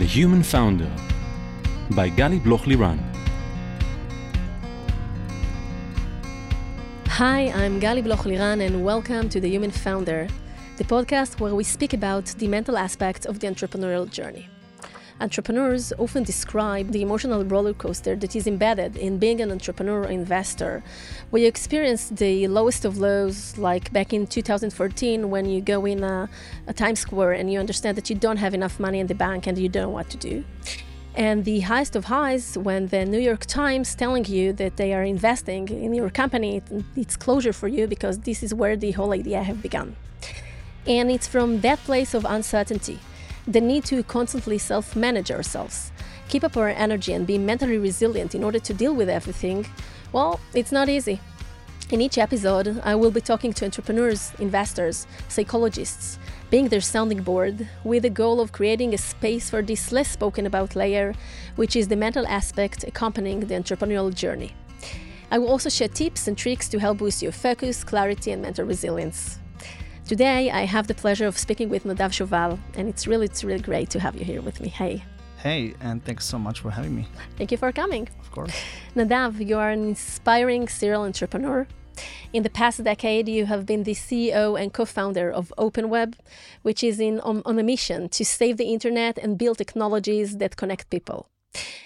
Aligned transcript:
The 0.00 0.06
Human 0.06 0.42
Founder 0.42 0.90
by 1.90 2.08
Gali 2.08 2.42
Bloch 2.42 2.62
Liran. 2.62 2.98
Hi, 7.06 7.50
I'm 7.50 7.78
Gali 7.78 8.02
Bloch 8.02 8.20
Liran, 8.20 8.64
and 8.64 8.82
welcome 8.82 9.28
to 9.28 9.38
The 9.42 9.50
Human 9.50 9.70
Founder, 9.70 10.26
the 10.78 10.84
podcast 10.84 11.38
where 11.38 11.54
we 11.54 11.64
speak 11.64 11.92
about 11.92 12.24
the 12.38 12.48
mental 12.48 12.78
aspects 12.78 13.26
of 13.26 13.40
the 13.40 13.46
entrepreneurial 13.46 14.10
journey. 14.10 14.48
Entrepreneurs 15.20 15.92
often 15.98 16.22
describe 16.22 16.92
the 16.92 17.02
emotional 17.02 17.44
roller 17.44 17.74
coaster 17.74 18.16
that 18.16 18.34
is 18.34 18.46
embedded 18.46 18.96
in 18.96 19.18
being 19.18 19.42
an 19.42 19.50
entrepreneur 19.50 20.04
or 20.04 20.08
investor, 20.08 20.82
you 21.30 21.46
experience 21.46 22.08
the 22.08 22.48
lowest 22.48 22.86
of 22.86 22.96
lows, 22.96 23.58
like 23.58 23.92
back 23.92 24.14
in 24.14 24.26
2014 24.26 25.28
when 25.28 25.44
you 25.44 25.60
go 25.60 25.84
in 25.84 26.02
a, 26.02 26.26
a 26.66 26.72
Times 26.72 27.00
Square 27.00 27.32
and 27.32 27.52
you 27.52 27.60
understand 27.60 27.98
that 27.98 28.08
you 28.08 28.16
don't 28.16 28.38
have 28.38 28.54
enough 28.54 28.80
money 28.80 28.98
in 28.98 29.08
the 29.08 29.14
bank 29.14 29.46
and 29.46 29.58
you 29.58 29.68
don't 29.68 29.82
know 29.82 29.88
what 29.90 30.08
to 30.08 30.16
do. 30.16 30.42
And 31.14 31.44
the 31.44 31.60
highest 31.60 31.96
of 31.96 32.06
highs 32.06 32.56
when 32.56 32.86
the 32.86 33.04
New 33.04 33.20
York 33.20 33.44
Times 33.44 33.94
telling 33.94 34.24
you 34.24 34.54
that 34.54 34.78
they 34.78 34.94
are 34.94 35.02
investing 35.02 35.68
in 35.68 35.92
your 35.92 36.08
company, 36.08 36.62
it's 36.96 37.16
closure 37.16 37.52
for 37.52 37.68
you 37.68 37.86
because 37.86 38.20
this 38.20 38.42
is 38.42 38.54
where 38.54 38.74
the 38.74 38.92
whole 38.92 39.12
idea 39.12 39.42
have 39.42 39.60
begun. 39.60 39.96
And 40.86 41.10
it's 41.10 41.26
from 41.26 41.60
that 41.60 41.78
place 41.80 42.14
of 42.14 42.24
uncertainty 42.24 43.00
the 43.50 43.60
need 43.60 43.84
to 43.86 44.02
constantly 44.04 44.58
self 44.58 44.94
manage 44.94 45.30
ourselves, 45.30 45.90
keep 46.28 46.44
up 46.44 46.56
our 46.56 46.68
energy, 46.68 47.12
and 47.12 47.26
be 47.26 47.36
mentally 47.36 47.78
resilient 47.78 48.34
in 48.34 48.44
order 48.44 48.60
to 48.60 48.72
deal 48.72 48.94
with 48.94 49.08
everything, 49.08 49.66
well, 50.12 50.38
it's 50.54 50.70
not 50.70 50.88
easy. 50.88 51.20
In 51.90 52.00
each 52.00 52.18
episode, 52.18 52.80
I 52.84 52.94
will 52.94 53.10
be 53.10 53.20
talking 53.20 53.52
to 53.54 53.64
entrepreneurs, 53.64 54.32
investors, 54.38 55.08
psychologists, 55.26 56.20
being 56.48 56.68
their 56.68 56.80
sounding 56.80 57.24
board, 57.24 57.68
with 57.82 58.04
the 58.04 58.10
goal 58.10 58.40
of 58.40 58.52
creating 58.52 58.94
a 58.94 58.98
space 58.98 59.50
for 59.50 59.60
this 59.60 59.90
less 59.90 60.08
spoken 60.08 60.46
about 60.46 60.76
layer, 60.76 61.14
which 61.56 61.74
is 61.74 61.88
the 61.88 61.96
mental 61.96 62.24
aspect 62.28 62.84
accompanying 62.84 63.40
the 63.40 63.54
entrepreneurial 63.56 64.14
journey. 64.14 64.54
I 65.32 65.38
will 65.38 65.48
also 65.48 65.68
share 65.68 65.88
tips 65.88 66.28
and 66.28 66.38
tricks 66.38 66.68
to 66.68 66.78
help 66.78 66.98
boost 66.98 67.22
your 67.22 67.32
focus, 67.32 67.82
clarity, 67.82 68.30
and 68.30 68.42
mental 68.42 68.64
resilience. 68.64 69.39
Today, 70.10 70.50
I 70.50 70.62
have 70.64 70.88
the 70.88 70.94
pleasure 70.94 71.28
of 71.28 71.38
speaking 71.38 71.68
with 71.68 71.84
Nadav 71.84 72.10
Shoval, 72.10 72.58
and 72.74 72.88
it's 72.88 73.06
really, 73.06 73.26
it's 73.26 73.44
really 73.44 73.60
great 73.60 73.90
to 73.90 74.00
have 74.00 74.16
you 74.16 74.24
here 74.24 74.42
with 74.42 74.60
me. 74.60 74.68
Hey. 74.68 75.04
Hey, 75.36 75.74
and 75.80 76.04
thanks 76.04 76.24
so 76.24 76.36
much 76.36 76.58
for 76.58 76.68
having 76.72 76.96
me. 76.96 77.06
Thank 77.36 77.52
you 77.52 77.56
for 77.56 77.70
coming. 77.70 78.08
Of 78.18 78.32
course. 78.32 78.52
Nadav, 78.96 79.46
you 79.48 79.56
are 79.56 79.70
an 79.70 79.84
inspiring 79.84 80.66
serial 80.66 81.02
entrepreneur. 81.02 81.68
In 82.32 82.42
the 82.42 82.50
past 82.50 82.82
decade, 82.82 83.28
you 83.28 83.46
have 83.46 83.66
been 83.66 83.84
the 83.84 83.94
CEO 83.94 84.60
and 84.60 84.72
co 84.72 84.84
founder 84.84 85.30
of 85.30 85.52
OpenWeb, 85.56 86.14
which 86.62 86.82
is 86.82 86.98
in, 86.98 87.20
on, 87.20 87.42
on, 87.46 87.60
a 87.60 87.62
mission 87.62 88.08
to 88.08 88.24
save 88.24 88.56
the 88.56 88.72
internet 88.72 89.16
and 89.16 89.38
build 89.38 89.58
technologies 89.58 90.38
that 90.38 90.56
connect 90.56 90.90
people. 90.90 91.28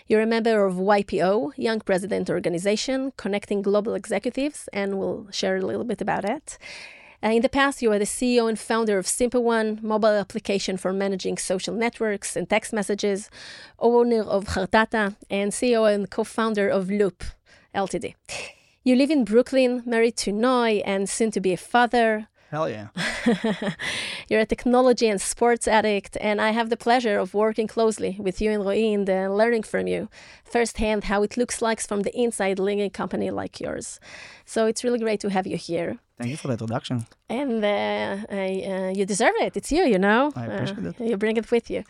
You're 0.07 0.23
a 0.23 0.27
member 0.27 0.65
of 0.65 0.77
YPO, 0.77 1.53
Young 1.59 1.81
President 1.81 2.31
Organization, 2.31 3.13
connecting 3.19 3.61
global 3.61 3.95
executives, 3.95 4.69
and 4.73 4.99
we'll 4.99 5.27
share 5.31 5.57
a 5.57 5.61
little 5.61 5.85
bit 5.85 6.01
about 6.01 6.25
it. 6.25 6.57
Uh, 7.25 7.29
in 7.29 7.41
the 7.41 7.49
past, 7.49 7.81
you 7.81 7.89
were 7.89 7.99
the 7.99 8.05
CEO 8.05 8.51
and 8.51 8.59
founder 8.59 8.99
of 8.99 9.07
SimpleOne, 9.07 9.83
mobile 9.83 10.09
application 10.09 10.77
for 10.77 10.93
managing 10.93 11.39
social 11.39 11.75
networks 11.75 12.37
and 12.37 12.51
text 12.51 12.71
messages, 12.71 13.31
owner 13.79 14.23
of 14.23 14.45
Khartata, 14.45 15.17
and 15.31 15.51
CEO 15.51 15.91
and 15.91 16.11
co-founder 16.11 16.69
of 16.69 16.91
Loop 16.91 17.25
Ltd. 17.75 18.15
You 18.83 18.97
live 18.97 19.11
in 19.11 19.25
Brooklyn, 19.25 19.83
married 19.87 20.19
to 20.19 20.33
Noi, 20.33 20.83
and 20.85 21.09
soon 21.09 21.31
to 21.31 21.41
be 21.41 21.55
a 21.55 21.57
father. 21.57 22.29
Hell 22.55 22.69
yeah. 22.69 22.89
You're 24.29 24.45
a 24.47 24.47
technology 24.47 25.09
and 25.09 25.21
sports 25.21 25.67
addict, 25.67 26.17
and 26.21 26.41
I 26.41 26.51
have 26.53 26.71
the 26.71 26.77
pleasure 26.77 27.19
of 27.19 27.35
working 27.35 27.67
closely 27.67 28.17
with 28.27 28.41
you 28.41 28.53
and 28.53 28.65
Roy 28.65 28.95
and 28.95 29.09
learning 29.41 29.65
from 29.65 29.89
you 29.89 30.09
firsthand 30.45 31.05
how 31.05 31.25
it 31.25 31.37
looks 31.37 31.61
like 31.61 31.81
from 31.81 32.03
the 32.03 32.15
inside 32.17 32.61
leading 32.61 32.85
a 32.85 32.91
company 32.91 33.29
like 33.33 33.61
yours. 33.61 33.99
So 34.45 34.67
it's 34.67 34.85
really 34.85 35.01
great 35.01 35.21
to 35.23 35.31
have 35.31 35.49
you 35.49 35.57
here. 35.57 35.99
Thank 36.17 36.31
you 36.31 36.37
for 36.37 36.47
the 36.47 36.55
introduction. 36.55 37.07
And 37.29 37.65
uh, 37.65 38.19
uh, 38.33 38.93
you 38.99 39.05
deserve 39.05 39.37
it. 39.41 39.57
It's 39.57 39.73
you, 39.73 39.83
you 39.95 39.99
know. 39.99 40.33
I 40.37 40.47
appreciate 40.47 40.87
it. 40.91 41.01
Uh, 41.01 41.05
you 41.11 41.17
bring 41.17 41.37
it 41.37 41.51
with 41.51 41.69
you. 41.69 41.83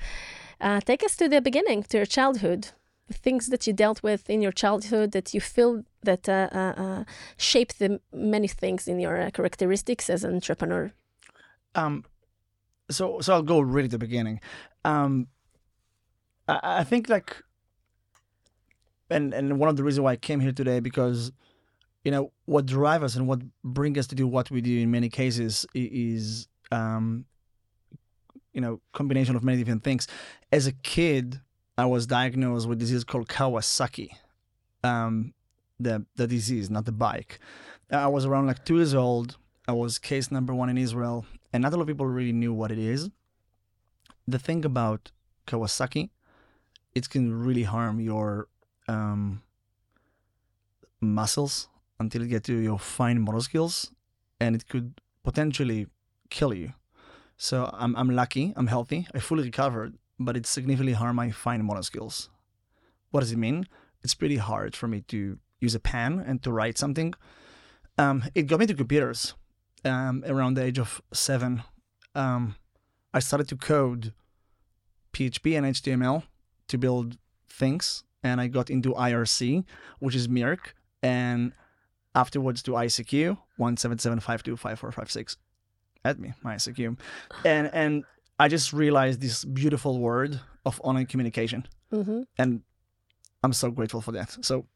Uh, 0.63 0.81
take 0.81 1.05
us 1.05 1.15
to 1.17 1.29
the 1.29 1.43
beginning, 1.43 1.83
to 1.91 1.99
your 1.99 2.07
childhood 2.07 2.69
the 3.07 3.15
things 3.15 3.49
that 3.49 3.67
you 3.67 3.73
dealt 3.73 4.03
with 4.03 4.31
in 4.31 4.41
your 4.41 4.53
childhood 4.53 5.13
that 5.13 5.35
you 5.35 5.41
feel 5.41 5.85
that 6.05 6.29
uh, 6.29 6.49
uh, 6.53 6.75
uh 6.77 7.05
the 7.79 8.01
many 8.13 8.49
things 8.49 8.89
in 8.89 9.01
your 9.01 9.31
characteristics 9.31 10.11
as 10.11 10.25
an 10.25 10.35
entrepreneur? 10.35 10.93
Um, 11.75 12.05
so 12.91 13.21
so 13.21 13.35
I'll 13.35 13.43
go 13.43 13.61
really 13.61 13.89
to 13.89 13.93
the 13.93 13.99
beginning. 13.99 14.41
Um, 14.85 15.29
I, 16.49 16.61
I 16.63 16.85
think 16.85 17.09
like, 17.09 17.37
and 19.11 19.35
and 19.35 19.59
one 19.59 19.69
of 19.69 19.77
the 19.77 19.85
reasons 19.85 20.03
why 20.03 20.13
I 20.13 20.17
came 20.17 20.41
here 20.41 20.53
today 20.53 20.81
because, 20.81 21.33
you 22.05 22.11
know, 22.11 22.33
what 22.47 22.67
drive 22.67 23.03
us 23.03 23.17
and 23.17 23.27
what 23.27 23.41
bring 23.63 23.99
us 23.99 24.07
to 24.09 24.15
do 24.15 24.27
what 24.27 24.51
we 24.51 24.61
do 24.61 24.79
in 24.79 24.91
many 24.91 25.09
cases 25.09 25.67
is 25.75 26.49
um, 26.71 27.25
you 28.55 28.61
know, 28.61 28.81
combination 28.93 29.37
of 29.37 29.45
many 29.45 29.59
different 29.59 29.83
things. 29.83 30.07
As 30.53 30.67
a 30.67 30.73
kid, 30.73 31.41
I 31.77 31.87
was 31.87 32.07
diagnosed 32.07 32.69
with 32.69 32.79
disease 32.79 33.05
called 33.05 33.29
Kawasaki, 33.29 34.11
um, 34.83 35.35
the 35.79 36.05
the 36.17 36.27
disease, 36.27 36.71
not 36.71 36.85
the 36.85 36.93
bike. 36.93 37.39
I 37.91 38.07
was 38.09 38.25
around 38.25 38.47
like 38.47 38.65
two 38.65 38.77
years 38.77 38.95
old. 38.95 39.37
I 39.67 39.73
was 39.73 39.99
case 39.99 40.31
number 40.31 40.55
one 40.55 40.69
in 40.69 40.79
Israel, 40.79 41.25
and 41.53 41.63
not 41.63 41.73
a 41.73 41.77
lot 41.77 41.83
of 41.83 41.89
people 41.89 42.07
really 42.07 42.33
knew 42.33 42.53
what 42.53 42.71
it 42.71 42.79
is. 42.79 43.11
The 44.27 44.39
thing 44.39 44.65
about 44.65 45.11
Kawasaki, 45.47 46.11
it 46.95 47.09
can 47.11 47.33
really 47.47 47.65
harm 47.65 48.01
your 48.01 48.49
um, 48.89 49.43
muscles 51.01 51.69
until 51.99 52.23
you 52.23 52.29
get 52.29 52.45
to 52.45 52.55
your 52.55 52.79
fine 52.79 53.21
motor 53.21 53.41
skills, 53.41 53.91
and 54.41 54.55
it 54.55 54.69
could 54.69 55.01
potentially 55.23 55.87
kill 56.31 56.55
you. 56.55 56.73
So 57.37 57.71
I'm 57.73 57.97
I'm 57.97 58.11
lucky. 58.11 58.53
I'm 58.57 58.69
healthy. 58.69 59.07
I 59.15 59.19
fully 59.19 59.45
recovered, 59.45 59.95
but 60.19 60.37
it 60.37 60.47
significantly 60.47 60.95
harmed 60.95 61.17
my 61.17 61.31
fine 61.31 61.65
motor 61.65 61.83
skills. 61.83 62.29
What 63.11 63.21
does 63.21 63.33
it 63.33 63.39
mean? 63.39 63.67
It's 64.03 64.15
pretty 64.15 64.37
hard 64.37 64.77
for 64.77 64.89
me 64.89 65.01
to 65.09 65.39
use 65.65 65.75
a 65.75 65.81
pen 65.81 66.23
and 66.27 66.43
to 66.43 66.53
write 66.53 66.79
something. 66.79 67.15
Um, 67.99 68.25
it 68.35 68.43
got 68.43 68.61
me 68.61 68.67
to 68.67 68.75
computers 68.75 69.35
um, 69.85 70.25
around 70.27 70.55
the 70.55 70.65
age 70.65 70.79
of 70.79 71.03
seven. 71.13 71.63
Um, 72.15 72.57
I 73.13 73.21
started 73.21 73.49
to 73.49 73.57
code 73.57 74.13
PHP 75.13 75.57
and 75.57 75.67
HTML 75.67 76.25
to 76.69 76.79
build 76.79 77.19
things, 77.49 78.05
and 78.23 78.41
I 78.41 78.49
got 78.49 78.71
into 78.71 78.95
IRC, 78.95 79.65
which 80.01 80.15
is 80.15 80.29
mIRC, 80.29 80.73
and 81.03 81.53
afterwards 82.15 82.63
to 82.63 82.73
ICQ 82.73 83.39
one 83.57 83.77
seven 83.77 83.99
seven 83.99 84.21
five 84.21 84.43
two 84.43 84.57
five 84.57 84.79
four 84.79 84.93
five 84.93 85.11
six. 85.11 85.37
At 86.05 86.19
me, 86.19 86.35
my 86.43 86.57
ICQ, 86.57 86.99
and 87.47 87.71
and 87.73 88.05
I 88.39 88.49
just 88.49 88.73
realized 88.73 89.21
this 89.21 89.45
beautiful 89.45 90.01
word 90.01 90.41
of 90.67 90.81
online 90.85 91.07
communication. 91.07 91.67
Mm-hmm. 91.93 92.23
And 92.37 92.63
I'm 93.43 93.53
so 93.53 93.71
grateful 93.71 94.01
for 94.01 94.13
that. 94.13 94.37
So 94.45 94.67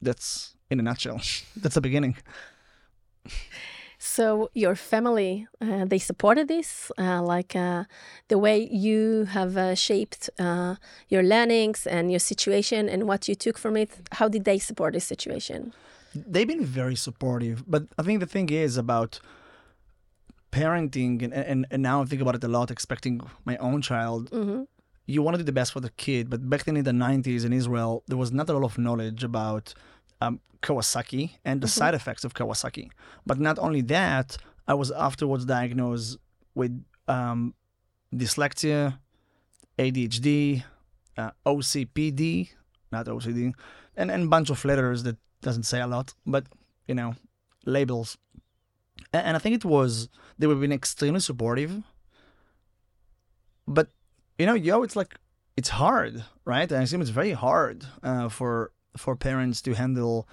that's 0.00 0.54
in 0.70 0.80
a 0.80 0.82
nutshell. 0.82 1.20
that's 1.56 1.74
the 1.74 1.80
beginning. 1.80 2.16
So 3.98 4.48
your 4.54 4.76
family, 4.76 5.48
uh, 5.60 5.84
they 5.84 5.98
supported 5.98 6.46
this, 6.46 6.92
uh, 6.98 7.20
like 7.20 7.56
uh, 7.56 7.84
the 8.28 8.38
way 8.38 8.68
you 8.70 9.24
have 9.24 9.56
uh, 9.56 9.74
shaped 9.74 10.30
uh, 10.38 10.76
your 11.08 11.24
learnings 11.24 11.84
and 11.84 12.10
your 12.10 12.20
situation 12.20 12.88
and 12.88 13.08
what 13.08 13.28
you 13.28 13.34
took 13.34 13.58
from 13.58 13.76
it. 13.76 13.90
How 14.12 14.28
did 14.28 14.44
they 14.44 14.60
support 14.60 14.94
this 14.94 15.04
situation? 15.04 15.72
They've 16.14 16.46
been 16.46 16.64
very 16.64 16.94
supportive, 16.94 17.64
but 17.66 17.86
I 17.98 18.02
think 18.02 18.20
the 18.20 18.26
thing 18.26 18.50
is 18.50 18.76
about 18.76 19.20
parenting 20.52 21.22
and, 21.22 21.34
and, 21.34 21.66
and 21.70 21.82
now 21.82 22.02
I 22.02 22.04
think 22.04 22.22
about 22.22 22.36
it 22.36 22.44
a 22.44 22.48
lot, 22.48 22.70
expecting 22.70 23.20
my 23.44 23.56
own 23.56 23.82
child. 23.82 24.30
Mm-hmm. 24.30 24.62
You 25.12 25.22
want 25.22 25.34
to 25.34 25.38
do 25.38 25.44
the 25.44 25.58
best 25.60 25.72
for 25.72 25.80
the 25.80 25.90
kid, 25.90 26.28
but 26.28 26.40
back 26.50 26.64
then 26.64 26.76
in 26.76 26.84
the 26.84 26.98
90s 27.06 27.44
in 27.44 27.52
Israel, 27.52 28.02
there 28.08 28.20
was 28.24 28.30
not 28.30 28.48
a 28.48 28.52
lot 28.52 28.64
of 28.64 28.78
knowledge 28.78 29.24
about 29.24 29.72
um, 30.20 30.40
Kawasaki 30.62 31.24
and 31.44 31.60
the 31.60 31.66
mm-hmm. 31.66 31.78
side 31.78 31.94
effects 31.94 32.24
of 32.24 32.34
Kawasaki. 32.34 32.90
But 33.24 33.40
not 33.40 33.58
only 33.58 33.82
that, 33.82 34.36
I 34.66 34.74
was 34.74 34.90
afterwards 34.90 35.44
diagnosed 35.46 36.18
with 36.54 36.72
um, 37.16 37.54
dyslexia, 38.14 38.98
ADHD, 39.78 40.62
uh, 41.16 41.30
OCPD, 41.46 42.50
not 42.92 43.06
OCD, 43.06 43.54
and 43.96 44.10
and 44.10 44.22
a 44.24 44.26
bunch 44.26 44.50
of 44.50 44.62
letters 44.64 45.02
that 45.04 45.16
doesn't 45.40 45.64
say 45.64 45.80
a 45.80 45.86
lot, 45.86 46.14
but 46.26 46.44
you 46.86 46.94
know, 46.94 47.14
labels 47.64 48.18
and 49.12 49.36
I 49.36 49.38
think 49.38 49.54
it 49.54 49.64
was 49.64 50.08
they 50.38 50.46
were 50.46 50.54
being 50.54 50.72
extremely 50.72 51.20
supportive. 51.20 51.82
But 53.66 53.88
you 54.38 54.46
know, 54.46 54.54
yo, 54.54 54.82
it's 54.82 54.96
like 54.96 55.16
it's 55.56 55.70
hard, 55.70 56.24
right? 56.44 56.70
I 56.70 56.82
assume 56.82 57.00
it's 57.00 57.10
very 57.10 57.32
hard 57.32 57.84
uh, 58.02 58.28
for 58.28 58.72
for 58.96 59.16
parents 59.16 59.60
to 59.62 59.74
handle 59.74 60.28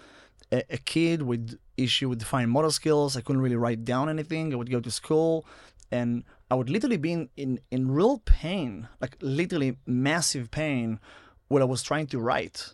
a, 0.51 0.63
a, 0.69 0.77
kid 0.77 1.21
with 1.23 1.57
issue 1.77 2.09
with 2.09 2.21
fine 2.23 2.49
motor 2.49 2.69
skills. 2.69 3.17
I 3.17 3.21
couldn't 3.21 3.41
really 3.41 3.55
write 3.55 3.83
down 3.83 4.09
anything. 4.09 4.53
I 4.53 4.55
would 4.55 4.71
go 4.71 4.79
to 4.79 4.91
school, 4.91 5.45
and 5.91 6.23
I 6.49 6.55
would 6.55 6.69
literally 6.69 6.97
be 6.97 7.11
in, 7.11 7.29
in, 7.35 7.59
in 7.71 7.91
real 7.91 8.19
pain, 8.19 8.87
like 9.01 9.17
literally 9.21 9.77
massive 9.85 10.51
pain, 10.51 10.99
when 11.47 11.61
I 11.61 11.65
was 11.65 11.81
trying 11.81 12.07
to 12.07 12.19
write. 12.19 12.73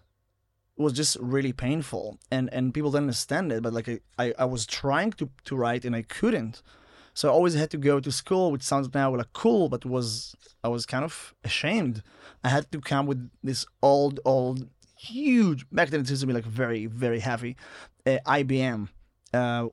It 0.77 0.81
was 0.81 0.93
just 0.93 1.17
really 1.21 1.53
painful, 1.53 2.17
and 2.29 2.49
and 2.53 2.73
people 2.73 2.91
didn't 2.91 3.05
understand 3.05 3.51
it. 3.51 3.63
But 3.63 3.73
like 3.73 3.87
I, 3.87 3.99
I, 4.19 4.33
I 4.39 4.45
was 4.45 4.65
trying 4.65 5.11
to 5.13 5.29
to 5.45 5.55
write 5.55 5.85
and 5.85 5.95
I 5.95 6.01
couldn't, 6.01 6.61
so 7.13 7.29
I 7.29 7.31
always 7.31 7.53
had 7.53 7.69
to 7.71 7.77
go 7.77 7.99
to 7.99 8.11
school, 8.11 8.51
which 8.51 8.63
sounds 8.63 8.89
now 8.93 9.15
like 9.15 9.33
cool, 9.33 9.69
but 9.69 9.85
was 9.85 10.35
I 10.63 10.69
was 10.69 10.85
kind 10.85 11.03
of 11.03 11.33
ashamed. 11.43 12.03
I 12.43 12.49
had 12.49 12.71
to 12.71 12.79
come 12.79 13.05
with 13.05 13.29
this 13.43 13.65
old 13.81 14.19
old 14.25 14.67
huge 14.97 15.65
back 15.71 15.89
then 15.89 15.99
it 15.99 16.09
used 16.09 16.21
to 16.21 16.27
be 16.27 16.33
like 16.33 16.45
very 16.45 16.85
very 16.85 17.19
heavy 17.19 17.55
uh, 18.05 18.19
IBM 18.27 18.87
uh, 19.33 19.67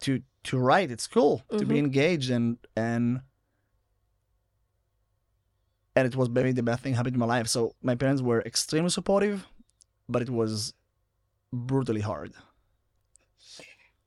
to 0.00 0.22
to 0.44 0.58
write 0.58 0.90
at 0.90 1.02
school 1.02 1.42
to 1.58 1.66
be 1.66 1.78
engaged 1.78 2.30
and 2.30 2.56
and 2.74 3.20
and 5.94 6.06
it 6.06 6.16
was 6.16 6.28
maybe 6.30 6.52
the 6.52 6.62
best 6.62 6.82
thing 6.82 6.94
happened 6.94 7.16
in 7.16 7.20
my 7.20 7.26
life. 7.26 7.48
So 7.48 7.74
my 7.82 7.96
parents 7.96 8.22
were 8.22 8.40
extremely 8.42 8.90
supportive, 8.90 9.46
but 10.08 10.22
it 10.22 10.30
was 10.30 10.72
brutally 11.52 12.00
hard. 12.00 12.32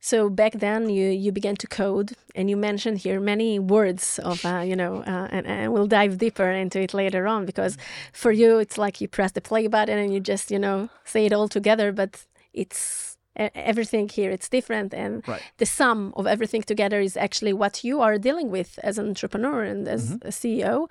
So 0.03 0.29
back 0.29 0.53
then, 0.53 0.89
you 0.89 1.09
you 1.09 1.31
began 1.31 1.55
to 1.57 1.67
code, 1.67 2.13
and 2.35 2.49
you 2.49 2.57
mentioned 2.57 2.97
here 2.99 3.19
many 3.19 3.59
words 3.59 4.19
of 4.19 4.43
uh, 4.43 4.63
you 4.65 4.75
know, 4.75 5.03
uh, 5.05 5.27
and, 5.31 5.45
and 5.45 5.73
we'll 5.73 5.87
dive 5.87 6.17
deeper 6.17 6.49
into 6.49 6.81
it 6.81 6.93
later 6.93 7.27
on 7.27 7.45
because 7.45 7.77
for 8.11 8.31
you 8.31 8.57
it's 8.57 8.77
like 8.79 8.99
you 8.99 9.07
press 9.07 9.31
the 9.33 9.41
play 9.41 9.67
button 9.67 9.99
and 9.99 10.11
you 10.13 10.19
just 10.19 10.49
you 10.49 10.59
know 10.59 10.89
say 11.05 11.25
it 11.27 11.33
all 11.33 11.47
together, 11.47 11.91
but 11.91 12.25
it's 12.53 13.17
everything 13.35 14.09
here 14.09 14.29
it's 14.29 14.49
different 14.49 14.93
and 14.93 15.23
Right. 15.27 15.41
the 15.57 15.65
sum 15.65 16.13
of 16.17 16.27
everything 16.27 16.63
together 16.63 16.99
is 16.99 17.15
actually 17.15 17.53
what 17.53 17.83
you 17.83 18.01
are 18.01 18.17
dealing 18.17 18.51
with 18.51 18.77
as 18.83 18.97
an 18.97 19.07
entrepreneur 19.07 19.63
and 19.63 19.87
as 19.87 20.11
a 20.23 20.31
ceo 20.31 20.89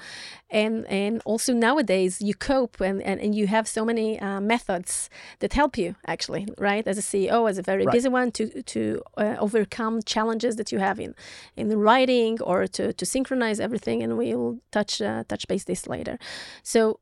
and 0.50 0.87
and 0.87 1.20
also 1.25 1.52
nowadays 1.52 2.22
you 2.22 2.34
cope 2.34 2.81
and 2.81 3.02
and, 3.02 3.20
and 3.20 3.34
you 3.34 3.46
have 3.46 3.69
so 3.69 3.84
many 3.84 4.19
uh, 4.20 4.40
methods 4.40 5.10
that 5.40 5.52
help 5.52 5.76
you 5.76 5.94
actually 6.06 6.46
right? 6.58 6.87
As 6.88 6.96
a 6.98 7.02
ceo 7.02 7.48
as 7.50 7.58
a 7.58 7.62
very 7.62 7.84
Right. 7.84 7.92
busy 7.96 8.08
one 8.08 8.31
to 8.32 8.62
to 8.62 9.02
uh, 9.19 9.37
overcome 9.38 10.00
challenges 10.02 10.56
that 10.56 10.72
you 10.72 10.78
have 10.78 10.98
in 10.98 11.14
in 11.56 11.66
writing 11.78 12.40
or 12.42 12.66
to 12.66 12.92
to 12.92 13.04
synchronize 13.04 13.60
everything 13.60 14.02
and 14.02 14.16
we'll 14.16 14.58
touch 14.70 15.02
uh, 15.02 15.25
touch 15.28 15.46
base 15.46 15.64
this 15.64 15.87
later. 15.87 16.19
So 16.62 17.00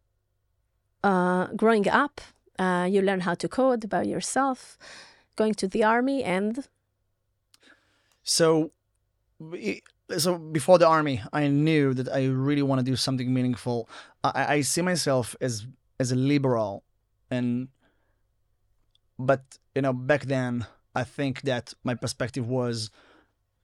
uh, 1.04 1.46
growing 1.56 1.88
up 1.88 2.20
uh, 2.58 2.86
you 2.90 3.00
learn 3.02 3.20
how 3.20 3.34
to 3.34 3.48
code 3.48 3.88
by 3.88 4.02
yourself 4.02 4.76
going 5.40 5.54
to 5.62 5.66
the 5.74 5.82
army 5.94 6.18
and 6.36 6.54
So, 8.28 8.72
so 10.18 10.30
before 10.36 10.78
the 10.78 10.86
army, 10.86 11.22
I 11.32 11.48
knew 11.48 11.94
that 11.94 12.08
I 12.20 12.26
really 12.26 12.62
want 12.62 12.78
to 12.80 12.84
do 12.84 12.96
something 12.96 13.32
meaningful. 13.32 13.88
I, 14.22 14.56
I 14.56 14.60
see 14.60 14.82
myself 14.82 15.34
as 15.40 15.66
as 16.02 16.12
a 16.12 16.18
liberal, 16.32 16.72
and 17.30 17.68
but 19.18 19.42
you 19.74 19.82
know 19.82 19.94
back 19.94 20.22
then 20.26 20.66
I 20.94 21.04
think 21.04 21.34
that 21.42 21.74
my 21.88 21.94
perspective 21.94 22.46
was 22.46 22.90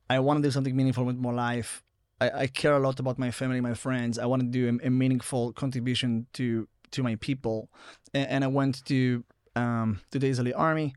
I 0.08 0.18
want 0.20 0.38
to 0.38 0.42
do 0.42 0.50
something 0.50 0.74
meaningful 0.74 1.04
with 1.04 1.16
my 1.16 1.32
life. 1.48 1.82
I, 2.20 2.30
I 2.44 2.46
care 2.46 2.74
a 2.74 2.82
lot 2.86 3.00
about 3.00 3.18
my 3.18 3.30
family, 3.30 3.60
my 3.60 3.74
friends. 3.74 4.18
I 4.18 4.26
want 4.26 4.40
to 4.42 4.48
do 4.48 4.62
a, 4.72 4.86
a 4.86 4.90
meaningful 4.90 5.52
contribution 5.52 6.26
to 6.38 6.68
to 6.92 7.02
my 7.02 7.16
people, 7.16 7.68
and, 8.14 8.26
and 8.34 8.44
I 8.44 8.50
went 8.60 8.74
to 8.86 9.24
um, 9.56 10.00
to 10.10 10.18
the 10.18 10.28
Israeli 10.28 10.54
army, 10.54 10.94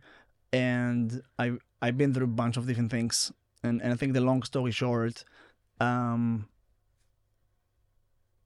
and 0.53 1.21
I 1.37 1.57
I've 1.81 1.97
been 1.97 2.13
through 2.13 2.25
a 2.25 2.27
bunch 2.27 2.57
of 2.57 2.67
different 2.67 2.91
things, 2.91 3.31
and, 3.63 3.81
and 3.81 3.93
I 3.93 3.95
think 3.95 4.13
the 4.13 4.21
long 4.21 4.43
story 4.43 4.71
short, 4.71 5.23
um, 5.79 6.47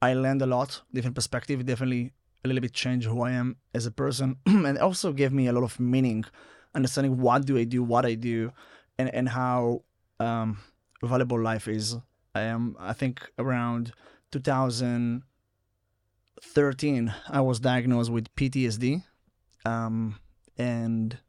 I 0.02 0.14
learned 0.14 0.42
a 0.42 0.46
lot, 0.46 0.82
different 0.94 1.16
perspective. 1.16 1.66
Definitely 1.66 2.14
a 2.44 2.48
little 2.48 2.62
bit 2.62 2.74
changed 2.74 3.08
who 3.08 3.22
I 3.22 3.32
am 3.32 3.56
as 3.74 3.86
a 3.86 3.92
person, 3.92 4.38
and 4.46 4.78
also 4.78 5.14
gave 5.14 5.32
me 5.32 5.48
a 5.48 5.54
lot 5.54 5.64
of 5.64 5.80
meaning, 5.80 6.26
understanding 6.76 7.20
what 7.20 7.46
do 7.46 7.58
I 7.58 7.64
do, 7.64 7.84
what 7.84 8.06
I 8.06 8.16
do, 8.16 8.52
and 8.98 9.14
and 9.14 9.30
how 9.30 9.84
um, 10.20 10.58
valuable 11.04 11.40
life 11.40 11.68
is. 11.68 11.98
I 12.34 12.42
am, 12.42 12.76
I 12.80 12.94
think, 12.94 13.30
around 13.38 13.92
2013, 14.32 17.14
I 17.30 17.42
was 17.42 17.60
diagnosed 17.60 18.10
with 18.10 18.34
PTSD, 18.36 19.04
um, 19.66 20.16
and 20.58 21.20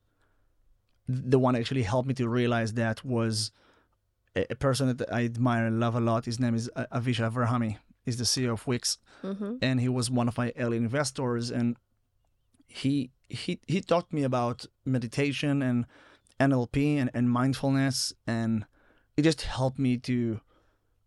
the 1.09 1.39
one 1.39 1.57
actually 1.57 1.83
helped 1.83 2.09
me 2.09 2.15
to 2.15 2.29
realize 2.29 2.75
that 2.75 3.05
was 3.05 3.51
a, 4.37 4.47
a 4.51 4.55
person 4.57 4.95
that 4.97 5.13
I 5.13 5.25
admire 5.25 5.67
and 5.67 5.81
love 5.81 5.95
a 5.95 6.01
lot. 6.01 6.25
His 6.27 6.39
name 6.41 6.55
is 6.55 6.71
uh, 6.77 6.87
Avishai 6.93 7.31
Avrahami. 7.31 7.77
He's 8.05 8.17
the 8.17 8.25
CEO 8.25 8.53
of 8.53 8.67
Wix, 8.67 8.99
Mhm. 9.23 9.59
and 9.63 9.81
he 9.81 9.89
was 9.89 10.11
one 10.11 10.29
of 10.29 10.37
my 10.39 10.53
early 10.59 10.77
investors. 10.77 11.51
And 11.51 11.77
he 12.67 13.11
he 13.29 13.61
he 13.67 13.81
taught 13.81 14.13
me 14.13 14.23
about 14.25 14.67
meditation 14.85 15.63
and 15.63 15.87
NLP 16.41 16.97
and, 17.01 17.11
and 17.15 17.31
mindfulness, 17.31 18.13
and 18.27 18.65
it 19.17 19.23
just 19.23 19.43
helped 19.43 19.79
me 19.79 19.97
to 19.99 20.41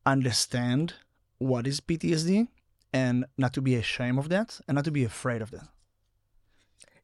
understand 0.06 0.94
what 1.40 1.68
is 1.68 1.82
PTSD 1.82 2.48
and 2.94 3.26
not 3.38 3.54
to 3.54 3.62
be 3.62 3.76
ashamed 3.76 4.20
of 4.20 4.30
that 4.30 4.60
and 4.68 4.76
not 4.76 4.86
to 4.86 4.92
be 4.92 5.04
afraid 5.04 5.42
of 5.42 5.52
that. 5.52 5.68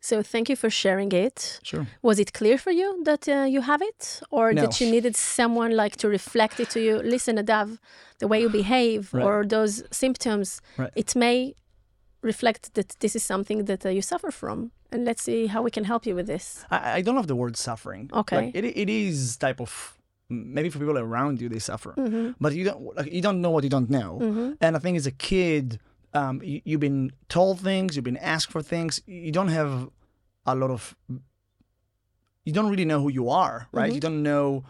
So 0.03 0.24
thank 0.24 0.50
you 0.50 0.56
for 0.56 0.69
sharing 0.69 1.12
it 1.25 1.59
Sure. 1.63 1.86
was 2.01 2.18
it 2.19 2.30
clear 2.33 2.57
for 2.57 2.71
you 2.71 2.88
that 3.09 3.24
uh, 3.30 3.45
you 3.56 3.62
have 3.62 3.81
it 3.92 4.21
or 4.31 4.51
No. 4.53 4.62
that 4.63 4.81
you 4.81 4.89
needed 4.95 5.15
someone 5.15 5.71
like 5.83 5.95
to 5.98 6.07
reflect 6.09 6.59
it 6.59 6.69
to 6.71 6.80
you 6.80 6.94
listen 7.15 7.36
Nadav 7.38 7.68
the 8.19 8.27
way 8.27 8.39
you 8.42 8.50
behave 8.63 9.01
Right. 9.13 9.24
or 9.25 9.45
those 9.56 9.74
symptoms 9.92 10.48
Right. 10.77 10.92
it 10.95 11.15
may 11.15 11.53
reflect 12.21 12.74
that 12.75 12.89
this 13.00 13.15
is 13.15 13.24
something 13.24 13.65
that 13.65 13.86
uh, 13.86 13.89
you 13.89 14.01
suffer 14.01 14.31
from 14.31 14.71
and 14.92 15.06
let's 15.06 15.24
see 15.24 15.48
how 15.53 15.62
we 15.62 15.71
can 15.71 15.86
help 15.92 16.06
you 16.07 16.15
with 16.15 16.27
this 16.27 16.65
I, 16.71 16.98
I 16.98 17.01
don't 17.01 17.15
love 17.15 17.27
the 17.27 17.36
word 17.44 17.56
suffering. 17.57 18.09
Okay. 18.21 18.38
Like, 18.45 18.56
it, 18.56 18.65
it 18.65 18.89
is 18.89 19.38
type 19.38 19.59
of 19.62 19.71
maybe 20.30 20.69
for 20.69 20.80
people 20.80 20.98
around 20.98 21.42
you 21.42 21.50
they 21.50 21.59
suffer, 21.59 21.94
but 22.39 22.53
you 22.53 22.63
don't 22.69 22.81
like 22.98 23.12
you 23.18 23.21
don't 23.21 23.42
know 23.44 23.51
what 23.56 23.63
you 23.63 23.69
don't 23.77 23.89
know. 23.89 24.12
And 24.62 24.71
I 24.77 24.80
think 24.80 24.95
as 24.98 25.06
a 25.06 25.12
kid, 25.30 25.80
um, 26.13 26.41
you, 26.43 26.61
you've 26.63 26.79
been 26.79 27.11
told 27.29 27.59
things, 27.59 27.95
you've 27.95 28.05
been 28.05 28.17
asked 28.17 28.51
for 28.51 28.61
things. 28.61 29.01
You 29.05 29.31
don't 29.31 29.49
have 29.49 29.89
a 30.45 30.55
lot 30.55 30.71
of. 30.71 30.95
You 32.43 32.53
don't 32.53 32.69
really 32.69 32.85
know 32.85 33.01
who 33.01 33.09
you 33.09 33.29
are, 33.29 33.67
right? 33.71 33.93
You 33.93 33.99
don't 33.99 34.23
know 34.23 34.63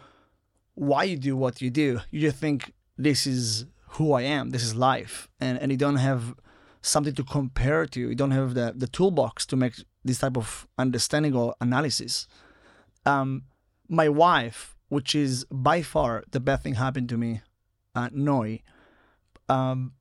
why 0.74 1.04
you 1.04 1.16
do 1.16 1.36
what 1.36 1.60
you 1.62 1.70
do. 1.70 2.00
You 2.10 2.20
just 2.20 2.36
think 2.36 2.72
this 2.96 3.26
is 3.26 3.66
who 3.96 4.12
I 4.12 4.22
am. 4.22 4.50
This 4.50 4.62
is 4.62 4.74
life, 4.74 5.28
and 5.40 5.58
and 5.58 5.70
you 5.72 5.78
don't 5.78 5.96
have 5.96 6.34
something 6.82 7.14
to 7.14 7.24
compare 7.24 7.86
to. 7.86 8.00
You 8.00 8.14
don't 8.14 8.32
have 8.32 8.54
the 8.54 8.72
the 8.76 8.86
toolbox 8.86 9.46
to 9.46 9.56
make 9.56 9.74
this 10.04 10.18
type 10.18 10.36
of 10.36 10.66
understanding 10.78 11.34
or 11.34 11.54
analysis. 11.60 12.26
Um, 13.06 13.44
my 13.88 14.08
wife, 14.08 14.76
which 14.88 15.14
is 15.14 15.44
by 15.50 15.82
far 15.82 16.24
the 16.30 16.40
best 16.40 16.62
thing 16.62 16.74
happened 16.74 17.08
to 17.08 17.16
me, 17.16 17.40
uh, 17.94 18.08
Noi, 18.12 18.62
um, 19.48 19.92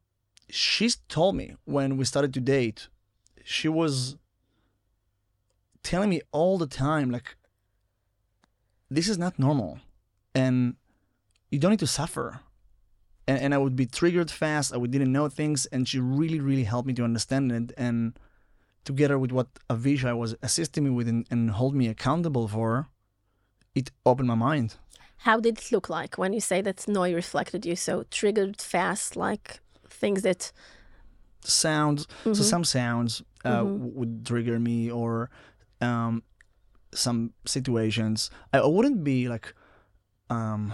she's 0.52 0.98
told 1.08 1.36
me 1.36 1.56
when 1.66 1.98
we 1.98 2.06
started 2.06 2.34
to 2.34 2.42
date, 2.42 2.90
she 3.44 3.68
was 3.68 4.18
telling 5.84 6.10
me 6.10 6.22
all 6.32 6.58
the 6.58 6.68
time, 6.68 7.10
like, 7.10 7.36
this 8.90 9.08
is 9.08 9.18
not 9.18 9.40
normal, 9.40 9.80
and 10.36 10.76
you 11.50 11.60
don't 11.60 11.72
need 11.72 11.80
to 11.80 11.88
suffer. 11.88 12.42
And, 13.28 13.40
and 13.40 13.54
I 13.54 13.58
would 13.58 13.76
be 13.76 13.86
triggered 13.86 14.30
fast. 14.30 14.74
I 14.74 14.78
would 14.78 14.92
didn't 14.92 15.12
know 15.12 15.30
things, 15.30 15.66
and 15.68 15.88
she 15.88 16.00
really, 16.00 16.40
really 16.40 16.66
helped 16.66 16.88
me 16.88 16.94
to 16.96 17.04
understand 17.04 17.52
it. 17.52 17.72
And 17.78 18.18
together 18.84 19.18
with 19.18 19.32
what 19.32 19.48
Avisha 19.70 20.18
was 20.18 20.36
assisting 20.42 20.84
me 20.84 20.90
with 20.90 21.08
and, 21.08 21.26
and 21.32 21.52
hold 21.52 21.76
me 21.76 21.88
accountable 21.88 22.48
for, 22.48 22.88
it 23.76 23.92
opened 24.06 24.28
my 24.28 24.36
mind. 24.36 24.76
how 25.28 25.40
did 25.40 25.58
it 25.60 25.72
look 25.72 25.88
like 25.90 26.18
when 26.18 26.34
you 26.34 26.42
say 26.42 26.62
that 26.62 26.88
noi 26.88 27.14
reflected 27.14 27.66
you 27.66 27.76
so 27.76 28.04
triggered 28.10 28.60
fast 28.60 29.16
like 29.16 29.60
things 29.92 30.22
that 30.24 30.52
Sounds, 31.44 32.06
Mm-hmm. 32.06 32.34
so 32.34 32.44
some 32.44 32.64
sounds 32.64 33.24
uh, 33.44 33.64
w- 33.64 33.92
would 33.98 34.26
trigger 34.26 34.60
me, 34.60 34.92
or 34.92 35.30
um, 35.82 36.22
some 36.94 37.34
situations. 37.46 38.30
I, 38.54 38.64
wouldn't 38.76 39.04
be 39.04 39.28
like 39.28 39.56
um, 40.30 40.72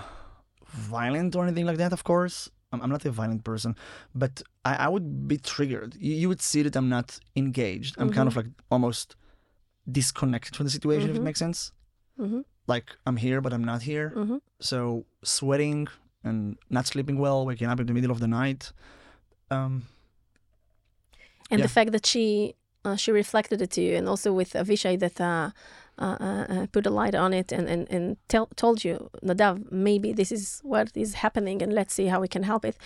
violent 0.68 1.36
or 1.38 1.44
anything 1.46 1.66
like 1.66 1.78
that. 1.78 1.94
Of 1.94 2.04
course, 2.04 2.50
I'm, 2.74 2.82
I'm 2.82 2.90
not 2.90 3.06
a 3.06 3.12
violent 3.12 3.46
person, 3.46 3.78
but 4.14 4.42
I, 4.66 4.76
I 4.76 4.88
would 4.90 5.26
be 5.28 5.38
triggered. 5.38 5.96
You, 5.98 6.16
you 6.16 6.28
would 6.28 6.42
see 6.42 6.62
that 6.64 6.76
I'm 6.76 6.90
not 6.90 7.18
engaged. 7.38 7.96
I'm 7.98 8.12
kind 8.12 8.28
of 8.28 8.36
like 8.36 8.48
almost 8.70 9.16
disconnected 9.90 10.56
from 10.56 10.66
the 10.66 10.70
situation, 10.72 11.10
if 11.10 11.16
it 11.16 11.22
makes 11.24 11.40
sense. 11.40 11.72
Mhm. 12.20 12.44
Like 12.68 12.88
I'm 13.06 13.16
here, 13.16 13.40
but 13.40 13.54
I'm 13.54 13.64
not 13.64 13.84
here. 13.84 14.12
So 14.60 15.06
sweating 15.24 15.88
and 16.26 16.58
not 16.70 16.88
sleeping 16.88 17.18
well, 17.20 17.46
waking 17.46 17.68
up 17.70 17.80
in 17.80 17.88
the 17.88 17.94
middle 17.94 18.12
of 18.12 18.20
the 18.20 18.28
night. 18.28 18.74
Um, 19.50 19.84
and 21.50 21.60
Yeah. 21.60 21.66
the 21.66 21.70
fact 21.74 21.92
that 21.92 22.06
she 22.06 22.56
uh, 22.86 22.96
she 22.96 23.12
reflected 23.12 23.62
it 23.62 23.72
to 23.72 23.82
you 23.82 23.96
and 23.98 24.08
also 24.08 24.32
with 24.32 24.54
avishai 24.54 24.98
that 25.00 25.20
uh, 25.20 25.52
uh, 26.00 26.18
uh, 26.20 26.46
uh, 26.50 26.66
put 26.72 26.86
a 26.86 26.90
light 26.90 27.16
on 27.16 27.34
it 27.34 27.52
and 27.52 27.68
and 27.68 27.88
and 27.90 28.18
tell, 28.28 28.48
told 28.56 28.84
you, 28.84 29.10
Nadav, 29.24 29.72
maybe 29.72 30.14
this 30.14 30.32
is 30.32 30.62
what 30.64 30.92
is 30.96 31.16
happening, 31.16 31.62
and 31.64 31.74
let's 31.74 31.94
see 31.94 32.08
how 32.08 32.22
we 32.22 32.28
can 32.28 32.44
help 32.44 32.64
it. 32.66 32.78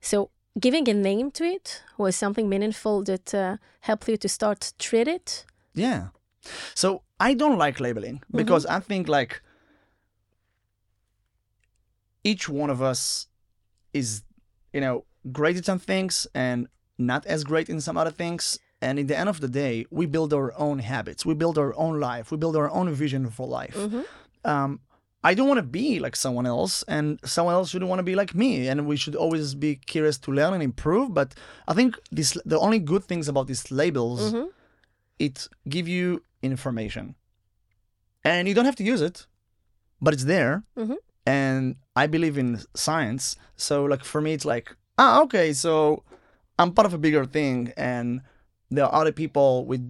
So 0.00 0.30
giving 0.58 0.88
a 0.88 0.94
name 0.94 1.30
to 1.32 1.44
it 1.44 1.82
was 1.98 2.16
something 2.16 2.48
meaningful 2.48 3.02
that 3.04 3.34
uh, 3.34 3.56
helped 3.80 4.08
you 4.08 4.16
to 4.16 4.28
start 4.28 4.72
treat 4.78 5.08
it. 5.08 5.44
Yeah. 5.74 6.08
So 6.74 7.02
I 7.20 7.34
don't 7.34 7.58
like 7.58 7.80
labeling 7.80 8.22
because 8.34 8.66
I 8.66 8.80
think 8.80 9.08
like 9.08 9.42
each 12.24 12.48
one 12.48 12.70
of 12.70 12.80
us 12.82 13.26
is, 13.92 14.22
you 14.72 14.80
know, 14.80 15.04
great 15.32 15.56
at 15.56 15.64
some 15.64 15.78
things 15.78 16.26
and 16.34 16.68
not 16.98 17.26
as 17.26 17.44
great 17.44 17.68
in 17.68 17.80
some 17.80 17.96
other 17.96 18.10
things. 18.10 18.58
And 18.82 18.98
in 18.98 19.06
the 19.08 19.16
end 19.18 19.28
of 19.28 19.40
the 19.40 19.48
day, 19.48 19.84
we 19.90 20.06
build 20.06 20.32
our 20.32 20.52
own 20.58 20.78
habits, 20.78 21.26
we 21.26 21.34
build 21.34 21.58
our 21.58 21.74
own 21.76 22.00
life, 22.00 22.30
we 22.30 22.38
build 22.38 22.56
our 22.56 22.70
own 22.70 22.90
vision 22.94 23.28
for 23.30 23.46
life. 23.46 23.76
Um, 24.44 24.80
I 25.22 25.34
don't 25.34 25.48
want 25.48 25.58
to 25.58 25.62
be 25.82 26.00
like 26.00 26.16
someone 26.16 26.46
else, 26.46 26.82
and 26.88 27.20
someone 27.24 27.52
else 27.54 27.68
shouldn't 27.70 27.90
want 27.90 27.98
to 27.98 28.02
be 28.12 28.14
like 28.14 28.34
me. 28.34 28.68
And 28.68 28.86
we 28.86 28.96
should 28.96 29.14
always 29.14 29.54
be 29.54 29.76
curious 29.76 30.16
to 30.20 30.32
learn 30.32 30.54
and 30.54 30.62
improve. 30.62 31.12
But 31.12 31.34
I 31.68 31.74
think 31.74 31.98
this 32.10 32.30
the 32.46 32.58
only 32.58 32.78
good 32.78 33.04
things 33.04 33.28
about 33.28 33.46
these 33.46 33.70
labels, 33.70 34.34
it 35.18 35.46
give 35.68 35.86
you 35.86 36.22
information, 36.42 37.16
and 38.24 38.48
you 38.48 38.54
don't 38.54 38.64
have 38.64 38.76
to 38.76 38.84
use 38.84 39.02
it, 39.02 39.26
but 40.00 40.14
it's 40.14 40.24
there. 40.24 40.62
Mhm. 40.78 40.96
And 41.26 41.76
I 41.94 42.06
believe 42.06 42.38
in 42.38 42.60
science, 42.74 43.36
so 43.56 43.84
like 43.84 44.04
for 44.04 44.20
me, 44.22 44.32
it's 44.32 44.46
like 44.46 44.74
ah 45.00 45.22
okay, 45.24 45.52
so 45.64 46.04
I'm 46.58 46.72
part 46.76 46.86
of 46.86 46.94
a 46.94 46.98
bigger 47.06 47.24
thing, 47.24 47.72
and 47.76 48.20
there 48.70 48.84
are 48.84 48.94
other 49.00 49.12
people 49.22 49.64
with 49.70 49.82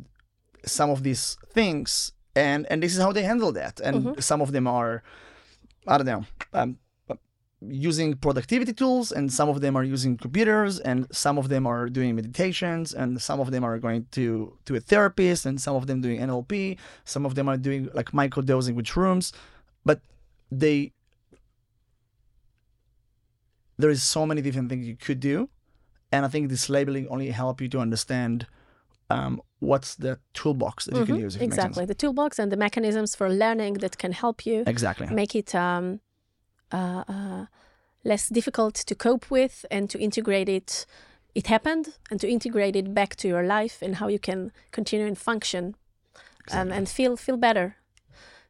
some 0.64 0.90
of 0.94 1.02
these 1.02 1.36
things, 1.56 2.12
and 2.36 2.60
and 2.70 2.82
this 2.82 2.92
is 2.94 3.00
how 3.02 3.12
they 3.12 3.24
handle 3.32 3.52
that. 3.60 3.80
And 3.80 3.96
some 4.22 4.40
of 4.40 4.52
them 4.52 4.66
are, 4.78 5.02
I 5.86 5.98
don't 5.98 6.06
know, 6.06 6.24
um, 6.54 6.70
using 7.88 8.14
productivity 8.14 8.72
tools, 8.72 9.10
and 9.10 9.32
some 9.38 9.48
of 9.48 9.60
them 9.64 9.74
are 9.78 9.86
using 9.96 10.16
computers, 10.16 10.78
and 10.78 10.98
some 11.24 11.36
of 11.38 11.48
them 11.52 11.66
are 11.66 11.88
doing 11.98 12.14
meditations, 12.14 12.94
and 12.94 13.20
some 13.20 13.40
of 13.40 13.50
them 13.50 13.62
are 13.68 13.78
going 13.86 14.06
to 14.12 14.24
to 14.66 14.76
a 14.76 14.80
therapist, 14.90 15.44
and 15.48 15.60
some 15.66 15.74
of 15.74 15.84
them 15.88 15.98
doing 16.00 16.20
NLP, 16.20 16.78
some 17.04 17.26
of 17.26 17.34
them 17.34 17.46
are 17.50 17.58
doing 17.66 17.82
like 17.98 18.10
microdosing 18.12 18.74
with 18.78 18.86
shrooms, 18.86 19.32
but 19.84 19.98
they 20.62 20.92
there 23.80 23.90
is 23.90 24.02
so 24.02 24.26
many 24.26 24.40
different 24.42 24.68
things 24.68 24.86
you 24.86 24.96
could 24.96 25.20
do 25.20 25.48
and 26.12 26.24
i 26.24 26.28
think 26.28 26.48
this 26.48 26.68
labeling 26.68 27.06
only 27.08 27.30
help 27.30 27.60
you 27.60 27.68
to 27.68 27.78
understand 27.78 28.46
um, 29.10 29.42
what's 29.58 29.96
the 29.96 30.18
toolbox 30.34 30.84
that 30.86 30.96
you 30.96 31.04
can 31.04 31.16
use 31.16 31.34
makes 31.38 31.56
sense. 31.56 31.64
Exactly, 31.64 31.84
the 31.84 31.94
toolbox 31.94 32.38
and 32.38 32.50
the 32.52 32.56
mechanisms 32.56 33.14
for 33.14 33.28
learning 33.28 33.74
that 33.74 33.98
can 33.98 34.12
help 34.12 34.46
you 34.46 34.62
exactly 34.66 35.06
make 35.08 35.34
it 35.34 35.54
um, 35.54 36.00
uh, 36.72 37.04
uh, 37.08 37.46
less 38.04 38.28
difficult 38.28 38.74
to 38.74 38.94
cope 38.94 39.30
with 39.30 39.66
and 39.70 39.90
to 39.90 39.98
integrate 39.98 40.48
it. 40.48 40.86
It 41.34 41.46
happened, 41.46 41.94
and 42.10 42.20
to 42.20 42.28
integrate 42.28 42.74
it 42.74 42.92
back 42.92 43.14
to 43.16 43.28
your 43.28 43.44
life 43.44 43.82
and 43.82 43.96
how 43.96 44.08
you 44.08 44.18
can 44.18 44.50
continue 44.72 45.06
and 45.06 45.16
function 45.16 45.76
and, 46.52 46.72
and 46.72 46.88
feel 46.88 47.16
feel 47.16 47.36
better. 47.36 47.76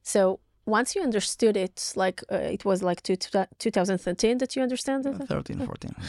So 0.02 0.40
once 0.70 0.94
you 0.94 1.02
understood 1.02 1.56
it, 1.56 1.92
like 1.96 2.22
uh, 2.32 2.36
it 2.56 2.64
was 2.64 2.82
like 2.82 3.02
two, 3.02 3.16
2013 3.16 4.38
that 4.38 4.54
you 4.56 4.62
understand 4.62 5.06
it. 5.06 5.14
13 5.28 5.58
14 5.66 5.90
yeah. 5.98 6.04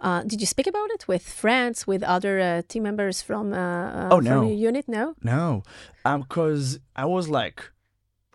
Uh, 0.00 0.22
did 0.22 0.40
you 0.40 0.46
speak 0.46 0.68
about 0.68 0.90
it 0.96 1.08
with 1.08 1.24
friends, 1.28 1.84
with 1.86 2.02
other 2.04 2.38
uh, 2.40 2.62
team 2.68 2.84
members 2.84 3.20
from, 3.20 3.52
uh, 3.52 3.56
uh, 3.58 4.08
Oh, 4.12 4.16
from 4.20 4.24
no. 4.24 4.42
your 4.42 4.52
unit? 4.70 4.84
No. 4.88 5.14
no 5.22 5.62
um 6.04 6.20
because 6.22 6.78
i 6.94 7.04
was 7.04 7.28
like 7.28 7.58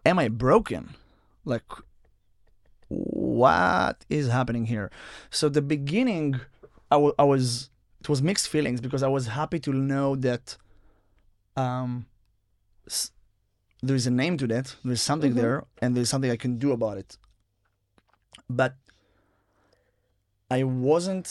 am 0.05 0.19
i 0.19 0.27
broken 0.27 0.83
like 1.45 1.69
what 2.89 4.05
is 4.09 4.27
happening 4.27 4.65
here 4.65 4.91
so 5.29 5.49
the 5.49 5.61
beginning 5.61 6.39
I 6.91 6.97
was 7.23 7.69
it 8.01 8.07
was 8.09 8.21
mixed 8.21 8.47
feelings 8.49 8.79
because 8.81 9.01
i 9.01 9.07
was 9.07 9.25
happy 9.27 9.59
to 9.61 9.71
know 9.73 10.15
that 10.27 10.57
um 11.55 12.05
s- 12.85 13.11
there 13.87 13.95
is 14.01 14.07
a 14.07 14.11
name 14.23 14.35
to 14.41 14.47
that 14.53 14.67
there's 14.87 15.01
something 15.11 15.33
Mhm. 15.33 15.41
there 15.41 15.57
and 15.81 15.89
there's 15.95 16.09
something 16.13 16.31
i 16.37 16.39
can 16.45 16.53
do 16.65 16.69
about 16.71 16.97
it 17.03 17.17
but 18.61 18.73
i 20.57 20.63
wasn't 20.63 21.29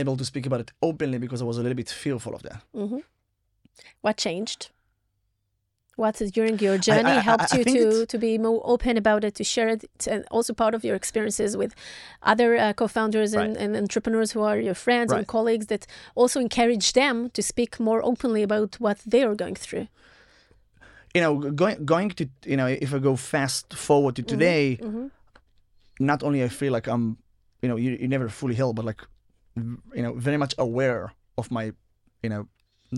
able 0.00 0.16
to 0.16 0.24
speak 0.24 0.46
about 0.46 0.60
it 0.64 0.70
openly 0.88 1.18
because 1.24 1.40
i 1.42 1.44
was 1.44 1.58
a 1.58 1.62
little 1.64 1.76
bit 1.82 1.90
fearful 2.02 2.34
of 2.34 2.42
that 2.42 2.60
hmm 2.72 2.98
What 4.06 4.16
changed? 4.26 4.62
What 6.02 6.16
during 6.38 6.56
your 6.66 6.76
journey 6.88 7.16
I- 7.16 7.22
I- 7.22 7.28
helped 7.30 7.50
I 7.54 7.56
you 7.58 7.64
to, 7.74 8.06
to 8.12 8.18
be 8.26 8.32
more 8.46 8.60
open 8.74 8.94
about 9.04 9.22
it, 9.28 9.34
to 9.40 9.44
share 9.54 9.68
it, 9.74 9.82
and 10.12 10.20
also 10.36 10.52
part 10.62 10.74
of 10.74 10.82
your 10.86 10.96
experiences 11.02 11.50
with 11.56 11.72
other 12.32 12.50
uh, 12.56 12.72
co-founders 12.80 13.32
and, 13.34 13.48
Right. 13.54 13.62
and 13.62 13.70
entrepreneurs 13.76 14.30
who 14.34 14.42
are 14.48 14.58
your 14.68 14.74
friends 14.86 15.10
and 15.12 15.26
colleagues 15.36 15.66
that 15.72 15.82
also 16.20 16.38
encourage 16.40 16.88
them 16.92 17.16
to 17.36 17.42
speak 17.42 17.72
more 17.88 18.00
openly 18.10 18.42
about 18.42 18.70
what 18.84 18.98
they 19.12 19.22
are 19.28 19.36
going 19.42 19.56
through. 19.66 19.86
You 21.14 21.20
know 21.22 21.32
going 21.62 21.84
going 21.84 22.10
to 22.10 22.24
you 22.44 22.56
know 22.56 22.66
if 22.66 22.92
i 22.94 22.98
go 22.98 23.16
fast 23.16 23.74
forward 23.74 24.14
to 24.16 24.22
today 24.22 24.78
Mhm. 24.80 25.10
not 26.00 26.22
only 26.22 26.42
i 26.44 26.48
feel 26.48 26.72
like 26.72 26.86
i'm 26.88 27.16
you 27.62 27.68
know 27.68 27.76
you, 27.76 27.90
you 28.00 28.08
never 28.08 28.28
fully 28.28 28.54
healed 28.54 28.76
but 28.76 28.84
like 28.84 29.02
you 29.96 30.02
know 30.02 30.12
very 30.14 30.36
much 30.36 30.54
aware 30.58 31.12
of 31.38 31.50
my 31.50 31.64
you 32.22 32.28
know 32.32 32.48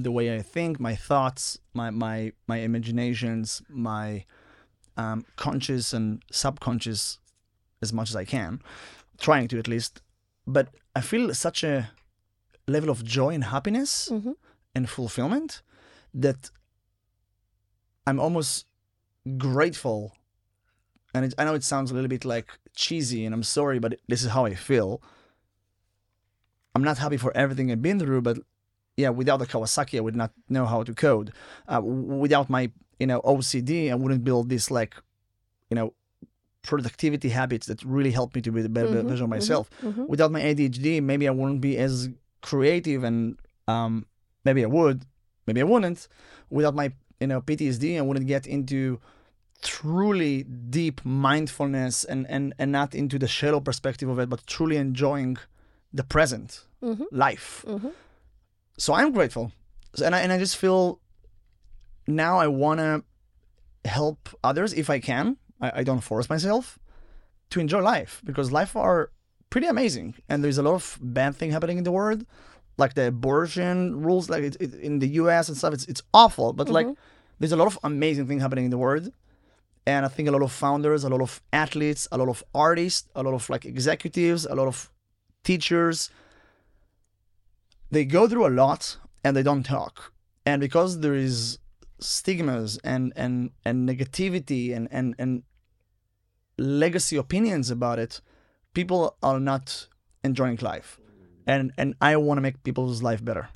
the 0.05 0.11
way 0.11 0.35
i 0.39 0.43
think 0.43 0.81
my 0.81 0.95
thoughts 1.09 1.59
my 1.75 1.91
my 1.91 2.33
my 2.49 2.59
imaginations 2.69 3.63
my 3.69 4.25
um 4.97 5.25
conscious 5.37 5.93
and 5.93 6.23
subconscious 6.31 7.19
as 7.83 7.93
much 7.93 8.09
as 8.11 8.17
i 8.17 8.25
can 8.25 8.61
trying 9.19 9.49
to 9.49 9.59
at 9.59 9.69
least 9.69 10.01
but 10.47 10.67
i 10.95 11.01
feel 11.01 11.33
such 11.35 11.63
a 11.65 11.91
level 12.67 12.91
of 12.91 13.05
joy 13.05 13.31
and 13.35 13.45
happiness 13.45 14.09
Mhm. 14.11 14.35
and 14.75 14.89
fulfillment 14.89 15.63
that 16.15 16.51
i'm 18.07 18.21
almost 18.21 18.67
grateful. 19.39 20.13
And 21.15 21.25
it, 21.25 21.35
i 21.39 21.45
know 21.45 21.55
it 21.55 21.65
sounds 21.65 21.91
a 21.91 21.95
little 21.95 22.09
bit 22.09 22.25
like 22.25 22.49
cheesy 22.75 23.25
and 23.25 23.35
i'm 23.35 23.43
sorry 23.43 23.79
but 23.79 23.99
this 24.09 24.23
is 24.23 24.31
how 24.31 24.45
i 24.45 24.55
feel. 24.55 25.01
I'm 26.75 26.85
not 26.85 26.99
happy 26.99 27.17
for 27.17 27.33
everything 27.37 27.71
i've 27.73 27.83
been 27.83 27.99
through 27.99 28.23
but 28.23 28.39
yeah 28.97 29.09
without 29.09 29.39
the 29.39 29.47
kawasaki 29.47 29.97
i 29.99 30.01
would 30.01 30.17
not 30.17 30.33
know 30.49 30.67
how 30.67 30.83
to 30.83 30.93
code. 30.95 31.33
Uh, 31.69 31.81
without 31.83 32.51
my 32.51 32.71
you 33.01 33.07
know 33.07 33.21
ocd 33.23 33.91
i 33.91 33.95
wouldn't 33.95 34.25
build 34.25 34.49
this 34.51 34.71
like 34.71 34.95
you 35.71 35.75
know 35.75 35.95
productivity 36.63 37.29
habits 37.31 37.67
that 37.69 37.83
really 37.85 38.11
help 38.11 38.35
me 38.35 38.41
to 38.43 38.51
be 38.51 38.61
the 38.61 38.69
better 38.69 38.89
Mhm, 38.89 39.09
version 39.09 39.25
of 39.25 39.29
mhm, 39.31 39.37
myself. 39.39 39.71
mhm. 39.83 40.07
without 40.09 40.31
my 40.33 40.41
adhd 40.43 41.03
maybe 41.03 41.27
i 41.29 41.31
wouldn't 41.31 41.61
be 41.61 41.79
as 41.79 42.11
creative 42.43 43.05
and 43.05 43.39
um 43.69 44.05
maybe 44.45 44.63
i 44.65 44.67
would 44.67 45.05
maybe 45.47 45.61
i 45.61 45.65
wouldn't. 45.65 46.09
Without 46.51 46.75
my 46.75 46.93
you 47.21 47.27
know 47.27 47.41
ptsd 47.41 47.97
i 47.99 48.01
wouldn't 48.01 48.27
get 48.27 48.47
into 48.47 49.01
truly 49.63 50.43
deep 50.79 51.01
mindfulness 51.05 52.05
and 52.05 52.27
and 52.29 52.55
and 52.59 52.71
not 52.73 52.95
into 52.95 53.19
the 53.19 53.27
shallow 53.29 53.61
perspective 53.61 54.09
of 54.09 54.19
it 54.19 54.29
but 54.29 54.47
truly 54.47 54.77
enjoying 54.77 55.37
the 55.93 56.05
present 56.05 56.65
Mhm. 56.83 57.07
life 57.11 57.65
Mhm. 57.67 57.93
so 58.79 58.93
i'm 58.95 59.13
grateful 59.13 59.53
and 60.05 60.15
I, 60.15 60.21
and 60.21 60.31
I 60.33 60.39
just 60.39 60.57
feel 60.57 61.01
now 62.07 62.39
i 62.39 62.47
want 62.47 62.79
to 62.81 63.03
help 63.89 64.29
others 64.45 64.73
if 64.75 64.91
i 64.91 64.99
can 64.99 65.37
I, 65.61 65.81
I 65.81 65.83
don't 65.85 66.01
force 66.03 66.29
myself 66.29 66.79
to 67.51 67.61
enjoy 67.61 67.81
life 67.81 68.21
because 68.25 68.53
life 68.53 68.77
are 68.77 69.11
pretty 69.49 69.69
amazing 69.69 70.15
and 70.29 70.43
there's 70.45 70.59
a 70.59 70.63
lot 70.63 70.75
of 70.75 70.99
bad 71.01 71.35
thing 71.37 71.51
happening 71.53 71.79
in 71.79 71.85
the 71.85 71.93
world 71.93 72.27
like 72.78 72.95
the 72.95 73.09
abortion 73.09 74.02
rules 74.02 74.28
like 74.28 74.42
it, 74.42 74.56
it, 74.61 74.75
in 74.75 74.99
the 74.99 75.09
us 75.09 75.49
and 75.49 75.56
stuff 75.56 75.73
it's, 75.73 75.87
it's 75.87 76.02
awful 76.12 76.52
but 76.52 76.68
like 76.68 76.87
mm-hmm. 76.87 76.95
there's 77.38 77.52
a 77.52 77.56
lot 77.56 77.66
of 77.66 77.78
amazing 77.85 78.26
things 78.26 78.42
happening 78.42 78.66
in 78.66 78.71
the 78.71 78.78
world. 78.78 79.11
And 79.87 80.04
i 80.04 80.09
think 80.09 80.28
a 80.28 80.33
lot 80.33 80.42
of 80.42 80.52
founders 80.52 81.04
a 81.04 81.09
lot 81.09 81.21
of 81.21 81.40
athletes 81.52 82.09
a 82.11 82.18
lot 82.18 82.28
of 82.28 82.42
artists 82.54 83.09
a 83.14 83.23
lot 83.23 83.35
of 83.35 83.49
like 83.49 83.64
executives 83.64 84.45
a 84.45 84.54
lot 84.54 84.66
of 84.66 84.90
teachers 85.45 86.11
they 87.90 88.04
go 88.04 88.26
through 88.28 88.47
a 88.47 88.54
lot 88.64 88.97
and 89.23 89.37
they 89.37 89.42
don't 89.42 89.64
talk. 89.64 90.12
And 90.45 90.61
because 90.61 91.00
there 91.00 91.14
is 91.14 91.59
stigmas 91.99 92.78
and 92.85 93.12
and 93.16 93.50
and 93.64 93.88
negativity 93.88 94.75
and 94.76 94.87
and 94.90 95.14
and 95.18 95.42
legacy 96.59 97.16
opinions 97.16 97.71
about 97.71 97.99
it 97.99 98.21
people 98.75 99.16
are 99.23 99.40
not 99.40 99.88
enjoying 100.23 100.59
life 100.61 101.00
and 101.47 101.73
and 101.79 101.95
i 102.00 102.17
want 102.17 102.38
to 102.38 102.43
make 102.43 102.62
people's 102.62 103.03
life 103.03 103.25
better. 103.25 103.49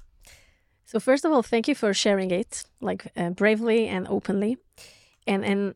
So 0.90 0.98
first 0.98 1.24
of 1.24 1.30
all, 1.30 1.44
thank 1.44 1.68
you 1.68 1.76
for 1.76 1.94
sharing 1.94 2.32
it 2.32 2.64
like 2.80 3.12
uh, 3.16 3.30
bravely 3.30 3.86
and 3.86 4.08
openly, 4.08 4.58
and 5.24 5.44
and 5.44 5.74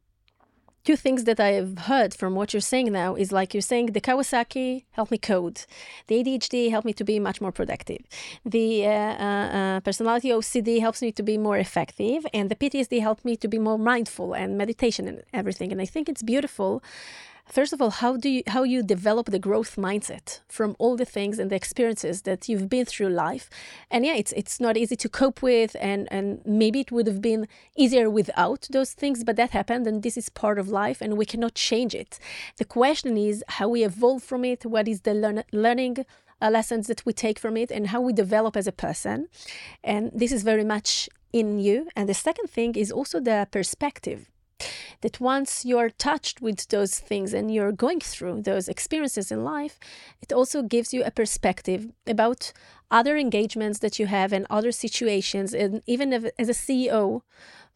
two 0.84 0.96
things 0.96 1.24
that 1.24 1.40
I've 1.40 1.78
heard 1.90 2.12
from 2.14 2.34
what 2.34 2.52
you're 2.52 2.60
saying 2.72 2.92
now 2.92 3.14
is 3.14 3.32
like 3.32 3.54
you're 3.54 3.70
saying 3.72 3.86
the 3.86 4.00
Kawasaki 4.00 4.84
helped 4.90 5.10
me 5.10 5.18
code, 5.18 5.64
the 6.08 6.16
ADHD 6.22 6.70
helped 6.70 6.84
me 6.84 6.92
to 6.94 7.04
be 7.04 7.18
much 7.18 7.40
more 7.40 7.52
productive, 7.52 8.02
the 8.44 8.86
uh, 8.86 8.90
uh, 8.90 9.46
uh 9.58 9.80
personality 9.80 10.28
OCD 10.30 10.80
helps 10.80 11.00
me 11.00 11.10
to 11.12 11.22
be 11.22 11.38
more 11.38 11.58
effective, 11.58 12.26
and 12.34 12.50
the 12.50 12.56
PTSD 12.56 13.00
helped 13.00 13.24
me 13.24 13.36
to 13.36 13.48
be 13.48 13.58
more 13.58 13.78
mindful 13.78 14.34
and 14.34 14.58
meditation 14.58 15.08
and 15.08 15.22
everything. 15.32 15.70
And 15.72 15.80
I 15.80 15.86
think 15.86 16.08
it's 16.08 16.22
beautiful 16.22 16.82
first 17.46 17.72
of 17.72 17.82
all 17.82 17.90
how 17.90 18.16
do 18.16 18.28
you 18.28 18.42
how 18.48 18.62
you 18.62 18.82
develop 18.82 19.26
the 19.26 19.38
growth 19.38 19.76
mindset 19.76 20.40
from 20.48 20.74
all 20.78 20.96
the 20.96 21.04
things 21.04 21.38
and 21.38 21.50
the 21.50 21.56
experiences 21.56 22.22
that 22.22 22.48
you've 22.48 22.68
been 22.68 22.84
through 22.84 23.08
life? 23.08 23.50
And 23.90 24.04
yeah 24.04 24.14
it's 24.14 24.32
it's 24.32 24.60
not 24.60 24.76
easy 24.76 24.96
to 24.96 25.08
cope 25.08 25.42
with 25.42 25.76
and 25.80 26.08
and 26.10 26.40
maybe 26.44 26.80
it 26.80 26.92
would 26.92 27.06
have 27.06 27.20
been 27.20 27.46
easier 27.76 28.08
without 28.10 28.66
those 28.70 28.92
things 28.92 29.24
but 29.24 29.36
that 29.36 29.50
happened 29.50 29.86
and 29.86 30.02
this 30.02 30.16
is 30.16 30.28
part 30.28 30.58
of 30.58 30.68
life 30.68 31.00
and 31.00 31.16
we 31.16 31.26
cannot 31.26 31.54
change 31.54 31.94
it. 31.94 32.18
The 32.56 32.64
question 32.64 33.16
is 33.16 33.44
how 33.48 33.68
we 33.68 33.84
evolve 33.84 34.22
from 34.22 34.44
it 34.44 34.64
what 34.64 34.88
is 34.88 35.02
the 35.02 35.14
learn- 35.14 35.44
learning 35.52 36.04
uh, 36.40 36.50
lessons 36.50 36.86
that 36.88 37.04
we 37.06 37.12
take 37.12 37.38
from 37.38 37.56
it 37.56 37.70
and 37.70 37.88
how 37.88 38.00
we 38.00 38.12
develop 38.12 38.56
as 38.56 38.66
a 38.66 38.72
person. 38.72 39.28
And 39.82 40.10
this 40.14 40.32
is 40.32 40.42
very 40.42 40.64
much 40.64 41.08
in 41.32 41.58
you. 41.58 41.88
And 41.96 42.08
the 42.08 42.14
second 42.14 42.48
thing 42.48 42.74
is 42.76 42.92
also 42.92 43.20
the 43.20 43.48
perspective 43.50 44.30
that 45.00 45.20
once 45.20 45.64
you're 45.64 45.90
touched 45.90 46.40
with 46.40 46.68
those 46.68 46.98
things 46.98 47.34
and 47.34 47.52
you're 47.52 47.72
going 47.72 48.00
through 48.00 48.42
those 48.42 48.68
experiences 48.68 49.30
in 49.30 49.44
life, 49.44 49.78
it 50.20 50.32
also 50.32 50.62
gives 50.62 50.94
you 50.94 51.02
a 51.04 51.10
perspective 51.10 51.92
about 52.06 52.52
other 52.90 53.16
engagements 53.16 53.80
that 53.80 53.98
you 53.98 54.06
have 54.06 54.32
and 54.32 54.46
other 54.50 54.72
situations. 54.72 55.52
And 55.54 55.82
even 55.86 56.12
if, 56.12 56.24
as 56.38 56.48
a 56.48 56.52
CEO 56.52 57.22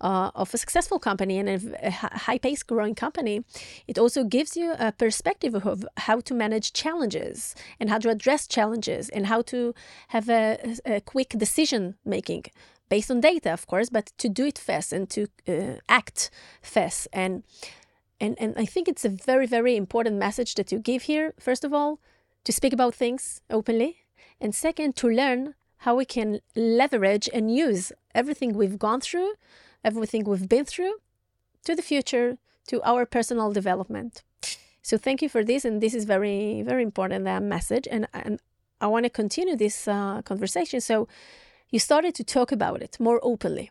uh, 0.00 0.30
of 0.34 0.54
a 0.54 0.58
successful 0.58 0.98
company 0.98 1.38
and 1.38 1.48
a, 1.48 1.90
high 1.90 2.38
paced 2.38 2.66
growing 2.66 2.94
company, 2.94 3.44
it 3.86 3.98
also 3.98 4.22
gives 4.24 4.56
you 4.56 4.74
a 4.78 4.92
perspective 4.92 5.54
of 5.54 5.84
how 5.96 6.20
to 6.20 6.34
manage 6.34 6.72
challenges 6.72 7.54
and 7.80 7.90
how 7.90 7.98
to 7.98 8.10
address 8.10 8.46
challenges 8.46 9.08
and 9.08 9.26
how 9.26 9.42
to 9.42 9.74
have 10.08 10.28
a, 10.28 10.76
a 10.86 11.00
quick 11.00 11.30
decision 11.30 11.96
making 12.04 12.44
based 12.88 13.10
on 13.10 13.20
data, 13.20 13.52
of 13.52 13.66
course, 13.66 13.90
but 13.90 14.12
to 14.18 14.28
do 14.28 14.46
it 14.46 14.58
fast 14.58 14.92
and 14.92 15.08
to 15.10 15.26
uh, 15.46 15.78
act 15.88 16.30
fast. 16.62 17.08
And, 17.12 17.42
and, 18.20 18.36
and 18.40 18.54
I 18.56 18.64
think 18.64 18.88
it's 18.88 19.04
a 19.04 19.08
very, 19.08 19.46
very 19.46 19.76
important 19.76 20.16
message 20.16 20.54
that 20.54 20.72
you 20.72 20.78
give 20.78 21.02
here. 21.02 21.34
First 21.38 21.64
of 21.64 21.72
all, 21.72 22.00
to 22.44 22.52
speak 22.52 22.72
about 22.72 22.94
things 22.94 23.40
openly. 23.50 23.96
And 24.40 24.54
second, 24.54 24.96
to 24.96 25.08
learn 25.08 25.54
how 25.78 25.96
we 25.96 26.04
can 26.04 26.40
leverage 26.56 27.28
and 27.32 27.54
use 27.54 27.92
everything 28.14 28.54
we've 28.54 28.78
gone 28.78 29.00
through, 29.00 29.34
everything 29.84 30.24
we've 30.24 30.48
been 30.48 30.64
through 30.64 30.94
to 31.64 31.74
the 31.74 31.82
future, 31.82 32.38
to 32.68 32.82
our 32.82 33.06
personal 33.06 33.52
development. 33.52 34.22
So 34.82 34.96
thank 34.96 35.22
you 35.22 35.28
for 35.28 35.44
this. 35.44 35.64
And 35.64 35.80
this 35.80 35.94
is 35.94 36.04
very, 36.04 36.62
very 36.62 36.82
important 36.82 37.28
uh, 37.28 37.40
message. 37.40 37.86
And, 37.90 38.08
and 38.14 38.40
I 38.80 38.86
want 38.86 39.04
to 39.04 39.10
continue 39.10 39.56
this 39.56 39.86
uh, 39.86 40.22
conversation. 40.22 40.80
So 40.80 41.08
you 41.70 41.78
started 41.78 42.14
to 42.16 42.24
talk 42.24 42.52
about 42.52 42.82
it 42.82 42.98
more 42.98 43.20
openly. 43.22 43.70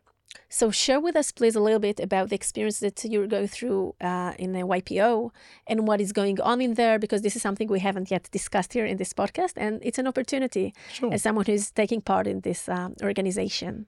So, 0.49 0.71
share 0.71 0.99
with 0.99 1.15
us, 1.15 1.31
please, 1.31 1.55
a 1.55 1.59
little 1.59 1.79
bit 1.79 1.99
about 1.99 2.29
the 2.29 2.35
experience 2.35 2.79
that 2.79 3.03
you're 3.03 3.27
going 3.27 3.47
through 3.47 3.95
uh, 3.99 4.33
in 4.37 4.53
the 4.53 4.59
YPO 4.59 5.31
and 5.67 5.87
what 5.87 5.99
is 5.99 6.11
going 6.11 6.39
on 6.41 6.61
in 6.61 6.75
there, 6.75 6.99
because 6.99 7.21
this 7.21 7.35
is 7.35 7.41
something 7.41 7.67
we 7.67 7.79
haven't 7.79 8.11
yet 8.11 8.29
discussed 8.31 8.73
here 8.73 8.85
in 8.85 8.97
this 8.97 9.13
podcast. 9.13 9.53
And 9.57 9.79
it's 9.83 9.97
an 9.97 10.07
opportunity 10.07 10.73
sure. 10.91 11.13
as 11.13 11.23
someone 11.23 11.45
who's 11.45 11.71
taking 11.71 12.01
part 12.01 12.27
in 12.27 12.41
this 12.41 12.69
um, 12.69 12.95
organization. 13.01 13.87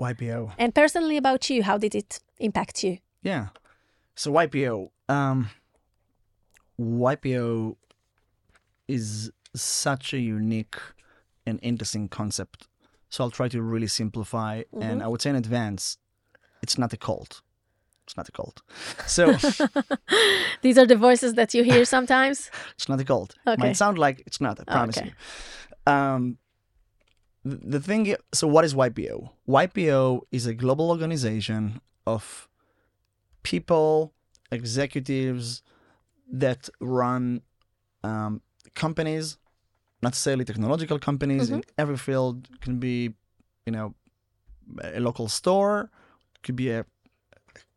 YPO. 0.00 0.52
And 0.58 0.74
personally, 0.74 1.16
about 1.16 1.48
you, 1.50 1.62
how 1.62 1.78
did 1.78 1.94
it 1.94 2.20
impact 2.38 2.84
you? 2.84 2.98
Yeah. 3.22 3.48
So, 4.14 4.32
YPO. 4.32 4.90
Um, 5.08 5.50
YPO 6.78 7.76
is 8.86 9.32
such 9.54 10.12
a 10.12 10.18
unique 10.18 10.76
and 11.44 11.58
interesting 11.62 12.08
concept 12.08 12.68
so 13.08 13.24
I'll 13.24 13.30
try 13.30 13.48
to 13.48 13.62
really 13.62 13.86
simplify. 13.86 14.62
Mm-hmm. 14.62 14.82
And 14.82 15.02
I 15.02 15.08
would 15.08 15.22
say 15.22 15.30
in 15.30 15.36
advance, 15.36 15.98
it's 16.62 16.78
not 16.78 16.92
a 16.92 16.96
cult. 16.96 17.42
It's 18.04 18.16
not 18.16 18.28
a 18.28 18.32
cult. 18.32 18.62
So 19.06 19.32
these 20.62 20.78
are 20.78 20.86
the 20.86 20.96
voices 20.96 21.34
that 21.34 21.54
you 21.54 21.64
hear 21.64 21.84
sometimes. 21.84 22.50
it's 22.74 22.88
not 22.88 23.00
a 23.00 23.04
cult. 23.04 23.34
Okay. 23.46 23.60
Might 23.60 23.76
sound 23.76 23.98
like 23.98 24.22
it's 24.26 24.40
not. 24.40 24.60
I 24.60 24.64
promise 24.64 24.98
okay. 24.98 25.12
you. 25.86 25.92
Um, 25.92 26.38
the, 27.44 27.80
thing. 27.80 28.14
So 28.32 28.46
what 28.46 28.64
is 28.64 28.74
YPO? 28.74 29.30
YPO 29.48 30.22
is 30.32 30.46
a 30.46 30.54
global 30.54 30.90
organization 30.90 31.80
of 32.06 32.48
people, 33.42 34.12
executives 34.50 35.62
that 36.30 36.68
run 36.80 37.42
um, 38.02 38.40
companies 38.74 39.38
necessarily 40.02 40.44
technological 40.44 40.98
companies 40.98 41.46
mm-hmm. 41.46 41.56
in 41.56 41.62
every 41.78 41.96
field 41.96 42.48
can 42.60 42.78
be 42.78 43.14
you 43.66 43.72
know 43.72 43.94
a 44.82 45.00
local 45.00 45.28
store 45.28 45.90
could 46.42 46.56
be 46.56 46.70
a, 46.70 46.84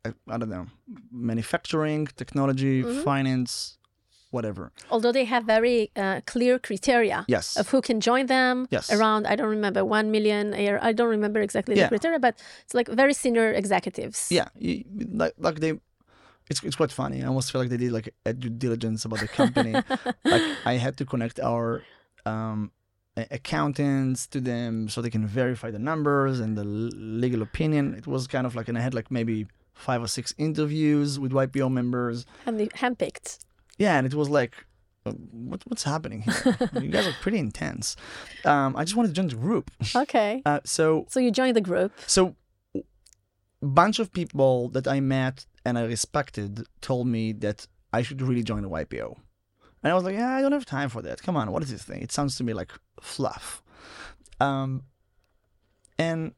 a 0.04 0.14
I 0.28 0.38
don't 0.38 0.50
know 0.50 0.66
manufacturing 1.10 2.06
technology 2.06 2.82
mm-hmm. 2.82 3.02
finance 3.02 3.78
whatever 4.30 4.70
although 4.90 5.10
they 5.10 5.24
have 5.24 5.44
very 5.44 5.90
uh, 5.96 6.20
clear 6.24 6.58
criteria 6.58 7.24
yes. 7.26 7.56
of 7.56 7.68
who 7.70 7.80
can 7.80 8.00
join 8.00 8.26
them 8.26 8.68
yes. 8.70 8.92
around 8.92 9.26
i 9.26 9.34
don't 9.34 9.48
remember 9.48 9.84
1 9.84 10.12
million 10.12 10.52
year 10.52 10.78
i 10.82 10.92
don't 10.92 11.08
remember 11.08 11.40
exactly 11.40 11.74
yeah. 11.74 11.84
the 11.84 11.88
criteria 11.88 12.20
but 12.20 12.40
it's 12.62 12.72
like 12.72 12.86
very 12.86 13.12
senior 13.12 13.52
executives 13.52 14.28
yeah 14.30 14.46
like, 15.20 15.34
like 15.36 15.58
they 15.58 15.72
it's, 16.50 16.62
it's 16.64 16.76
quite 16.76 16.90
funny. 16.90 17.22
I 17.22 17.26
almost 17.28 17.52
feel 17.52 17.60
like 17.60 17.70
they 17.70 17.76
did 17.76 17.92
like 17.92 18.12
a 18.26 18.32
due 18.32 18.50
diligence 18.50 19.04
about 19.04 19.20
the 19.20 19.28
company. 19.28 19.72
like 20.24 20.42
I 20.66 20.74
had 20.74 20.96
to 20.98 21.06
connect 21.06 21.38
our 21.38 21.82
um, 22.26 22.72
accountants 23.30 24.26
to 24.28 24.40
them 24.40 24.88
so 24.88 25.00
they 25.00 25.10
can 25.10 25.26
verify 25.26 25.70
the 25.70 25.78
numbers 25.78 26.40
and 26.40 26.56
the 26.56 26.64
legal 26.64 27.42
opinion. 27.42 27.94
It 27.94 28.06
was 28.06 28.26
kind 28.26 28.46
of 28.46 28.54
like, 28.54 28.68
and 28.68 28.78
I 28.78 28.80
had 28.80 28.94
like 28.94 29.10
maybe 29.10 29.46
five 29.74 30.02
or 30.02 30.06
six 30.06 30.34
interviews 30.38 31.18
with 31.18 31.32
YPO 31.32 31.70
members. 31.70 32.26
And 32.46 32.58
handpicked. 32.58 33.38
Yeah, 33.78 33.96
and 33.96 34.06
it 34.06 34.14
was 34.14 34.28
like, 34.28 34.54
uh, 35.06 35.12
what, 35.12 35.62
what's 35.66 35.82
happening 35.82 36.22
here? 36.22 36.58
you 36.80 36.88
guys 36.88 37.06
are 37.06 37.14
pretty 37.22 37.38
intense. 37.38 37.96
Um, 38.44 38.76
I 38.76 38.84
just 38.84 38.96
wanted 38.96 39.08
to 39.08 39.14
join 39.14 39.28
the 39.28 39.36
group. 39.36 39.70
Okay. 39.96 40.42
Uh, 40.44 40.60
so. 40.64 41.06
So 41.08 41.20
you 41.20 41.30
joined 41.30 41.56
the 41.56 41.62
group. 41.62 41.92
So, 42.06 42.36
bunch 43.62 43.98
of 43.98 44.12
people 44.12 44.68
that 44.70 44.86
I 44.86 45.00
met 45.00 45.46
and 45.64 45.78
I 45.78 45.84
respected 45.84 46.66
told 46.80 47.06
me 47.06 47.32
that 47.32 47.66
I 47.92 48.02
should 48.02 48.22
really 48.22 48.42
join 48.42 48.62
the 48.62 48.70
YPO. 48.70 49.16
And 49.82 49.90
I 49.90 49.94
was 49.94 50.04
like, 50.04 50.14
yeah, 50.14 50.36
I 50.36 50.42
don't 50.42 50.52
have 50.52 50.66
time 50.66 50.88
for 50.88 51.02
that. 51.02 51.22
Come 51.22 51.36
on, 51.36 51.50
what 51.50 51.62
is 51.62 51.70
this 51.70 51.82
thing? 51.82 52.02
It 52.02 52.12
sounds 52.12 52.36
to 52.36 52.44
me 52.44 52.52
like 52.52 52.72
fluff. 53.00 53.62
Um, 54.40 54.82
and 55.98 56.34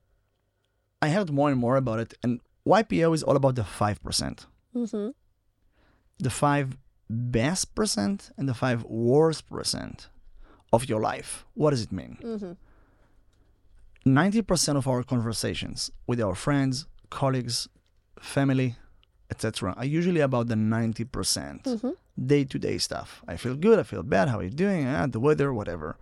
I 1.00 1.08
heard 1.10 1.30
more 1.30 1.50
and 1.50 1.58
more 1.58 1.76
about 1.76 1.98
it. 1.98 2.14
And 2.22 2.40
YPO 2.66 3.14
is 3.14 3.22
all 3.22 3.36
about 3.36 3.56
the 3.56 3.62
5%. 3.62 4.46
mm 4.74 4.90
hmm 4.90 5.08
The 6.18 6.30
five 6.30 6.76
best 7.10 7.74
percent 7.74 8.30
and 8.36 8.48
the 8.48 8.54
five 8.54 8.84
worst 8.84 9.48
percent 9.48 10.08
of 10.72 10.88
your 10.88 11.00
life. 11.00 11.44
What 11.54 11.70
does 11.70 11.82
it 11.82 11.92
mean? 11.92 12.18
Mm-hmm. 12.22 12.52
90% 14.06 14.76
of 14.76 14.88
our 14.88 15.02
conversations 15.02 15.90
with 16.06 16.20
our 16.20 16.34
friends, 16.34 16.86
colleagues, 17.10 17.68
family, 18.20 18.76
etc., 19.32 19.74
are 19.76 19.84
usually 19.98 20.22
about 20.28 20.46
the 20.48 20.54
90%. 20.54 21.10
percent 21.16 21.62
mm-hmm 21.64 21.94
day 22.26 22.44
to 22.44 22.58
day 22.58 22.78
stuff. 22.78 23.22
I 23.26 23.36
feel 23.36 23.56
good, 23.56 23.78
I 23.78 23.82
feel 23.82 24.02
bad, 24.02 24.28
how 24.28 24.38
are 24.38 24.44
you 24.44 24.50
doing, 24.50 24.86
ah, 24.86 25.06
the 25.06 25.20
weather, 25.20 25.52
whatever. 25.52 25.96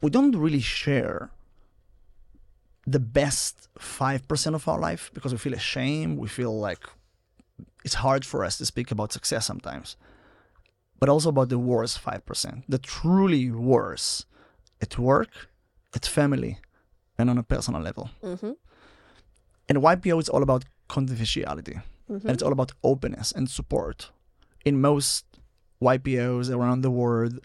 We 0.00 0.10
don't 0.10 0.36
really 0.36 0.60
share 0.60 1.30
the 2.86 3.00
best 3.00 3.68
5% 3.78 4.54
of 4.54 4.68
our 4.68 4.78
life 4.78 5.10
because 5.12 5.32
we 5.32 5.38
feel 5.38 5.54
ashamed, 5.54 6.18
we 6.18 6.28
feel 6.28 6.58
like 6.58 6.84
it's 7.84 7.94
hard 7.94 8.24
for 8.24 8.44
us 8.44 8.56
to 8.58 8.66
speak 8.66 8.90
about 8.90 9.12
success 9.12 9.46
sometimes. 9.46 9.96
But 10.98 11.08
also 11.08 11.28
about 11.28 11.48
the 11.48 11.58
worst 11.58 12.02
5%, 12.02 12.64
the 12.68 12.78
truly 12.78 13.50
worst 13.50 14.26
at 14.80 14.98
work, 14.98 15.30
at 15.94 16.06
family, 16.06 16.58
and 17.18 17.28
on 17.30 17.38
a 17.38 17.42
personal 17.42 17.80
level. 17.80 18.10
Mm-hmm. 18.22 18.52
And 19.68 19.78
YPO 19.78 20.20
is 20.20 20.28
all 20.28 20.42
about 20.42 20.64
confidentiality. 20.88 21.82
Mm-hmm. 22.10 22.26
And 22.26 22.34
it's 22.34 22.42
all 22.42 22.52
about 22.52 22.72
openness 22.82 23.32
and 23.32 23.48
support 23.50 24.10
in 24.64 24.80
most 24.80 25.24
YPOs 25.82 26.54
around 26.54 26.82
the 26.82 26.90
world, 26.90 27.40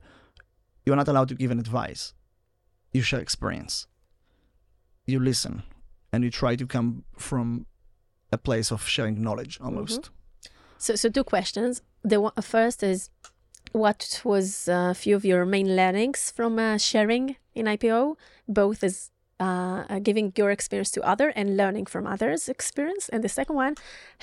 you're 0.85 0.95
not 0.95 1.07
allowed 1.07 1.29
to 1.29 1.35
give 1.35 1.51
an 1.51 1.59
advice. 1.59 2.13
You 2.91 3.01
share 3.01 3.19
experience. 3.19 3.87
You 5.05 5.19
listen, 5.19 5.63
and 6.11 6.23
you 6.23 6.29
try 6.29 6.55
to 6.55 6.65
come 6.65 7.03
from 7.17 7.65
a 8.31 8.37
place 8.37 8.71
of 8.71 8.87
sharing 8.87 9.21
knowledge 9.21 9.59
almost. 9.61 10.01
Mm-hmm. 10.01 10.49
So, 10.77 10.95
so 10.95 11.09
two 11.09 11.23
questions. 11.23 11.81
The 12.03 12.19
one, 12.21 12.33
first 12.41 12.83
is, 12.83 13.09
what 13.71 14.21
was 14.23 14.67
a 14.67 14.93
few 14.93 15.15
of 15.15 15.25
your 15.25 15.45
main 15.45 15.75
learnings 15.75 16.31
from 16.31 16.59
uh, 16.59 16.77
sharing 16.77 17.37
in 17.55 17.65
YPO, 17.65 18.15
both 18.47 18.83
as 18.83 19.11
uh, 19.39 19.83
uh, 19.89 19.99
giving 19.99 20.31
your 20.35 20.51
experience 20.51 20.91
to 20.91 21.01
other 21.01 21.29
and 21.29 21.57
learning 21.57 21.85
from 21.87 22.05
others' 22.05 22.47
experience. 22.47 23.09
And 23.09 23.23
the 23.23 23.29
second 23.29 23.55
one, 23.55 23.75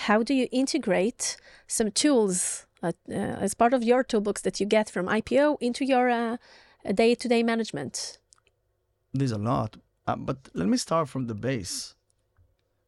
how 0.06 0.22
do 0.22 0.34
you 0.34 0.48
integrate 0.52 1.36
some 1.66 1.90
tools 1.90 2.66
uh, 2.82 2.92
uh, 3.08 3.12
as 3.12 3.54
part 3.54 3.74
of 3.74 3.82
your 3.82 4.02
toolbox 4.02 4.42
that 4.42 4.60
you 4.60 4.66
get 4.66 4.88
from 4.88 5.06
YPO 5.06 5.58
into 5.60 5.84
your 5.84 6.08
uh, 6.10 6.36
day-to-day 6.94 7.42
management? 7.42 8.18
There's 9.12 9.32
a 9.32 9.38
lot, 9.38 9.76
uh, 10.06 10.16
but 10.16 10.48
let 10.54 10.68
me 10.68 10.76
start 10.76 11.08
from 11.08 11.26
the 11.26 11.34
base. 11.34 11.94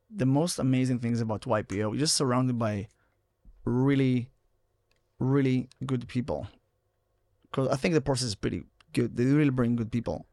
The 0.09 0.27
most 0.27 0.59
amazing 0.59 1.01
things 1.01 1.21
about 1.21 1.43
YPO, 1.43 1.77
you're 1.77 1.97
just 1.97 2.17
surrounded 2.17 2.59
by 2.59 2.89
really, 3.65 4.29
really 5.19 5.69
good 5.85 6.07
people. 6.07 6.47
Because 7.51 7.69
I 7.69 7.77
think 7.77 7.95
the 7.95 8.01
process 8.01 8.29
is 8.29 8.35
pretty 8.35 8.63
good. 8.93 9.17
They 9.17 9.25
really 9.25 9.51
bring 9.51 9.77
good 9.77 9.91
people. 9.91 10.27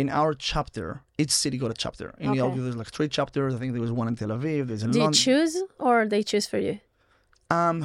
In 0.00 0.08
our 0.20 0.32
chapter, 0.52 0.86
each 1.22 1.32
city 1.42 1.56
got 1.64 1.70
a 1.76 1.78
chapter. 1.84 2.06
In 2.24 2.30
Okay. 2.30 2.38
Yalta, 2.40 2.60
there's 2.64 2.80
like 2.82 2.90
three 2.98 3.10
chapters. 3.18 3.50
I 3.56 3.58
think 3.60 3.70
there 3.74 3.82
was 3.88 3.92
one 4.00 4.08
in 4.10 4.14
Tel 4.20 4.32
Aviv. 4.36 4.60
There's 4.68 4.82
in 4.86 4.90
Do 4.96 5.00
you 5.06 5.12
choose 5.26 5.54
or 5.86 5.96
they 6.12 6.22
choose 6.30 6.46
for 6.52 6.58
you? 6.66 6.74
Um, 7.58 7.76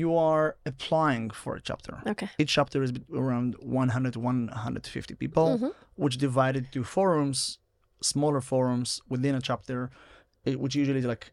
you 0.00 0.08
are 0.30 0.46
applying 0.70 1.24
for 1.42 1.50
a 1.60 1.62
chapter. 1.68 1.94
Okay. 2.12 2.28
Each 2.40 2.52
chapter 2.58 2.78
is 2.86 2.92
around 3.24 3.48
100 3.60 4.12
to 4.16 4.20
150 4.20 5.14
people, 5.22 5.48
Mhm. 5.58 5.72
which 6.02 6.16
divided 6.28 6.64
to 6.74 6.80
forums, 6.96 7.38
smaller 8.12 8.40
forums 8.52 8.88
within 9.12 9.34
a 9.40 9.42
chapter, 9.50 9.78
eh, 10.46 10.54
which 10.62 10.74
usually 10.80 11.00
is 11.04 11.08
like 11.14 11.24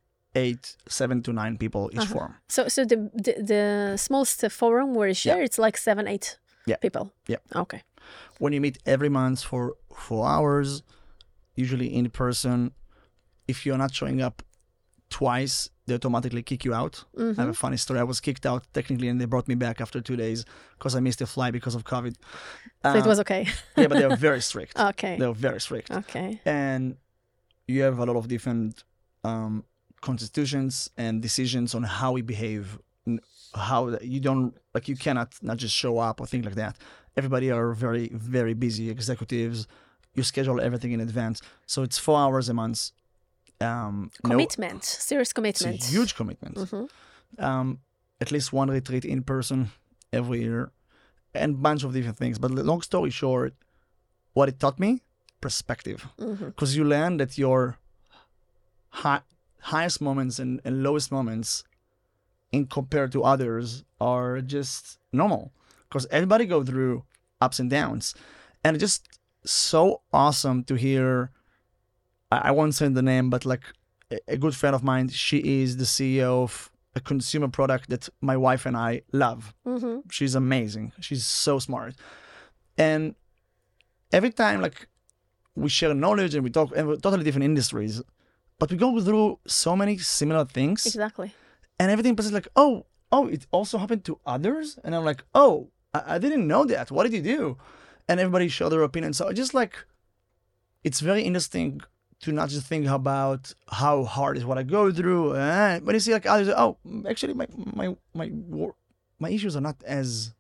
eight, 0.44 0.64
seven 1.00 1.18
to 1.26 1.32
nine 1.42 1.56
people 1.64 1.84
each 1.94 2.00
Uh-huh. 2.06 2.14
forum. 2.16 2.34
So, 2.56 2.62
so 2.76 2.80
the 2.92 2.98
the, 3.26 3.34
the 3.52 3.64
smallest 4.08 4.40
forum 4.62 4.90
where 4.98 5.08
you 5.14 5.20
share, 5.26 5.42
it's 5.48 5.60
like 5.66 5.76
seven, 5.90 6.04
eight 6.14 6.28
Yeah. 6.66 6.78
people. 6.78 7.12
Yeah. 7.28 7.38
Okay. 7.56 7.82
When 8.40 8.54
you 8.54 8.62
meet 8.62 8.78
every 8.86 9.10
month 9.10 9.44
for 9.44 9.76
four 9.96 10.28
hours, 10.28 10.84
usually 11.56 11.88
in 11.94 12.10
person, 12.10 12.72
if 13.48 13.66
you're 13.66 13.78
not 13.78 13.94
showing 13.94 14.22
up 14.22 14.42
twice, 15.10 15.70
they 15.86 15.94
automatically 15.96 16.42
kick 16.42 16.64
you 16.66 16.74
out. 16.74 17.04
I 17.20 17.24
have 17.42 17.50
a 17.50 17.54
funny 17.54 17.78
story. 17.78 18.00
I 18.00 18.04
was 18.04 18.20
kicked 18.20 18.46
out 18.46 18.66
technically, 18.74 19.10
and 19.10 19.20
they 19.20 19.26
brought 19.26 19.48
me 19.48 19.56
back 19.56 19.82
after 19.82 20.02
two 20.02 20.16
days 20.16 20.46
because 20.78 20.96
I 20.96 21.00
missed 21.02 21.22
a 21.22 21.26
flight 21.28 21.54
because 21.54 21.76
of 21.76 21.84
COVID. 21.84 22.16
So 22.84 22.94
it 22.96 23.04
Uh, 23.04 23.08
was 23.08 23.20
okay. 23.20 23.48
yeah, 23.78 23.88
but 23.88 23.98
they're 24.00 24.16
very 24.16 24.42
strict. 24.42 24.80
okay. 24.80 25.18
They're 25.20 25.34
very 25.34 25.60
strict. 25.62 25.92
Okay. 25.92 26.40
and 26.46 26.96
you 27.68 27.82
have 27.84 28.00
a 28.00 28.06
lot 28.06 28.16
of 28.18 28.28
different 28.28 28.84
um, 29.24 29.64
constitutions 30.02 30.90
and 30.98 31.22
decisions 31.22 31.76
on 31.76 31.84
how 31.84 32.12
we 32.14 32.22
behave 32.22 32.78
how 33.56 33.98
you 34.02 34.20
don't 34.20 34.54
like 34.74 34.88
you 34.88 34.96
cannot 34.96 35.34
not 35.42 35.58
just 35.58 35.76
show 35.76 35.98
up 36.00 36.20
or 36.22 36.26
things 36.26 36.46
like 36.46 36.56
that 36.56 36.76
everybody 37.16 37.52
are 37.52 37.74
very 37.74 38.10
very 38.14 38.54
busy 38.54 38.90
executives 38.90 39.68
you 40.16 40.24
schedule 40.24 40.60
everything 40.62 40.92
in 40.92 41.00
advance 41.00 41.42
so 41.68 41.84
it's 41.84 41.98
four 41.98 42.18
hours 42.18 42.50
a 42.50 42.54
month 42.54 42.92
um 43.62 44.10
no- 44.24 44.32
Commitment. 44.32 44.84
Serious 44.84 45.28
it's 45.30 45.34
commitment. 45.34 45.84
a 45.84 45.88
huge 45.88 46.16
commitment 46.16 46.56
Mhm. 46.58 46.90
um 47.40 47.80
at 48.20 48.32
least 48.32 48.52
one 48.54 48.70
retreat 48.72 49.06
in 49.06 49.22
person 49.24 49.70
every 50.12 50.42
year 50.42 50.72
and 51.34 51.62
bunch 51.62 51.84
of 51.84 51.94
different 51.94 52.18
things 52.18 52.40
but 52.40 52.50
long 52.52 52.82
story 52.82 53.10
short 53.12 53.54
what 54.34 54.50
it 54.50 54.60
taught 54.60 54.80
me 54.80 55.02
perspective 55.42 56.08
because 56.18 56.76
you 56.78 56.84
learn 56.84 57.18
that 57.18 57.38
your 57.38 57.78
high, 58.90 59.22
highest 59.60 60.02
moments 60.02 60.40
and, 60.40 60.62
and 60.66 60.84
lowest 60.84 61.12
moments 61.12 61.64
in 62.54 62.68
compared 62.68 63.12
to 63.12 63.24
others 63.24 63.84
are 64.00 64.40
just 64.42 65.00
normal. 65.12 65.52
Because 65.90 66.06
everybody 66.18 66.46
go 66.46 66.64
through 66.64 67.04
ups 67.42 67.60
and 67.60 67.70
downs. 67.70 68.16
And 68.64 68.76
it's 68.76 68.82
just 68.82 69.02
so 69.46 70.02
awesome 70.14 70.64
to 70.64 70.76
hear 70.76 71.30
i, 72.32 72.38
I 72.50 72.52
won't 72.52 72.74
say 72.76 72.88
the 72.88 73.02
name 73.02 73.30
but 73.30 73.44
like 73.46 73.66
a, 74.10 74.18
a 74.36 74.38
good 74.38 74.56
friend 74.56 74.74
of 74.74 74.84
mine 74.92 75.10
she 75.10 75.40
is 75.62 75.76
the 75.76 75.84
ceo 75.96 76.44
of 76.44 76.72
a 76.96 77.02
consumer 77.02 77.50
product 77.50 77.90
that 77.90 78.08
my 78.22 78.38
wife 78.38 78.66
and 78.66 78.78
i 78.78 79.02
love. 79.12 79.54
Mhm. 79.68 80.04
she's 80.16 80.34
amazing. 80.36 80.86
She's 81.06 81.26
so 81.26 81.54
smart. 81.68 81.94
And 82.78 83.16
every 84.18 84.32
time 84.44 84.62
like 84.62 84.88
we 85.62 85.68
share 85.78 85.94
knowledge 85.94 86.34
and 86.36 86.44
we 86.48 86.52
talk 86.58 86.70
and 86.78 86.88
we're 86.88 86.96
totally 87.06 87.26
different 87.26 87.46
industries 87.52 88.02
but 88.60 88.72
we 88.72 88.78
go 88.78 88.90
through 89.02 89.40
so 89.46 89.76
many 89.76 89.98
similar 89.98 90.46
things. 90.46 90.86
Exactly. 90.86 91.30
And 91.84 91.92
everything 91.92 92.16
is 92.18 92.32
like 92.32 92.48
oh 92.56 92.86
oh 93.12 93.28
it 93.28 93.46
also 93.52 93.78
happened 93.78 94.04
to 94.06 94.20
others? 94.26 94.80
And 94.84 94.96
i'm 94.96 95.06
like 95.12 95.24
oh 95.36 95.70
I, 95.94 96.16
I 96.16 96.18
didn't 96.18 96.48
know 96.48 96.64
that. 96.66 96.90
What 96.90 97.04
did 97.04 97.14
you 97.14 97.22
do? 97.38 97.58
And 98.08 98.20
everybody 98.20 98.48
share 98.48 98.70
their 98.70 98.84
opinion. 98.84 99.14
So 99.14 99.28
I 99.28 99.34
just 99.34 99.54
like 99.54 99.76
it's 100.84 101.00
very 101.00 101.24
interesting 101.30 101.82
to 102.22 102.32
not 102.32 102.50
just 102.50 102.66
think 102.68 102.88
about 102.88 103.54
how 103.82 104.06
hard 104.06 104.38
is 104.38 104.46
what 104.46 104.58
i 104.58 104.64
go 104.64 104.90
through 104.92 105.36
eh, 105.36 105.80
but 105.84 105.94
you 105.94 106.00
see 106.00 106.14
like 106.14 106.26
others 106.26 106.48
oh 106.50 106.78
actually 107.10 107.34
my 107.34 107.48
my 107.82 107.88
my 108.14 108.32
my 109.20 109.30
issues 109.30 109.58
are 109.58 109.62
not 109.62 109.76
as 109.84 110.34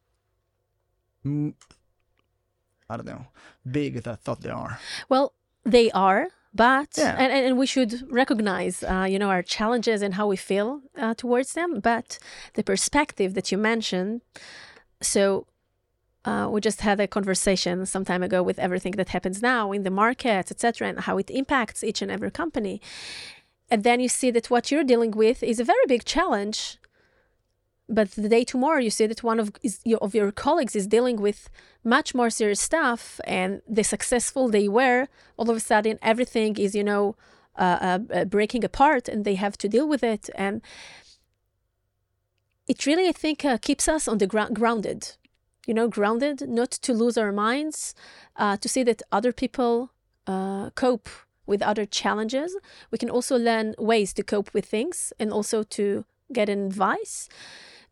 i 2.89 2.95
don't 2.97 3.05
know 3.05 3.25
big 3.69 3.97
as 3.97 4.07
i 4.07 4.15
thought 4.15 4.41
they 4.41 4.49
are. 4.49 4.79
Well, 5.09 5.33
they 5.65 5.91
are, 5.91 6.27
but 6.53 6.89
Yeah. 6.97 7.15
and, 7.17 7.31
and 7.31 7.57
we 7.57 7.65
should 7.65 7.93
recognize, 8.11 8.83
uh, 8.83 9.07
you 9.09 9.17
know, 9.19 9.29
our 9.29 9.43
challenges 9.43 10.01
and 10.01 10.13
how 10.13 10.27
we 10.27 10.37
feel 10.37 10.81
uh, 10.97 11.13
towards 11.15 11.53
them. 11.53 11.79
But 11.79 12.19
the 12.53 12.63
perspective 12.63 13.33
that 13.33 13.51
you 13.51 13.57
mentioned, 13.57 14.21
so 15.01 15.47
uh, 16.25 16.47
we 16.51 16.61
just 16.61 16.81
had 16.81 16.99
a 16.99 17.07
conversation 17.07 17.85
some 17.85 18.05
time 18.05 18.23
ago 18.23 18.41
with 18.41 18.59
everything 18.59 18.93
that 18.93 19.09
happens 19.09 19.41
now 19.41 19.71
in 19.71 19.83
the 19.83 19.89
market, 19.89 20.51
etc., 20.51 20.87
and 20.87 20.99
how 21.01 21.17
it 21.17 21.29
impacts 21.29 21.83
each 21.83 22.01
and 22.01 22.11
every 22.11 22.31
company. 22.31 22.79
And 23.69 23.83
then 23.83 23.99
you 23.99 24.07
see 24.09 24.31
that 24.31 24.49
what 24.49 24.71
you're 24.71 24.83
dealing 24.83 25.11
with 25.11 25.41
is 25.43 25.59
a 25.59 25.63
very 25.63 25.85
big 25.87 26.05
challenge. 26.05 26.77
But 27.89 28.11
the 28.11 28.29
day 28.29 28.43
tomorrow, 28.43 28.79
you 28.79 28.89
see 28.89 29.07
that 29.07 29.23
one 29.23 29.39
of 29.39 29.51
is, 29.61 29.79
your, 29.83 29.99
of 29.99 30.15
your 30.15 30.31
colleagues 30.31 30.75
is 30.75 30.87
dealing 30.87 31.21
with 31.21 31.49
much 31.83 32.15
more 32.15 32.29
serious 32.29 32.61
stuff, 32.61 33.19
and 33.25 33.61
the 33.67 33.83
successful 33.83 34.47
they 34.47 34.67
were, 34.67 35.07
all 35.37 35.49
of 35.49 35.57
a 35.57 35.59
sudden 35.59 35.99
everything 36.01 36.57
is, 36.57 36.73
you 36.75 36.83
know, 36.83 37.15
uh, 37.57 37.77
uh, 37.81 37.99
uh, 38.13 38.25
breaking 38.25 38.63
apart, 38.63 39.07
and 39.09 39.25
they 39.25 39.35
have 39.35 39.57
to 39.57 39.67
deal 39.67 39.87
with 39.87 40.03
it. 40.03 40.29
And 40.33 40.61
it 42.67 42.85
really, 42.85 43.07
I 43.09 43.11
think, 43.11 43.43
uh, 43.43 43.57
keeps 43.57 43.87
us 43.87 44.07
on 44.07 44.17
the 44.17 44.27
ground, 44.27 44.55
grounded. 44.55 45.17
You 45.67 45.73
know, 45.73 45.87
grounded, 45.87 46.49
not 46.49 46.71
to 46.71 46.93
lose 46.93 47.17
our 47.17 47.31
minds, 47.31 47.95
uh, 48.35 48.57
to 48.57 48.67
see 48.67 48.83
that 48.83 49.01
other 49.11 49.31
people 49.31 49.91
uh, 50.25 50.71
cope 50.71 51.09
with 51.45 51.61
other 51.61 51.85
challenges. 51.85 52.55
We 52.91 52.97
can 52.97 53.09
also 53.09 53.37
learn 53.37 53.75
ways 53.77 54.13
to 54.13 54.23
cope 54.23 54.53
with 54.53 54.65
things, 54.65 55.13
and 55.19 55.31
also 55.31 55.63
to 55.63 56.05
get 56.31 56.49
advice, 56.49 57.29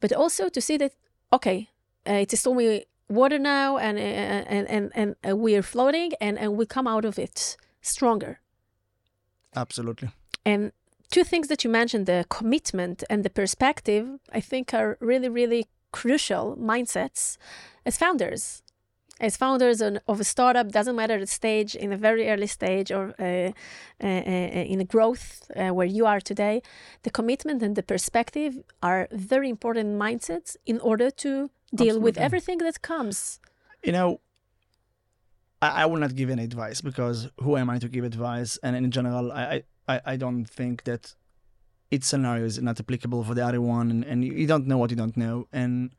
but 0.01 0.11
also 0.11 0.49
to 0.49 0.59
see 0.59 0.77
that 0.77 0.93
okay, 1.31 1.69
uh, 2.09 2.13
it's 2.23 2.33
a 2.33 2.37
stormy 2.37 2.85
water 3.07 3.39
now, 3.39 3.77
and 3.77 3.97
uh, 3.97 4.01
and 4.01 4.67
and 4.69 4.91
and 4.93 5.15
uh, 5.27 5.35
we 5.35 5.55
are 5.55 5.63
floating, 5.63 6.11
and 6.19 6.37
and 6.37 6.57
we 6.57 6.65
come 6.65 6.87
out 6.87 7.05
of 7.05 7.17
it 7.17 7.57
stronger. 7.81 8.39
absolutely 9.55 10.09
And 10.45 10.71
two 11.11 11.23
things 11.23 11.47
that 11.47 11.63
you 11.63 11.69
mentioned, 11.69 12.05
the 12.05 12.25
commitment 12.29 13.03
and 13.09 13.23
the 13.23 13.29
perspective, 13.29 14.19
I 14.31 14.39
think 14.39 14.73
are 14.73 14.97
really, 14.99 15.29
really 15.29 15.67
crucial 15.91 16.55
mindsets 16.57 17.37
as 17.85 17.97
founders. 17.97 18.60
As 19.27 19.37
founders 19.37 19.79
of 20.11 20.19
a 20.19 20.23
startup, 20.23 20.67
doesn't 20.77 20.95
matter 21.01 21.17
the 21.19 21.27
stage, 21.41 21.71
in 21.83 21.89
a 21.93 21.97
very 22.07 22.23
early 22.31 22.47
stage 22.47 22.89
or 22.97 23.05
uh, 23.19 23.23
uh, 23.23 23.51
uh, 24.07 24.73
in 24.73 24.81
a 24.81 24.87
growth 24.93 25.25
uh, 25.55 25.69
where 25.77 25.85
you 25.97 26.03
are 26.11 26.19
today, 26.31 26.55
the 27.03 27.11
commitment 27.11 27.61
and 27.65 27.75
the 27.75 27.83
perspective 27.93 28.53
are 28.81 29.07
very 29.11 29.47
important 29.55 29.87
mindsets 30.05 30.49
in 30.65 30.77
order 30.79 31.09
to 31.23 31.29
deal 31.83 31.97
with 31.99 32.17
everything 32.17 32.57
that 32.67 32.77
comes. 32.81 33.39
you 33.87 33.91
know, 33.97 34.09
I, 35.61 35.83
I 35.83 35.85
will 35.85 35.99
not 36.05 36.15
give 36.15 36.29
any 36.35 36.43
advice 36.43 36.81
because 36.89 37.29
who 37.43 37.51
am 37.57 37.69
I 37.69 37.77
to 37.79 37.87
give 37.95 38.03
advice? 38.03 38.51
And 38.63 38.75
in 38.75 38.89
general, 38.91 39.31
I, 39.31 39.43
I- 39.55 39.63
I, 39.87 40.01
I 40.13 40.15
don't 40.15 40.45
think 40.59 40.83
that 40.89 41.03
each 41.89 42.03
scenario 42.03 42.45
is 42.45 42.61
not 42.61 42.79
applicable 42.79 43.23
for 43.27 43.33
the 43.33 43.45
other 43.45 43.59
one, 43.59 43.89
and, 43.93 44.01
and 44.05 44.23
you 44.23 44.47
don't 44.47 44.65
know 44.67 44.77
what 44.77 44.89
you 44.91 44.95
don't 44.95 45.17
know. 45.17 45.47
And 45.51 45.91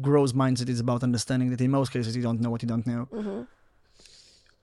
growth 0.00 0.34
mindset 0.34 0.68
is 0.68 0.80
about 0.80 1.02
understanding 1.02 1.50
that 1.50 1.60
in 1.60 1.70
most 1.70 1.92
cases 1.92 2.14
you 2.16 2.22
don't 2.22 2.40
know 2.40 2.50
what 2.50 2.62
you 2.62 2.68
don't 2.68 2.86
know. 2.86 3.06
Mhm. 3.12 3.46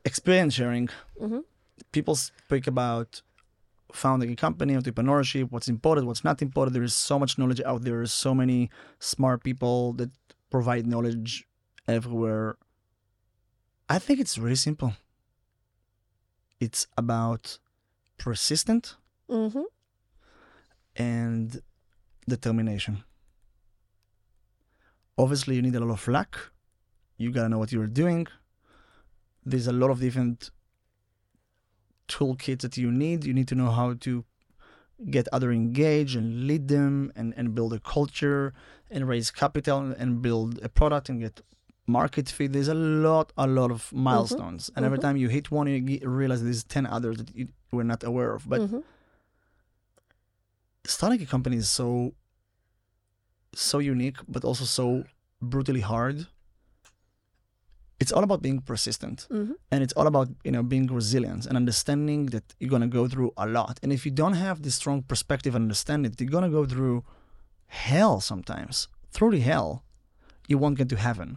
Experience 0.03 0.53
sharing. 0.53 0.87
Mhm. 1.19 1.43
People 1.91 2.15
speak 2.15 2.67
about 2.67 3.21
founding 3.91 4.31
a 4.31 4.35
company, 4.35 4.73
entrepreneurship, 4.75 5.51
what's 5.51 5.67
important, 5.67 6.05
what's 6.07 6.23
not 6.23 6.41
important. 6.41 6.73
There 6.73 6.83
is 6.83 6.95
so 6.95 7.17
much 7.17 7.37
knowledge 7.37 7.61
out 7.61 7.81
there. 7.83 8.05
So 8.05 8.33
many 8.35 8.69
smart 8.99 9.43
people 9.43 9.93
that 9.93 10.11
provide 10.49 10.85
knowledge 10.85 11.47
everywhere. 11.87 12.57
I 13.89 13.99
think 13.99 14.19
it's 14.19 14.37
really 14.37 14.55
simple. 14.55 14.93
It's 16.59 16.87
about 16.97 17.59
persistent 18.17 18.95
Mhm. 19.29 19.65
and 20.95 21.61
determination. 22.27 23.03
Obviously, 25.17 25.55
you 25.55 25.61
need 25.61 25.75
a 25.75 25.79
lot 25.79 25.91
of 25.93 26.07
luck. 26.07 26.51
You 27.17 27.31
gotta 27.31 27.49
know 27.49 27.57
what 27.59 27.71
you're 27.71 27.87
doing. 27.87 28.27
There's 29.45 29.67
a 29.67 29.71
lot 29.73 29.89
of 29.91 29.99
different 29.99 30.51
toolkits 32.07 32.61
that 32.61 32.77
you 32.77 32.91
need. 32.91 33.23
You 33.25 33.33
need 33.33 33.47
to 33.47 33.55
know 33.55 33.71
how 33.71 33.93
to 33.93 34.25
get 35.09 35.27
other 35.31 35.51
engaged 35.51 36.15
and 36.15 36.47
lead 36.47 36.67
them 36.67 37.11
and, 37.15 37.33
and 37.37 37.53
build 37.55 37.73
a 37.73 37.79
culture 37.79 38.53
and 38.89 39.07
raise 39.07 39.31
capital 39.31 39.93
and 39.97 40.21
build 40.21 40.59
a 40.63 40.69
product 40.69 41.09
and 41.09 41.19
get 41.21 41.41
market 41.87 42.27
fit. 42.29 42.51
There's 42.53 42.67
a 42.67 42.73
lot, 42.73 43.31
a 43.37 43.47
lot 43.47 43.71
of 43.71 43.91
milestones. 43.93 44.71
And 44.75 44.85
every 44.85 44.97
Mhm. 44.97 45.01
time 45.01 45.17
you 45.17 45.29
hit 45.29 45.51
one, 45.51 45.67
you 45.67 45.99
realize 46.07 46.43
there's 46.43 46.63
10 46.63 46.85
others 46.85 47.17
that 47.17 47.35
you 47.35 47.49
were 47.71 47.83
not 47.83 48.03
aware 48.03 48.33
of. 48.33 48.47
But 48.49 48.61
Mhm. 48.61 48.83
starting 50.85 51.21
a 51.21 51.25
company 51.25 51.57
is 51.57 51.69
so, 51.69 52.13
so 53.55 53.79
unique, 53.79 54.17
but 54.27 54.43
also 54.43 54.65
so 54.65 55.03
brutally 55.41 55.81
hard. 55.81 56.27
It's 57.99 58.11
all 58.11 58.23
about 58.23 58.41
being 58.41 58.59
persistent 58.71 59.25
Mhm. 59.31 59.53
and 59.71 59.79
it's 59.83 59.93
all 59.97 60.07
about 60.07 60.27
you 60.45 60.51
know 60.51 60.63
being 60.63 60.87
resilient 60.87 61.45
and 61.47 61.55
understanding 61.63 62.21
that 62.33 62.43
you're 62.59 62.69
gonna 62.75 62.93
go 62.99 63.07
through 63.07 63.31
a 63.37 63.47
lot 63.57 63.79
and 63.81 63.89
if 63.97 64.01
you 64.05 64.11
don't 64.21 64.33
have 64.45 64.57
this 64.61 64.75
strong 64.81 65.01
perspective 65.11 65.55
and 65.55 65.63
understand 65.63 66.05
it 66.05 66.19
you're 66.19 66.29
gonna 66.37 66.49
go 66.59 66.65
through 66.73 66.97
hell 67.67 68.19
sometimes 68.31 68.75
through 69.13 69.31
the 69.31 69.39
hell 69.51 69.69
you 70.49 70.57
won't 70.61 70.77
get 70.77 70.89
to 70.89 70.97
heaven 71.07 71.29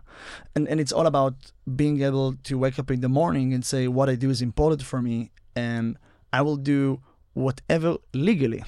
and 0.54 0.66
and 0.70 0.78
it's 0.82 0.92
all 0.96 1.06
about 1.06 1.36
being 1.82 1.96
able 2.08 2.28
to 2.48 2.52
wake 2.64 2.78
up 2.82 2.90
in 2.90 3.00
the 3.06 3.08
morning 3.20 3.54
and 3.54 3.62
say 3.72 3.82
what 3.96 4.08
i 4.12 4.16
do 4.24 4.28
is 4.34 4.40
important 4.50 4.82
for 4.82 5.00
me 5.08 5.16
and 5.68 5.96
i 6.38 6.40
will 6.46 6.60
do 6.74 7.00
whatever 7.44 7.90
legally 8.30 8.62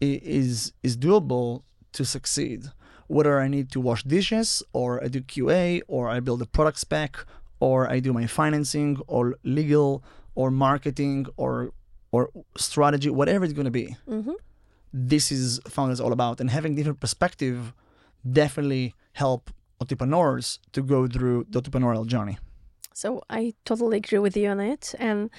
is 0.00 0.72
is 0.82 0.96
doable 1.06 1.62
to 1.96 2.02
succeed 2.04 2.60
whether 3.08 3.40
I 3.40 3.48
need 3.48 3.70
to 3.72 3.80
wash 3.80 4.02
dishes 4.04 4.62
or 4.72 5.02
I 5.04 5.08
do 5.08 5.20
QA 5.20 5.82
or 5.88 6.08
I 6.08 6.20
build 6.20 6.40
a 6.42 6.46
product 6.46 6.78
spec 6.78 7.16
or 7.60 7.90
I 7.90 8.00
do 8.00 8.12
my 8.12 8.26
financing 8.26 8.98
or 9.06 9.36
legal 9.42 10.04
or 10.34 10.50
marketing 10.50 11.26
or 11.36 11.72
or 12.10 12.30
strategy, 12.56 13.10
whatever 13.10 13.44
it's 13.44 13.52
going 13.52 13.66
to 13.66 13.78
be. 13.82 13.96
Mhm. 14.08 14.34
This 14.94 15.30
is 15.30 15.60
founders 15.68 16.00
all 16.00 16.12
about, 16.12 16.40
and 16.40 16.48
having 16.48 16.74
different 16.74 17.00
perspective 17.00 17.74
definitely 18.40 18.94
help 19.12 19.50
entrepreneurs 19.80 20.58
to 20.72 20.80
go 20.82 21.06
through 21.06 21.46
the 21.50 21.60
entrepreneurial 21.60 22.06
journey. 22.06 22.38
So 22.94 23.22
I 23.28 23.54
totally 23.64 23.98
agree 23.98 24.18
with 24.18 24.36
you 24.36 24.48
on 24.48 24.60
it. 24.60 24.94
And 24.98 25.30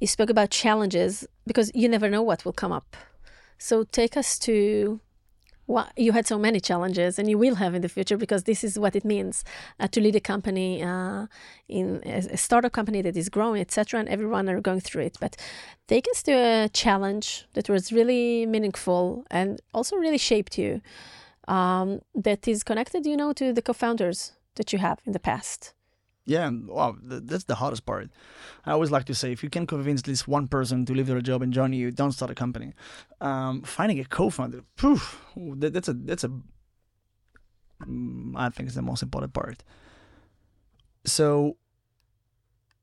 you 0.00 0.06
spoke 0.06 0.30
about 0.30 0.50
challenges 0.50 1.26
because 1.46 1.70
you 1.74 1.88
never 1.88 2.08
know 2.10 2.22
what 2.22 2.44
will 2.44 2.52
come 2.52 2.72
up. 2.72 2.96
So 3.58 3.84
take 3.84 4.16
us 4.16 4.38
to 4.40 5.00
what 5.66 5.92
you 5.96 6.12
had 6.12 6.26
so 6.26 6.38
many 6.38 6.60
challenges 6.60 7.18
and 7.18 7.28
you 7.28 7.38
will 7.38 7.56
have 7.56 7.74
in 7.74 7.82
the 7.82 7.88
future 7.88 8.16
because 8.16 8.44
this 8.44 8.62
is 8.62 8.78
what 8.78 8.94
it 8.94 9.04
means 9.04 9.44
uh, 9.80 9.88
to 9.88 10.00
lead 10.00 10.16
a 10.16 10.20
company 10.20 10.82
uh, 10.82 11.26
in 11.68 12.02
a, 12.04 12.18
a 12.32 12.36
startup 12.36 12.72
company 12.72 13.02
that 13.02 13.16
is 13.16 13.28
growing, 13.28 13.60
etc. 13.60 14.00
And 14.00 14.08
everyone 14.08 14.48
are 14.48 14.60
going 14.60 14.80
through 14.80 15.02
it. 15.02 15.16
But 15.20 15.36
take 15.88 16.06
us 16.10 16.22
to 16.24 16.32
a 16.32 16.68
challenge 16.68 17.46
that 17.54 17.68
was 17.68 17.92
really 17.92 18.46
meaningful 18.46 19.24
and 19.30 19.60
also 19.72 19.96
really 19.96 20.18
shaped 20.18 20.58
you. 20.58 20.80
Um, 21.46 22.00
that 22.14 22.48
is 22.48 22.62
connected, 22.62 23.04
you 23.04 23.18
know, 23.18 23.34
to 23.34 23.52
the 23.52 23.60
co-founders 23.60 24.32
that 24.54 24.72
you 24.72 24.78
have 24.78 25.00
in 25.04 25.12
the 25.12 25.20
past. 25.20 25.73
Yeah, 26.26 26.50
th- 26.50 27.22
that's 27.26 27.44
the 27.44 27.56
hardest 27.56 27.84
part. 27.84 28.08
I 28.64 28.72
always 28.72 28.90
like 28.90 29.04
to 29.06 29.14
say, 29.14 29.30
if 29.32 29.42
you 29.42 29.50
can 29.50 29.66
convince 29.66 30.00
at 30.00 30.08
least 30.08 30.26
one 30.26 30.48
person 30.48 30.86
to 30.86 30.94
leave 30.94 31.06
their 31.06 31.20
job 31.20 31.42
and 31.42 31.52
join 31.52 31.72
you, 31.74 31.90
don't 31.90 32.12
start 32.12 32.30
a 32.30 32.34
company. 32.34 32.72
Um, 33.20 33.62
finding 33.62 34.00
a 34.00 34.04
co-founder, 34.04 34.62
poof, 34.76 35.20
that, 35.36 35.74
that's 35.74 35.88
a 35.88 35.92
that's 35.92 36.24
a, 36.24 36.30
mm, 37.86 38.54
think 38.54 38.68
is 38.68 38.74
the 38.74 38.82
most 38.82 39.02
important 39.02 39.34
part. 39.34 39.62
So, 41.04 41.58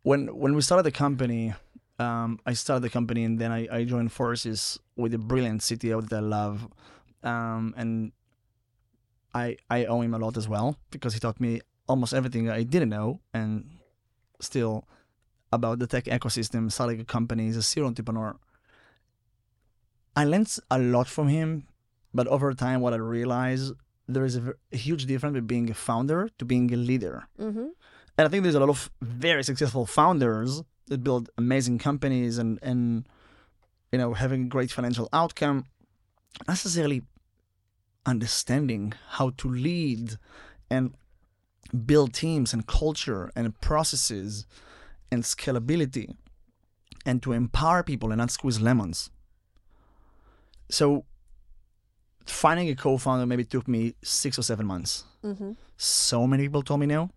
when 0.04 0.28
when 0.38 0.54
we 0.54 0.62
started 0.62 0.84
the 0.84 0.92
company, 0.92 1.56
um, 1.98 2.40
I 2.46 2.54
started 2.54 2.84
the 2.84 2.92
company 2.92 3.24
and 3.24 3.40
then 3.40 3.52
I, 3.52 3.68
I 3.72 3.84
joined 3.86 4.12
forces 4.12 4.80
with 4.96 5.16
a 5.16 5.18
brilliant 5.18 5.62
CTO 5.62 6.02
that 6.02 6.16
I 6.16 6.20
love, 6.20 6.68
um, 7.24 7.74
and 7.76 8.12
I 9.34 9.58
I 9.68 9.86
owe 9.86 10.02
him 10.02 10.14
a 10.14 10.20
lot 10.20 10.38
as 10.38 10.48
well 10.48 10.78
because 10.92 11.16
he 11.16 11.20
taught 11.20 11.40
me 11.40 11.62
almost 11.88 12.14
everything 12.14 12.50
I 12.50 12.64
didn't 12.64 12.90
know 12.90 13.20
and 13.34 13.66
still 14.40 14.88
about 15.52 15.80
the 15.80 15.88
tech 15.88 16.06
ecosystem, 16.06 16.72
starting 16.72 17.00
a 17.02 17.06
company, 17.06 17.50
as 17.50 17.58
a 17.58 17.64
serial 17.64 17.88
entrepreneur. 17.90 18.36
I 20.16 20.26
learned 20.26 20.56
a 20.70 20.80
lot 20.80 21.08
from 21.08 21.28
him, 21.28 21.68
but 22.14 22.28
over 22.28 22.54
time, 22.54 22.82
what 22.82 22.94
I 22.94 22.98
realized 22.98 23.74
there 24.08 24.26
is 24.26 24.36
a, 24.38 24.54
a 24.72 24.78
huge 24.78 25.06
difference 25.06 25.34
between 25.34 25.48
being 25.48 25.70
a 25.70 25.74
founder 25.74 26.30
to 26.38 26.46
being 26.46 26.74
a 26.74 26.78
leader. 26.78 27.28
Mm-hmm. 27.40 27.68
And 28.18 28.28
I 28.28 28.28
think 28.28 28.44
there's 28.44 28.56
a 28.56 28.60
lot 28.60 28.70
of 28.70 28.90
very 29.02 29.44
successful 29.44 29.86
founders 29.86 30.64
that 30.88 31.04
build 31.04 31.30
amazing 31.38 31.78
companies 31.80 32.38
and 32.38 32.60
and 32.62 33.08
you 33.92 33.98
know 33.98 34.14
having 34.14 34.44
a 34.44 34.48
great 34.48 34.72
financial 34.72 35.08
outcome, 35.14 35.66
not 36.40 36.50
necessarily 36.50 37.04
understanding 38.06 38.94
how 39.10 39.30
to 39.38 39.48
lead 39.48 40.18
and 40.70 40.94
build 41.86 42.14
teams 42.14 42.54
and 42.54 42.68
culture 42.68 43.32
and 43.36 43.60
processes 43.62 44.46
and 45.12 45.24
scalability 45.24 46.16
and 47.06 47.22
to 47.24 47.32
empower 47.32 47.84
people 47.84 48.12
and 48.12 48.20
not 48.20 48.32
squeeze 48.32 48.60
lemons. 48.60 49.10
So 50.70 51.06
finding 52.26 52.70
a 52.70 52.76
co-founder 52.76 53.26
maybe 53.26 53.44
took 53.44 53.68
me 53.68 53.96
six 54.04 54.38
or 54.38 54.44
seven 54.44 54.66
months. 54.66 55.06
Mm-hmm. 55.24 55.52
So 55.78 56.28
many 56.28 56.44
people 56.44 56.64
told 56.64 56.80
me 56.80 56.86
no. 56.86 57.10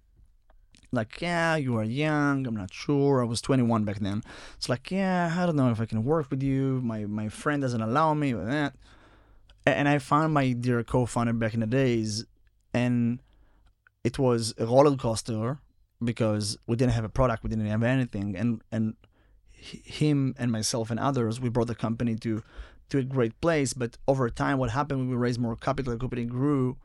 Like, 0.93 1.21
yeah, 1.21 1.57
you 1.57 1.77
are 1.77 1.85
young. 1.85 2.47
I'm 2.47 2.57
not 2.57 2.73
sure. 2.73 3.21
I 3.21 3.25
was 3.27 3.41
21 3.41 3.85
back 3.85 3.99
then. 3.99 4.23
It's 4.57 4.69
like, 4.69 4.91
yeah, 4.91 5.35
I 5.37 5.45
don't 5.45 5.57
know 5.57 5.71
if 5.71 5.81
I 5.81 5.87
can 5.87 6.05
work 6.05 6.31
with 6.31 6.43
you. 6.43 6.81
My 6.85 7.05
my 7.05 7.29
friend 7.29 7.61
doesn't 7.61 7.81
allow 7.81 8.15
me 8.15 8.33
with 8.33 8.47
that. 8.47 8.75
And 9.67 9.89
I 9.89 9.99
found 9.99 10.33
my 10.35 10.53
dear 10.53 10.85
co-founder 10.85 11.33
back 11.33 11.55
in 11.55 11.61
the 11.61 11.67
days, 11.67 12.27
and 12.73 13.19
it 14.05 14.19
was 14.19 14.55
a 14.59 14.67
roller 14.67 14.97
coaster 14.97 15.59
because 16.03 16.59
we 16.67 16.77
didn't 16.77 16.93
have 16.93 17.05
a 17.05 17.09
product, 17.09 17.43
we 17.43 17.51
didn't 17.51 17.67
have 17.67 17.83
anything, 17.83 18.37
and 18.37 18.63
and 18.71 18.95
him 19.53 20.35
and 20.39 20.53
myself 20.53 20.91
and 20.91 21.01
others, 21.01 21.41
we 21.41 21.49
brought 21.49 21.69
the 21.69 21.75
company 21.75 22.15
to 22.17 22.43
to 22.91 22.99
a 22.99 23.03
great 23.03 23.41
place. 23.41 23.73
But 23.73 23.97
over 24.07 24.29
time, 24.31 24.59
what 24.59 24.71
happened? 24.71 25.01
when 25.01 25.09
We 25.09 25.17
raised 25.17 25.41
more 25.41 25.57
capital. 25.57 25.93
The 25.95 25.99
company 25.99 26.25
grew. 26.25 26.77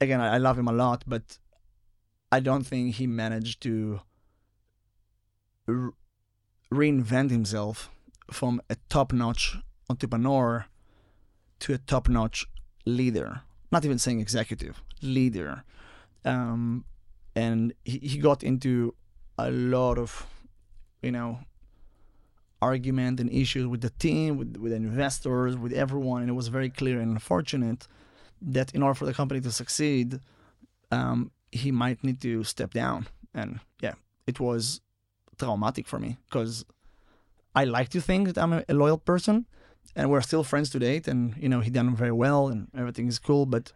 Again, 0.00 0.20
I, 0.20 0.34
I 0.34 0.38
love 0.38 0.58
him 0.58 0.68
a 0.68 0.72
lot, 0.72 1.04
but 1.06 1.38
I 2.30 2.40
don't 2.40 2.64
think 2.64 2.94
he 2.94 3.06
managed 3.06 3.60
to 3.62 4.00
r- 5.68 5.94
reinvent 6.72 7.30
himself 7.30 7.90
from 8.30 8.62
a 8.70 8.76
top-notch 8.88 9.56
entrepreneur 9.90 10.66
to 11.60 11.74
a 11.74 11.78
top-notch 11.78 12.46
leader. 12.86 13.42
Not 13.70 13.84
even 13.84 13.98
saying 13.98 14.20
executive, 14.20 14.82
leader. 15.02 15.64
Um, 16.24 16.84
and 17.34 17.72
he, 17.84 17.98
he 17.98 18.18
got 18.18 18.42
into 18.42 18.94
a 19.38 19.50
lot 19.50 19.98
of, 19.98 20.26
you 21.02 21.10
know, 21.10 21.38
argument 22.60 23.18
and 23.18 23.30
issues 23.32 23.66
with 23.66 23.80
the 23.80 23.90
team, 23.90 24.36
with 24.38 24.56
with 24.56 24.72
investors, 24.72 25.56
with 25.56 25.72
everyone, 25.72 26.22
and 26.22 26.30
it 26.30 26.34
was 26.34 26.48
very 26.48 26.70
clear 26.70 27.00
and 27.00 27.10
unfortunate 27.12 27.88
that 28.40 28.74
in 28.74 28.82
order 28.82 28.94
for 28.94 29.06
the 29.06 29.14
company 29.14 29.40
to 29.40 29.50
succeed, 29.50 30.20
um, 30.90 31.30
he 31.50 31.70
might 31.70 32.02
need 32.02 32.20
to 32.20 32.44
step 32.44 32.72
down. 32.72 33.06
And 33.34 33.60
yeah, 33.80 33.94
it 34.26 34.40
was 34.40 34.80
traumatic 35.38 35.86
for 35.86 35.98
me 35.98 36.18
because 36.28 36.64
I 37.54 37.64
like 37.64 37.88
to 37.90 38.00
think 38.00 38.28
that 38.28 38.38
I'm 38.38 38.52
a, 38.52 38.64
a 38.68 38.74
loyal 38.74 38.98
person, 38.98 39.46
and 39.96 40.10
we're 40.10 40.20
still 40.22 40.44
friends 40.44 40.70
to 40.70 40.78
date. 40.78 41.08
And 41.08 41.36
you 41.36 41.48
know, 41.48 41.60
he 41.60 41.70
done 41.70 41.94
very 41.94 42.12
well, 42.12 42.48
and 42.48 42.68
everything 42.76 43.08
is 43.08 43.18
cool. 43.18 43.46
But 43.46 43.72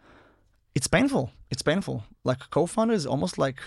it's 0.77 0.87
painful. 0.87 1.31
It's 1.51 1.63
painful. 1.63 2.05
Like 2.23 2.51
co-founder 2.51 2.93
is 2.93 3.07
almost 3.07 3.39
like 3.39 3.61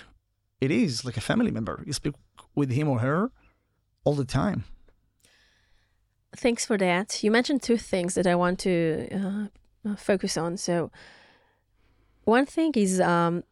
it 0.61 0.69
is 0.69 1.03
like 1.03 1.17
a 1.17 1.21
family 1.21 1.51
member. 1.51 1.83
You 1.87 1.93
speak 1.93 2.13
with 2.53 2.69
him 2.69 2.87
or 2.87 2.99
her 2.99 3.31
all 4.03 4.13
the 4.13 4.25
time. 4.25 4.63
Thanks 6.35 6.63
for 6.67 6.77
that. 6.77 7.23
You 7.23 7.31
mentioned 7.31 7.63
two 7.63 7.77
things 7.77 8.13
that 8.13 8.27
I 8.27 8.35
want 8.35 8.59
to 8.59 8.75
uh, 9.19 9.95
focus 9.95 10.37
on. 10.37 10.57
So, 10.57 10.91
one 12.25 12.45
thing 12.45 12.73
is 12.75 13.01
um, 13.01 13.43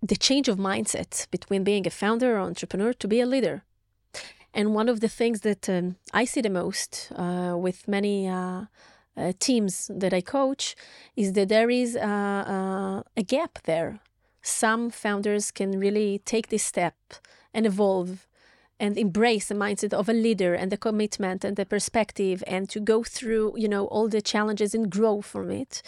the 0.00 0.14
change 0.14 0.46
of 0.48 0.56
mindset 0.56 1.26
between 1.32 1.64
being 1.64 1.84
a 1.88 1.90
founder 1.90 2.36
or 2.36 2.40
entrepreneur 2.40 2.92
to 2.92 3.08
be 3.08 3.20
a 3.20 3.26
leader. 3.26 3.64
And 4.54 4.76
one 4.76 4.88
of 4.88 5.00
the 5.00 5.08
things 5.08 5.40
that 5.40 5.68
um, 5.68 5.96
I 6.12 6.24
see 6.24 6.40
the 6.40 6.50
most 6.50 7.10
uh, 7.16 7.56
with 7.58 7.88
many 7.88 8.28
uh, 8.28 8.66
uh, 9.16 9.32
teams 9.38 9.90
that 9.94 10.12
I 10.12 10.20
coach 10.20 10.74
is 11.16 11.32
that 11.34 11.48
there 11.48 11.70
is 11.70 11.96
uh, 11.96 12.00
uh, 12.00 13.02
a 13.16 13.22
gap 13.22 13.58
there. 13.64 14.00
Some 14.42 14.90
founders 14.90 15.50
can 15.50 15.78
really 15.78 16.20
take 16.24 16.48
this 16.48 16.64
step 16.64 16.96
and 17.54 17.66
evolve 17.66 18.26
and 18.80 18.98
embrace 18.98 19.46
the 19.46 19.54
mindset 19.54 19.92
of 19.92 20.08
a 20.08 20.12
leader 20.12 20.54
and 20.54 20.72
the 20.72 20.76
commitment 20.76 21.44
and 21.44 21.56
the 21.56 21.64
perspective 21.64 22.42
and 22.48 22.68
to 22.68 22.80
go 22.80 23.04
through 23.04 23.54
you 23.56 23.68
know 23.68 23.86
all 23.86 24.08
the 24.08 24.20
challenges 24.20 24.74
and 24.74 24.90
grow 24.90 25.20
from 25.20 25.50
it 25.50 25.82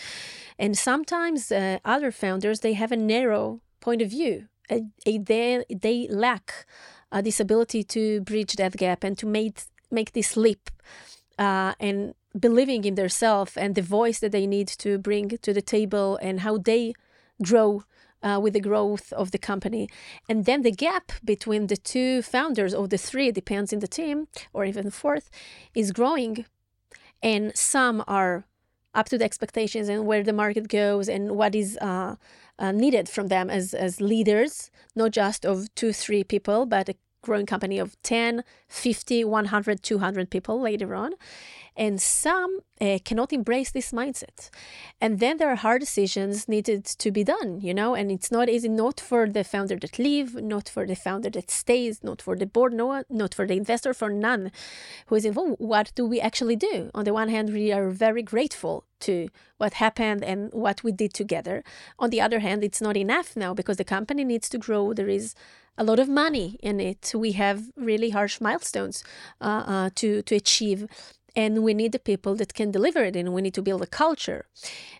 and 0.58 0.78
sometimes 0.78 1.50
uh, 1.50 1.78
other 1.84 2.12
founders 2.12 2.60
they 2.60 2.74
have 2.74 2.92
a 2.92 2.96
narrow 2.96 3.60
point 3.80 4.00
of 4.00 4.10
view 4.10 4.46
they, 4.68 5.64
they 5.68 6.06
lack 6.08 6.66
uh, 7.10 7.20
this 7.20 7.40
ability 7.40 7.82
to 7.82 8.20
bridge 8.20 8.54
that 8.54 8.76
gap 8.76 9.02
and 9.02 9.18
to 9.18 9.26
make 9.26 9.62
make 9.90 10.12
this 10.12 10.37
leap 10.37 10.70
uh, 11.38 11.74
and 11.80 12.14
believing 12.38 12.84
in 12.84 12.94
themselves 12.94 13.56
and 13.56 13.74
the 13.74 13.82
voice 13.82 14.18
that 14.20 14.32
they 14.32 14.46
need 14.46 14.68
to 14.68 14.98
bring 14.98 15.28
to 15.38 15.52
the 15.52 15.62
table 15.62 16.18
and 16.22 16.40
how 16.40 16.58
they 16.58 16.94
grow 17.42 17.84
uh, 18.22 18.40
with 18.42 18.54
the 18.54 18.60
growth 18.60 19.12
of 19.12 19.30
the 19.30 19.38
company. 19.38 19.88
And 20.28 20.46
then 20.46 20.62
the 20.62 20.72
gap 20.72 21.12
between 21.24 21.66
the 21.66 21.76
two 21.76 22.22
founders 22.22 22.74
or 22.74 22.88
the 22.88 22.98
three, 22.98 23.30
depends 23.30 23.72
in 23.72 23.80
the 23.80 23.86
team, 23.86 24.28
or 24.52 24.64
even 24.64 24.84
the 24.86 24.90
fourth, 24.90 25.30
is 25.74 25.92
growing. 25.92 26.46
And 27.22 27.56
some 27.56 28.02
are 28.08 28.46
up 28.94 29.08
to 29.10 29.18
the 29.18 29.24
expectations 29.24 29.88
and 29.88 30.06
where 30.06 30.22
the 30.22 30.32
market 30.32 30.68
goes 30.68 31.08
and 31.08 31.32
what 31.32 31.54
is 31.54 31.76
uh, 31.78 32.16
uh, 32.58 32.72
needed 32.72 33.08
from 33.08 33.26
them 33.26 33.50
as, 33.50 33.74
as 33.74 34.00
leaders, 34.00 34.70
not 34.94 35.10
just 35.10 35.44
of 35.44 35.72
two, 35.74 35.92
three 35.92 36.24
people, 36.24 36.64
but 36.64 36.88
a 36.88 36.94
growing 37.24 37.46
company 37.46 37.78
of 37.78 38.00
10, 38.02 38.44
50, 38.68 39.24
100, 39.24 39.82
200 39.82 40.30
people 40.30 40.60
later 40.60 40.94
on. 40.94 41.12
And 41.76 42.00
some 42.00 42.60
uh, 42.80 42.98
cannot 43.04 43.32
embrace 43.32 43.72
this 43.72 43.90
mindset. 43.90 44.48
And 45.00 45.18
then 45.18 45.38
there 45.38 45.50
are 45.50 45.56
hard 45.56 45.80
decisions 45.80 46.48
needed 46.48 46.84
to 46.84 47.10
be 47.10 47.24
done, 47.24 47.60
you 47.60 47.74
know, 47.74 47.96
and 47.96 48.12
it's 48.12 48.30
not 48.30 48.48
easy, 48.48 48.68
not 48.68 49.00
for 49.00 49.28
the 49.28 49.42
founder 49.42 49.76
that 49.76 49.98
leave, 49.98 50.37
not 50.37 50.68
for 50.68 50.87
the 50.87 50.94
founder 50.94 51.30
that 51.30 51.50
stays, 51.50 52.04
not 52.04 52.22
for 52.22 52.37
the 52.37 52.46
board, 52.46 52.72
no, 52.72 53.02
not 53.10 53.34
for 53.34 53.44
the 53.44 53.56
investor, 53.56 53.92
for 53.92 54.08
none 54.08 54.52
who 55.06 55.16
is 55.16 55.24
involved. 55.24 55.56
What 55.58 55.90
do 55.96 56.06
we 56.06 56.20
actually 56.20 56.56
do? 56.56 56.90
On 56.94 57.04
the 57.04 57.12
one 57.12 57.28
hand, 57.28 57.52
we 57.52 57.72
are 57.72 57.90
very 57.90 58.22
grateful 58.22 58.84
to 59.00 59.28
what 59.58 59.74
happened 59.74 60.22
and 60.22 60.52
what 60.52 60.84
we 60.84 60.92
did 60.92 61.12
together. 61.12 61.64
On 61.98 62.10
the 62.10 62.20
other 62.20 62.38
hand, 62.38 62.62
it's 62.62 62.80
not 62.80 62.96
enough 62.96 63.37
now 63.37 63.52
because 63.52 63.78
the 63.78 63.84
company 63.84 64.24
needs 64.24 64.48
to 64.50 64.58
grow. 64.58 64.92
There 64.92 65.08
is 65.08 65.34
a 65.76 65.84
lot 65.84 65.98
of 65.98 66.08
money 66.08 66.58
in 66.62 66.80
it. 66.80 67.12
We 67.14 67.32
have 67.32 67.70
really 67.76 68.10
harsh 68.10 68.40
milestones 68.40 69.04
uh, 69.40 69.64
uh, 69.66 69.90
to 69.96 70.22
to 70.22 70.34
achieve, 70.34 70.87
and 71.37 71.62
we 71.62 71.74
need 71.74 71.92
the 71.92 71.98
people 71.98 72.34
that 72.37 72.54
can 72.54 72.70
deliver 72.70 73.04
it 73.04 73.16
and 73.16 73.32
we 73.34 73.42
need 73.42 73.54
to 73.54 73.62
build 73.62 73.82
a 73.82 73.87
culture. 73.87 74.46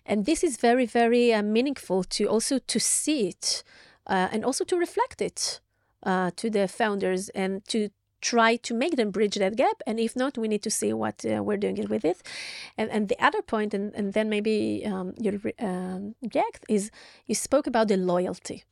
And 0.05 0.25
this 0.25 0.43
is 0.43 0.57
very 0.57 0.85
very 0.85 1.33
uh, 1.33 1.43
meaningful 1.43 2.03
to 2.03 2.25
also 2.25 2.59
to 2.59 2.79
see 2.79 3.27
it 3.27 3.63
uh, 4.07 4.27
and 4.31 4.43
also 4.45 4.63
to 4.65 4.77
reflect 4.77 5.21
it 5.21 5.59
uh, 6.03 6.31
to 6.35 6.49
the 6.49 6.67
founders 6.67 7.29
and 7.29 7.65
to 7.65 7.89
try 8.21 8.55
to 8.55 8.73
make 8.73 8.95
them 8.95 9.11
bridge 9.11 9.35
that 9.35 9.55
gap. 9.55 9.81
And 9.85 9.99
if 9.99 10.15
not 10.15 10.37
we 10.37 10.47
need 10.47 10.63
to 10.63 10.71
see 10.71 10.93
what 10.93 11.23
uh, 11.25 11.43
we're 11.43 11.57
doing 11.57 11.77
it 11.77 11.89
with 11.89 12.03
it. 12.03 12.23
And, 12.77 12.89
and 12.89 13.07
the 13.07 13.23
other 13.23 13.41
point 13.41 13.73
and, 13.73 13.93
and 13.93 14.13
then 14.13 14.29
maybe 14.29 14.83
um, 14.85 15.13
you'll 15.17 15.39
um, 15.59 16.15
react 16.33 16.65
is 16.67 16.91
you 17.27 17.35
spoke 17.35 17.67
about 17.67 17.87
the 17.87 17.97
loyalty 17.97 18.63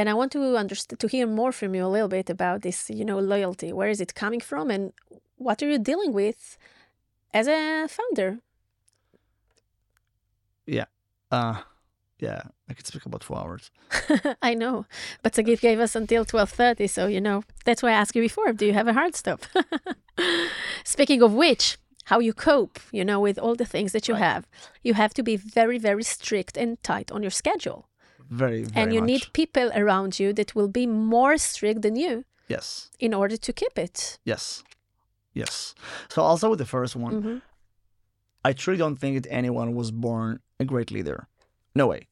and 0.00 0.08
I 0.08 0.14
want 0.14 0.32
to 0.32 0.56
understand 0.56 0.98
to 0.98 1.08
hear 1.08 1.26
more 1.26 1.52
from 1.52 1.74
you 1.74 1.84
a 1.84 1.94
little 1.94 2.08
bit 2.08 2.30
about 2.30 2.62
this, 2.62 2.88
you 2.88 3.04
know, 3.04 3.18
loyalty. 3.18 3.70
Where 3.70 3.90
is 3.90 4.00
it 4.00 4.14
coming 4.14 4.40
from, 4.40 4.70
and 4.70 4.94
what 5.36 5.62
are 5.62 5.68
you 5.68 5.78
dealing 5.78 6.14
with 6.14 6.56
as 7.34 7.46
a 7.46 7.86
founder? 7.86 8.38
Yeah. 10.64 10.86
Uh, 11.30 11.58
yeah, 12.18 12.44
I 12.66 12.72
could 12.72 12.86
speak 12.86 13.04
about 13.04 13.22
four 13.22 13.38
hours. 13.40 13.70
I 14.42 14.54
know, 14.54 14.86
but 15.22 15.34
Sagit 15.34 15.60
gave 15.60 15.80
us 15.80 15.94
until 15.94 16.24
twelve 16.24 16.48
thirty, 16.48 16.86
so 16.86 17.06
you 17.06 17.20
know 17.20 17.42
that's 17.66 17.82
why 17.82 17.90
I 17.90 18.00
asked 18.00 18.16
you 18.16 18.22
before. 18.22 18.54
Do 18.54 18.64
you 18.64 18.72
have 18.72 18.88
a 18.88 18.94
hard 18.94 19.14
stop? 19.14 19.40
Speaking 20.84 21.20
of 21.20 21.34
which, 21.34 21.76
how 22.04 22.20
you 22.20 22.32
cope, 22.32 22.80
you 22.90 23.04
know, 23.04 23.20
with 23.20 23.38
all 23.38 23.54
the 23.54 23.66
things 23.66 23.92
that 23.92 24.08
you 24.08 24.14
right. 24.14 24.24
have, 24.24 24.46
you 24.82 24.94
have 24.94 25.12
to 25.12 25.22
be 25.22 25.36
very, 25.36 25.76
very 25.76 26.02
strict 26.02 26.56
and 26.56 26.82
tight 26.82 27.12
on 27.12 27.22
your 27.22 27.36
schedule. 27.42 27.90
Very, 28.30 28.62
very 28.62 28.82
and 28.82 28.94
you 28.94 29.00
much. 29.00 29.08
need 29.08 29.32
people 29.32 29.70
around 29.74 30.20
you 30.20 30.32
that 30.32 30.54
will 30.54 30.68
be 30.68 30.86
more 30.86 31.36
strict 31.36 31.82
than 31.82 31.96
you. 31.96 32.24
Yes. 32.48 32.90
In 32.98 33.12
order 33.12 33.36
to 33.36 33.52
keep 33.52 33.76
it. 33.76 34.18
Yes. 34.24 34.62
Yes. 35.34 35.74
So 36.08 36.22
I'll 36.24 36.36
start 36.36 36.50
with 36.50 36.58
the 36.60 36.66
first 36.66 36.96
one. 36.96 37.14
Mm-hmm. 37.14 37.38
I 38.44 38.52
truly 38.52 38.78
don't 38.78 38.96
think 38.96 39.22
that 39.22 39.30
anyone 39.30 39.74
was 39.74 39.90
born 39.90 40.40
a 40.58 40.64
great 40.64 40.90
leader. 40.90 41.28
No 41.74 41.88
way. 41.88 42.06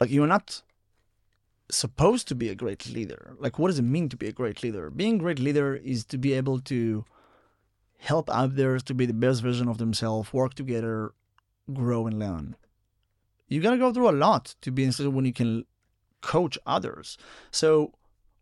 Like 0.00 0.10
you're 0.10 0.26
not 0.26 0.62
supposed 1.70 2.28
to 2.28 2.34
be 2.34 2.48
a 2.48 2.54
great 2.54 2.88
leader. 2.88 3.34
Like 3.38 3.58
what 3.58 3.68
does 3.68 3.78
it 3.78 3.82
mean 3.82 4.08
to 4.10 4.16
be 4.16 4.28
a 4.28 4.32
great 4.32 4.62
leader? 4.62 4.90
Being 4.90 5.16
a 5.16 5.18
great 5.18 5.38
leader 5.38 5.74
is 5.74 6.04
to 6.06 6.18
be 6.18 6.32
able 6.32 6.60
to 6.60 7.04
help 7.98 8.28
others 8.30 8.82
to 8.84 8.94
be 8.94 9.06
the 9.06 9.14
best 9.14 9.42
version 9.42 9.68
of 9.68 9.78
themselves, 9.78 10.32
work 10.32 10.54
together, 10.54 11.12
grow 11.72 12.06
and 12.06 12.18
learn. 12.18 12.56
You 13.48 13.60
gotta 13.60 13.78
go 13.78 13.92
through 13.92 14.10
a 14.10 14.12
lot 14.26 14.54
to 14.62 14.70
be 14.70 14.84
in 14.84 14.88
a 14.90 14.92
situation 14.92 15.14
when 15.14 15.24
you 15.24 15.32
can 15.32 15.64
coach 16.20 16.58
others. 16.66 17.18
So 17.50 17.92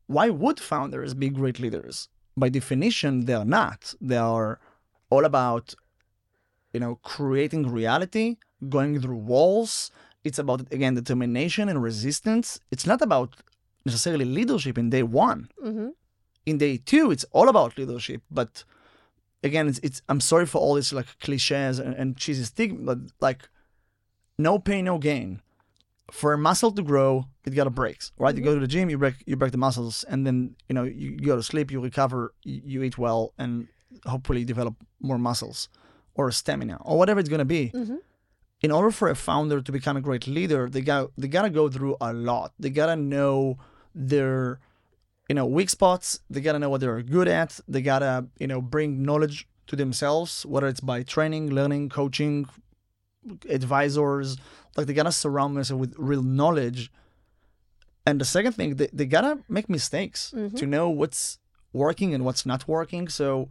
why 0.07 0.31
would 0.31 0.61
founders 0.61 1.15
be 1.15 1.29
great 1.29 1.59
leaders? 1.59 2.09
by 2.37 2.49
definition, 2.49 3.27
they're 3.27 3.45
not. 3.45 3.95
They 4.01 4.17
are 4.17 4.59
all 5.11 5.25
about, 5.25 5.75
you 6.73 6.81
know, 6.81 6.97
creating 7.03 7.71
reality, 7.71 8.37
going 8.69 9.01
through 9.01 9.17
walls. 9.17 9.91
It's 10.25 10.39
about, 10.39 10.73
again, 10.73 10.95
determination 10.95 11.69
and 11.69 11.83
resistance. 11.83 12.61
It's 12.71 12.87
not 12.87 13.03
about 13.03 13.37
necessarily 13.85 14.25
leadership 14.25 14.79
in 14.79 14.91
day 14.91 15.03
one. 15.03 15.51
Mm-hmm. 15.65 15.89
In 16.47 16.59
day 16.59 16.77
two, 16.79 17.11
it's 17.11 17.25
all 17.33 17.49
about 17.49 17.77
leadership. 17.77 18.23
But 18.31 18.65
again, 19.43 19.69
it's, 19.69 19.81
it's 19.83 20.03
I'm 20.09 20.21
sorry 20.21 20.47
for 20.47 20.59
all 20.59 20.75
this 20.75 20.93
like 20.93 21.19
cliches 21.21 21.79
and, 21.79 21.95
and 21.95 22.17
cheesy 22.17 22.45
stigma, 22.45 22.97
but 22.97 22.99
like 23.21 23.49
no 24.39 24.59
pain, 24.59 24.85
no 24.85 24.99
gain 24.99 25.43
for 26.13 26.35
a 26.35 26.39
muscle 26.39 26.71
to 26.71 26.83
grow, 26.83 27.27
it 27.47 27.55
got 27.55 27.65
to 27.65 27.71
breaks, 27.71 28.13
right? 28.19 28.35
Mm-hmm. 28.35 28.39
You 28.39 28.45
go 28.45 28.55
to 28.55 28.61
the 28.61 28.67
gym, 28.67 28.91
you 28.91 28.99
break 28.99 29.15
you 29.27 29.35
break 29.35 29.51
the 29.51 29.59
muscles, 29.59 30.05
and 30.05 30.27
then 30.27 30.55
you 30.69 30.75
know 30.75 30.85
you, 30.85 31.17
you 31.19 31.27
go 31.27 31.37
to 31.37 31.43
sleep, 31.43 31.71
you 31.71 31.81
recover, 31.81 32.35
you, 32.45 32.61
you, 32.65 32.83
eat 32.83 32.99
well, 32.99 33.33
and 33.39 33.67
hopefully 34.05 34.45
develop 34.45 34.75
more 35.01 35.19
muscles 35.19 35.69
or 36.15 36.31
stamina 36.31 36.79
or 36.83 36.99
whatever 36.99 37.19
it's 37.19 37.31
gonna 37.31 37.47
be. 37.47 37.73
Mm-hmm. 37.75 37.97
In 38.61 38.71
order 38.71 38.91
for 38.91 39.09
a 39.09 39.17
founder 39.17 39.61
to 39.63 39.73
become 39.73 39.97
a 39.97 40.03
great 40.03 40.27
leader, 40.27 40.69
they 40.69 40.83
got 40.83 41.11
they 41.17 41.29
gotta 41.29 41.51
go 41.51 41.71
through 41.71 41.97
a 42.01 42.13
lot. 42.13 42.53
They 42.59 42.71
gotta 42.71 42.97
know 42.97 43.57
their 43.95 44.61
you 45.31 45.35
know 45.35 45.47
weak 45.47 45.71
spots. 45.71 46.21
They 46.29 46.43
gotta 46.43 46.59
know 46.59 46.69
what 46.69 46.83
they're 46.83 47.03
good 47.03 47.27
at. 47.27 47.59
They 47.67 47.81
gotta 47.81 48.27
you 48.39 48.49
know 48.49 48.61
bring 48.61 49.03
knowledge 49.03 49.49
to 49.69 49.77
themselves, 49.77 50.45
whether 50.45 50.67
it's 50.67 50.81
by 50.81 51.03
training, 51.03 51.51
learning, 51.51 51.89
coaching, 51.89 52.47
advisors 53.49 54.37
like 54.77 54.87
they 54.87 54.95
gotta 54.95 55.13
surround 55.13 55.57
themselves 55.57 55.81
with 55.81 55.95
real 55.99 56.23
knowledge. 56.23 56.91
And 58.07 58.21
the 58.21 58.25
second 58.25 58.53
thing 58.53 58.77
they, 58.77 58.89
they 58.93 59.07
gotta 59.07 59.39
make 59.49 59.69
mistakes 59.69 60.33
mm-hmm. 60.35 60.57
to 60.57 60.67
know 60.67 60.89
what's 60.91 61.39
working 61.73 62.15
and 62.15 62.25
what's 62.25 62.45
not 62.45 62.67
working. 62.67 63.09
So 63.09 63.49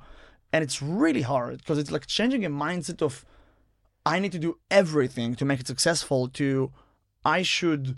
and 0.53 0.63
it's 0.63 0.81
really 0.81 1.21
hard 1.21 1.57
because 1.59 1.77
it's 1.77 1.91
like 1.91 2.05
changing 2.05 2.45
a 2.45 2.49
mindset 2.49 3.01
of 3.01 3.25
i 4.05 4.19
need 4.19 4.31
to 4.31 4.39
do 4.39 4.57
everything 4.69 5.35
to 5.35 5.45
make 5.45 5.59
it 5.59 5.67
successful 5.67 6.27
to 6.27 6.71
i 7.23 7.41
should 7.41 7.97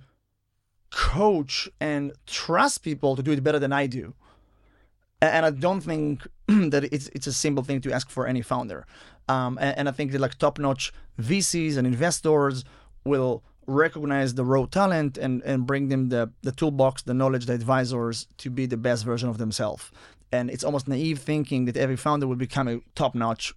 coach 0.92 1.70
and 1.80 2.12
trust 2.28 2.84
people 2.84 3.16
to 3.16 3.24
do 3.24 3.32
it 3.32 3.44
better 3.44 3.60
than 3.60 3.74
i 3.74 3.88
do. 3.88 4.14
And 5.22 5.46
i 5.46 5.50
don't 5.50 5.82
think 5.82 6.28
that 6.48 6.84
it's 6.92 7.08
it's 7.16 7.28
a 7.28 7.34
simple 7.34 7.64
thing 7.64 7.82
to 7.82 7.92
ask 7.92 8.10
for 8.10 8.28
any 8.28 8.42
founder 8.42 8.86
um, 9.30 9.58
and, 9.62 9.78
and 9.80 9.90
i 9.90 9.92
think 9.92 10.12
that 10.12 10.22
like 10.22 10.38
top-notch 10.38 10.92
vcs 11.20 11.78
and 11.78 11.86
investors 11.88 12.64
will 13.06 13.44
recognize 13.68 14.34
the 14.36 14.46
raw 14.46 14.66
talent 14.66 15.18
and, 15.18 15.42
and 15.44 15.66
bring 15.66 15.90
them 15.90 16.10
the, 16.10 16.32
the 16.42 16.52
toolbox, 16.52 17.04
the 17.04 17.14
knowledge, 17.14 17.46
the 17.46 17.54
advisors 17.54 18.28
to 18.38 18.50
be 18.50 18.66
the 18.66 18.78
best 18.78 19.06
version 19.06 19.30
of 19.30 19.38
themselves. 19.38 19.92
And 20.32 20.50
it's 20.50 20.64
almost 20.64 20.88
naive 20.88 21.20
thinking 21.20 21.66
that 21.66 21.78
every 21.78 21.96
founder 21.96 22.28
will 22.28 22.36
become 22.36 22.68
a 22.68 22.80
top 22.96 23.16
notch 23.16 23.54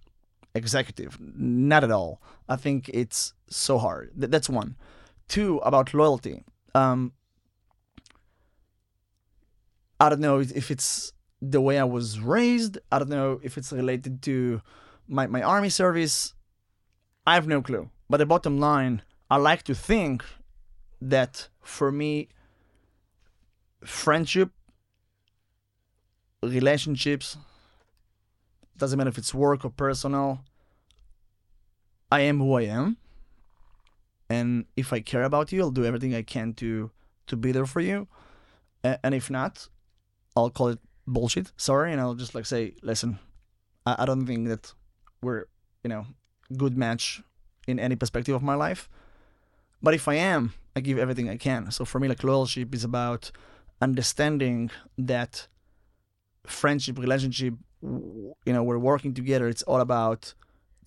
executive. 0.55 1.17
Not 1.19 1.83
at 1.83 1.91
all. 1.91 2.21
I 2.47 2.55
think 2.55 2.89
it's 2.93 3.33
so 3.49 3.77
hard. 3.77 4.11
Th- 4.17 4.29
that's 4.29 4.49
one. 4.49 4.75
Two, 5.27 5.57
about 5.59 5.93
loyalty. 5.93 6.43
Um, 6.73 7.13
I 9.99 10.09
don't 10.09 10.21
know 10.21 10.39
if 10.39 10.71
it's 10.71 11.11
the 11.41 11.59
way 11.59 11.79
I 11.79 11.83
was 11.83 12.19
raised. 12.19 12.77
I 12.91 12.99
don't 12.99 13.09
know 13.09 13.39
if 13.43 13.57
it's 13.57 13.71
related 13.71 14.21
to 14.23 14.61
my, 15.07 15.27
my 15.27 15.41
army 15.41 15.69
service. 15.69 16.33
I 17.25 17.35
have 17.35 17.47
no 17.47 17.61
clue. 17.61 17.89
But 18.09 18.17
the 18.17 18.25
bottom 18.25 18.59
line, 18.59 19.01
I 19.29 19.37
like 19.37 19.63
to 19.63 19.75
think 19.75 20.23
that 21.01 21.49
for 21.61 21.91
me, 21.91 22.29
friendship, 23.83 24.51
relationships, 26.41 27.37
doesn't 28.77 28.97
matter 28.97 29.09
if 29.09 29.17
it's 29.17 29.33
work 29.33 29.65
or 29.65 29.69
personal, 29.69 30.39
I 32.11 32.21
am 32.21 32.39
who 32.39 32.53
I 32.53 32.63
am. 32.63 32.97
And 34.29 34.65
if 34.75 34.93
I 34.93 34.99
care 34.99 35.23
about 35.23 35.51
you, 35.51 35.61
I'll 35.61 35.71
do 35.71 35.85
everything 35.85 36.13
I 36.13 36.21
can 36.21 36.53
to 36.55 36.91
to 37.27 37.35
be 37.35 37.51
there 37.51 37.65
for 37.65 37.81
you. 37.81 38.07
And 38.83 39.13
if 39.13 39.29
not, 39.29 39.67
I'll 40.35 40.49
call 40.49 40.69
it 40.69 40.79
bullshit. 41.05 41.51
Sorry, 41.57 41.91
and 41.91 41.99
I'll 41.99 42.15
just 42.15 42.35
like 42.35 42.45
say, 42.45 42.75
listen, 42.81 43.19
I, 43.85 43.95
I 43.99 44.05
don't 44.05 44.25
think 44.25 44.47
that 44.47 44.73
we're, 45.21 45.45
you 45.83 45.89
know, 45.89 46.05
good 46.55 46.77
match 46.77 47.21
in 47.67 47.79
any 47.79 47.95
perspective 47.95 48.35
of 48.35 48.43
my 48.43 48.55
life. 48.55 48.89
But 49.81 49.93
if 49.93 50.07
I 50.07 50.15
am, 50.15 50.53
I 50.75 50.79
give 50.79 50.97
everything 50.97 51.29
I 51.29 51.37
can. 51.37 51.71
So 51.71 51.85
for 51.85 51.99
me, 51.99 52.07
like 52.07 52.23
loyalty 52.23 52.65
is 52.71 52.83
about 52.83 53.31
understanding 53.81 54.71
that 54.97 55.47
friendship, 56.45 56.97
relationship 56.97 57.53
you 57.81 58.53
know 58.53 58.63
we're 58.63 58.77
working 58.77 59.13
together. 59.13 59.47
It's 59.47 59.63
all 59.63 59.79
about 59.79 60.33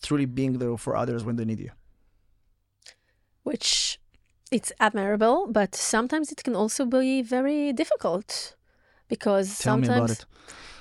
truly 0.02 0.24
being 0.24 0.58
there 0.58 0.76
for 0.76 0.96
others 0.96 1.24
when 1.24 1.36
they 1.36 1.44
need 1.44 1.60
you. 1.60 1.70
Which 3.42 3.98
it's 4.50 4.72
admirable, 4.80 5.46
but 5.48 5.74
sometimes 5.74 6.32
it 6.32 6.42
can 6.42 6.56
also 6.56 6.84
be 6.84 7.22
very 7.22 7.72
difficult 7.72 8.56
because 9.08 9.58
Tell 9.58 9.74
sometimes 9.74 10.26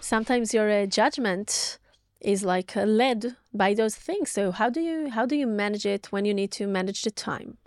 sometimes 0.01 0.53
your 0.53 0.69
uh, 0.69 0.85
judgment 0.85 1.77
is 2.21 2.43
like 2.43 2.75
uh, 2.77 2.83
led 2.83 3.35
by 3.53 3.73
those 3.73 3.95
things. 3.95 4.29
So 4.31 4.51
how 4.51 4.69
do 4.69 4.81
you 4.81 5.09
how 5.09 5.25
do 5.25 5.35
you 5.35 5.47
manage 5.47 5.85
it 5.85 6.11
when 6.11 6.25
you 6.25 6.33
need 6.33 6.51
to 6.51 6.67
manage 6.67 7.01
the 7.03 7.11
time, 7.11 7.57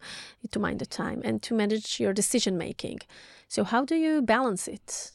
to 0.50 0.58
mind 0.58 0.78
the 0.78 0.86
time, 0.86 1.20
and 1.24 1.42
to 1.42 1.54
manage 1.54 1.98
your 2.00 2.12
decision 2.12 2.56
making? 2.58 3.00
So 3.48 3.64
how 3.64 3.84
do 3.84 3.94
you 3.94 4.22
balance 4.22 4.68
it? 4.68 5.12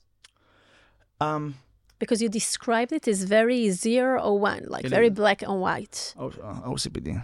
Um, 1.21 1.55
Because 1.99 2.21
you 2.23 2.29
described 2.29 2.91
it 2.91 3.07
as 3.07 3.23
very 3.23 3.71
zero 3.71 4.21
or 4.21 4.39
one, 4.39 4.63
like 4.67 4.85
very 4.89 5.09
black 5.09 5.41
and 5.41 5.59
white. 5.61 6.13
O- 6.17 6.27
uh, 6.43 6.69
OCPD, 6.71 7.23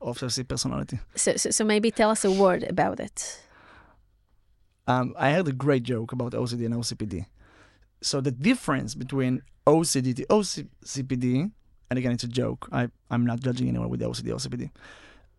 obsessive 0.00 0.46
personality. 0.48 0.98
So, 1.14 1.36
so 1.36 1.50
so 1.50 1.64
maybe 1.64 1.90
tell 1.90 2.10
us 2.10 2.24
a 2.24 2.30
word 2.30 2.62
about 2.64 3.00
it. 3.00 3.40
Um, 4.86 5.14
I 5.18 5.32
heard 5.32 5.48
a 5.48 5.52
great 5.52 5.82
joke 5.84 6.12
about 6.12 6.32
OCD 6.34 6.64
and 6.66 6.74
OCPD. 6.74 7.26
So 8.00 8.20
the 8.20 8.30
difference 8.30 8.94
between 8.94 9.42
OCD 9.66 10.14
to 10.16 10.24
OCPD, 10.26 11.50
and 11.90 11.98
again, 11.98 12.12
it's 12.12 12.24
a 12.24 12.28
joke. 12.28 12.68
I 12.72 12.88
I'm 13.10 13.24
not 13.26 13.40
judging 13.40 13.68
anyone 13.68 13.88
with 13.88 14.00
OCD 14.00 14.28
OCPD. 14.32 14.70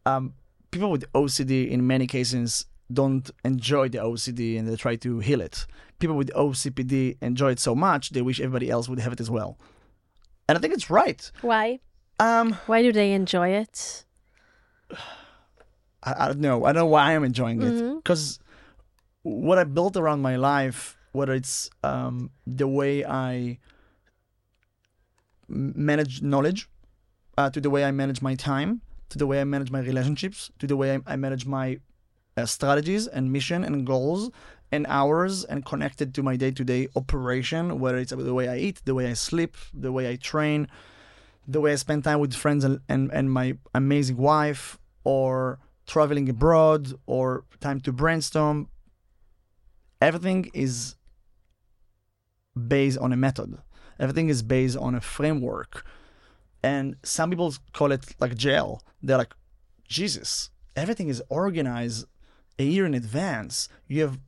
Um, 0.06 0.34
people 0.72 0.92
with 0.92 1.06
OCD 1.14 1.70
in 1.70 1.86
many 1.88 2.06
cases 2.08 2.66
don't 2.92 3.30
enjoy 3.46 3.88
the 3.90 4.00
OCD 4.00 4.58
and 4.58 4.68
they 4.68 4.76
try 4.76 4.96
to 4.98 5.20
heal 5.20 5.42
it. 5.42 5.66
People 6.00 6.16
with 6.16 6.32
OCPD 6.34 7.18
enjoy 7.22 7.52
it 7.52 7.60
so 7.60 7.76
much 7.76 8.10
they 8.12 8.22
wish 8.22 8.40
everybody 8.40 8.70
else 8.70 8.90
would 8.90 9.00
have 9.00 9.14
it 9.14 9.20
as 9.22 9.30
well. 9.30 9.58
And 10.48 10.58
I 10.58 10.62
think 10.62 10.74
it's 10.74 10.90
right. 10.90 11.32
Why? 11.42 11.80
Um, 12.20 12.54
Why 12.66 12.82
do 12.82 12.92
they 12.92 13.14
enjoy 13.14 13.50
it? 13.50 14.04
I, 16.04 16.26
I 16.26 16.28
don't 16.28 16.40
know. 16.40 16.66
I 16.66 16.72
don't 16.74 16.82
know 16.82 16.86
why 16.88 17.14
I'm 17.16 17.24
enjoying 17.24 17.62
it 17.62 17.74
Mhm. 17.74 17.98
because 17.98 18.40
what 19.24 19.58
I 19.58 19.64
built 19.66 19.96
around 19.98 20.22
my 20.22 20.36
life, 20.38 20.98
whether 21.12 21.34
it's 21.34 21.70
um, 21.84 22.32
the 22.46 22.68
way 22.68 23.06
I 23.06 23.60
manage 25.48 26.22
knowledge, 26.22 26.70
uh, 27.38 27.50
to 27.50 27.62
the 27.62 27.70
way 27.70 27.84
I 27.84 27.92
manage 27.92 28.22
my 28.22 28.36
time, 28.36 28.82
to 29.10 29.18
the 29.18 29.26
way 29.26 29.42
I 29.42 29.44
manage 29.44 29.72
my 29.72 29.80
relationships, 29.80 30.52
to 30.60 30.68
the 30.68 30.78
way 30.78 30.96
I, 30.96 31.00
I 31.08 31.16
manage 31.16 31.46
my 31.46 31.80
uh, 32.38 32.46
strategies 32.46 33.08
and 33.08 33.32
mission 33.32 33.64
and 33.64 33.86
goals 33.86 34.30
and 34.72 34.86
hours 34.88 35.44
and 35.46 35.66
connected 35.66 36.14
to 36.14 36.22
my 36.22 36.36
day-to-day 36.36 36.90
operation, 36.96 37.80
whether 37.80 37.98
it's 37.98 38.12
the 38.12 38.34
way 38.34 38.48
I 38.48 38.58
eat, 38.58 38.82
the 38.86 38.94
way 38.94 39.10
I 39.10 39.14
sleep, 39.14 39.58
the 39.74 39.92
way 39.92 40.10
I 40.12 40.16
train, 40.16 40.68
the 41.48 41.60
way 41.60 41.72
I 41.72 41.76
spend 41.76 42.04
time 42.04 42.20
with 42.20 42.36
friends 42.36 42.64
and, 42.64 42.80
and, 42.88 43.12
and 43.12 43.32
my 43.32 43.58
amazing 43.74 44.18
wife, 44.18 44.78
or 45.04 45.58
traveling 45.88 46.30
abroad, 46.30 46.94
or 47.08 47.46
time 47.60 47.80
to 47.82 47.92
brainstorm. 47.92 48.70
Everything 50.00 50.52
is 50.54 50.96
based 52.68 52.98
on 52.98 53.14
a 53.14 53.18
method. 53.18 53.58
Everything 54.00 54.30
is 54.30 54.42
based 54.42 54.78
on 54.78 54.96
a 54.96 55.02
framework. 55.02 55.86
And 56.64 56.96
some 57.04 57.30
people 57.30 57.54
call 57.74 57.92
it 57.92 58.16
like 58.20 58.36
jail. 58.36 58.82
They're 59.02 59.18
like, 59.18 59.34
Jesus, 59.88 60.50
everything 60.76 61.10
is 61.10 61.22
organized 61.30 62.06
a 62.58 62.64
year 62.64 62.86
in 62.86 62.94
advance. 62.94 63.70
You 63.88 64.02
have 64.02 64.20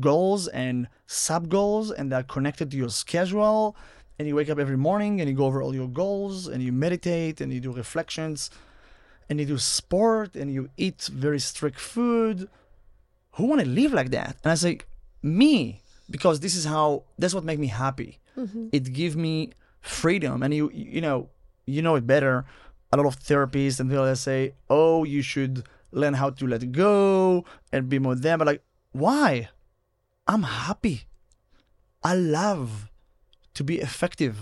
goals 0.00 0.48
and 0.48 0.88
sub 1.06 1.48
goals, 1.48 1.90
and 1.90 2.10
they're 2.10 2.22
connected 2.22 2.70
to 2.70 2.76
your 2.76 2.88
schedule. 2.88 3.76
And 4.18 4.28
you 4.28 4.36
wake 4.36 4.50
up 4.50 4.58
every 4.58 4.76
morning 4.76 5.20
and 5.20 5.28
you 5.28 5.34
go 5.34 5.46
over 5.46 5.62
all 5.62 5.74
your 5.74 5.88
goals 5.88 6.46
and 6.46 6.62
you 6.62 6.70
meditate 6.70 7.40
and 7.40 7.52
you 7.52 7.60
do 7.60 7.72
reflections 7.72 8.50
and 9.28 9.40
you 9.40 9.46
do 9.46 9.58
sport 9.58 10.36
and 10.36 10.52
you 10.52 10.68
eat 10.76 11.08
very 11.12 11.40
strict 11.40 11.80
food. 11.80 12.48
Who 13.32 13.46
want 13.46 13.62
to 13.62 13.66
live 13.66 13.92
like 13.92 14.10
that? 14.10 14.36
And 14.44 14.52
I 14.52 14.54
say, 14.54 14.78
me, 15.22 15.81
because 16.10 16.40
this 16.40 16.54
is 16.54 16.64
how, 16.64 17.04
that's 17.18 17.34
what 17.34 17.44
make 17.44 17.58
me 17.58 17.68
happy. 17.68 18.18
Mm-hmm. 18.36 18.68
It 18.72 18.92
give 18.92 19.16
me 19.16 19.50
freedom. 19.80 20.42
And 20.42 20.54
you, 20.54 20.70
you 20.72 21.00
know, 21.00 21.28
you 21.66 21.82
know 21.82 21.96
it 21.96 22.06
better. 22.06 22.44
A 22.92 22.96
lot 22.96 23.06
of 23.06 23.18
therapists 23.18 23.80
and 23.80 23.88
people 23.88 24.04
that 24.04 24.16
say, 24.16 24.54
oh, 24.68 25.04
you 25.04 25.22
should 25.22 25.64
learn 25.90 26.14
how 26.14 26.30
to 26.30 26.46
let 26.46 26.72
go 26.72 27.44
and 27.72 27.88
be 27.88 27.98
more 27.98 28.14
them. 28.14 28.38
But 28.38 28.46
like, 28.46 28.62
why? 28.92 29.48
I'm 30.26 30.42
happy. 30.42 31.02
I 32.02 32.14
love 32.14 32.90
to 33.54 33.64
be 33.64 33.80
effective. 33.80 34.38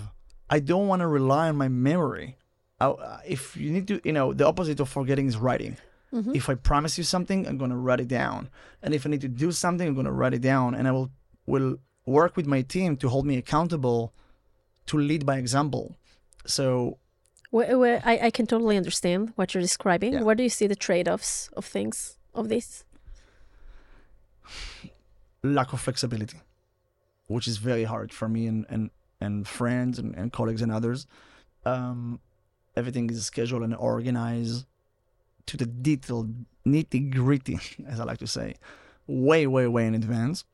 I 0.49 0.59
don't 0.59 0.87
want 0.87 1.01
to 1.01 1.07
rely 1.07 1.49
on 1.49 1.55
my 1.55 1.67
memory. 1.67 2.37
I, 2.79 3.19
if 3.27 3.55
you 3.55 3.71
need 3.71 3.87
to, 3.87 4.01
you 4.03 4.11
know, 4.11 4.33
the 4.33 4.47
opposite 4.47 4.79
of 4.79 4.89
forgetting 4.89 5.27
is 5.27 5.37
writing. 5.37 5.77
Mm-hmm. 6.13 6.35
If 6.35 6.49
I 6.49 6.55
promise 6.55 6.97
you 6.97 7.03
something, 7.03 7.47
I'm 7.47 7.57
gonna 7.57 7.77
write 7.77 8.01
it 8.01 8.07
down. 8.07 8.49
And 8.81 8.93
if 8.93 9.05
I 9.05 9.09
need 9.09 9.21
to 9.21 9.29
do 9.29 9.51
something, 9.51 9.87
I'm 9.87 9.95
gonna 9.95 10.11
write 10.11 10.33
it 10.33 10.41
down. 10.41 10.75
And 10.75 10.87
I 10.87 10.91
will 10.91 11.11
will 11.45 11.77
work 12.05 12.35
with 12.35 12.45
my 12.45 12.61
team 12.61 12.97
to 12.97 13.09
hold 13.09 13.25
me 13.25 13.37
accountable, 13.37 14.13
to 14.87 14.97
lead 14.97 15.25
by 15.25 15.37
example. 15.37 15.95
So 16.45 16.97
Where, 17.51 17.77
where, 17.77 18.01
I, 18.03 18.19
I 18.23 18.31
can 18.31 18.47
totally 18.47 18.77
understand 18.77 19.33
what 19.35 19.53
you're 19.53 19.61
describing. 19.61 20.13
Yeah. 20.13 20.23
Where 20.23 20.35
do 20.35 20.43
you 20.43 20.49
see 20.49 20.67
the 20.67 20.75
trade-offs 20.75 21.49
of 21.53 21.65
things 21.65 22.17
of 22.33 22.49
this? 22.49 22.83
lack 25.43 25.73
of 25.73 25.81
flexibility, 25.81 26.39
which 27.27 27.47
is 27.47 27.57
very 27.57 27.83
hard 27.83 28.13
for 28.13 28.27
me 28.29 28.47
and 28.47 28.65
and, 28.69 28.91
and 29.19 29.47
friends 29.47 29.99
and, 29.99 30.15
and 30.15 30.31
colleagues 30.31 30.61
and 30.61 30.71
others. 30.71 31.07
Um, 31.65 32.19
everything 32.75 33.09
is 33.09 33.25
scheduled 33.25 33.63
and 33.63 33.75
organized 33.75 34.65
to 35.47 35.57
the 35.57 35.65
detail, 35.65 36.29
nitty 36.65 37.11
gritty, 37.11 37.59
as 37.87 37.99
I 37.99 38.03
like 38.03 38.19
to 38.19 38.27
say, 38.27 38.55
way, 39.07 39.47
way, 39.47 39.67
way 39.67 39.87
in 39.87 39.95
advance. 39.95 40.45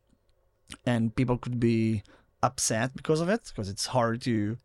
And 0.86 1.16
people 1.16 1.38
could 1.38 1.60
be 1.60 2.04
upset 2.44 2.96
because 2.96 3.22
of 3.22 3.30
it, 3.30 3.42
because 3.48 3.70
it's 3.70 3.88
hard 3.88 4.22
to 4.24 4.58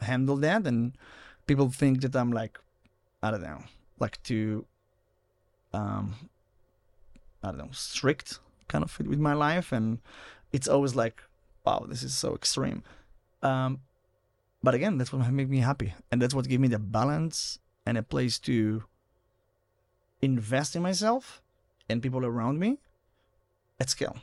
handle 0.00 0.36
that. 0.36 0.66
And 0.66 0.92
people 1.46 1.70
think 1.70 2.00
that 2.02 2.16
I'm 2.16 2.32
like, 2.32 2.58
I 3.22 3.30
don't 3.30 3.42
know, 3.42 3.62
like 4.00 4.22
too, 4.22 4.66
um, 5.72 6.14
I 7.42 7.48
don't 7.48 7.58
know, 7.58 7.68
strict 7.72 8.40
kind 8.68 8.82
of 8.82 8.90
fit 8.90 9.06
with 9.06 9.20
my 9.20 9.32
life. 9.32 9.72
And 9.72 9.98
it's 10.52 10.68
always 10.68 10.94
like, 10.94 11.22
wow, 11.64 11.86
this 11.88 12.02
is 12.02 12.14
so 12.14 12.34
extreme. 12.34 12.82
Um, 13.42 13.80
but 14.62 14.74
again, 14.74 14.98
that's 14.98 15.12
what 15.12 15.28
make 15.30 15.48
me 15.48 15.58
happy, 15.58 15.94
and 16.10 16.22
that's 16.22 16.34
what 16.34 16.48
give 16.48 16.60
me 16.60 16.68
the 16.68 16.78
balance 16.78 17.58
and 17.84 17.98
a 17.98 18.02
place 18.02 18.38
to 18.40 18.84
invest 20.20 20.76
in 20.76 20.82
myself 20.82 21.42
and 21.88 22.00
people 22.00 22.24
around 22.24 22.60
me 22.60 22.78
at 23.80 23.90
scale. 23.90 24.18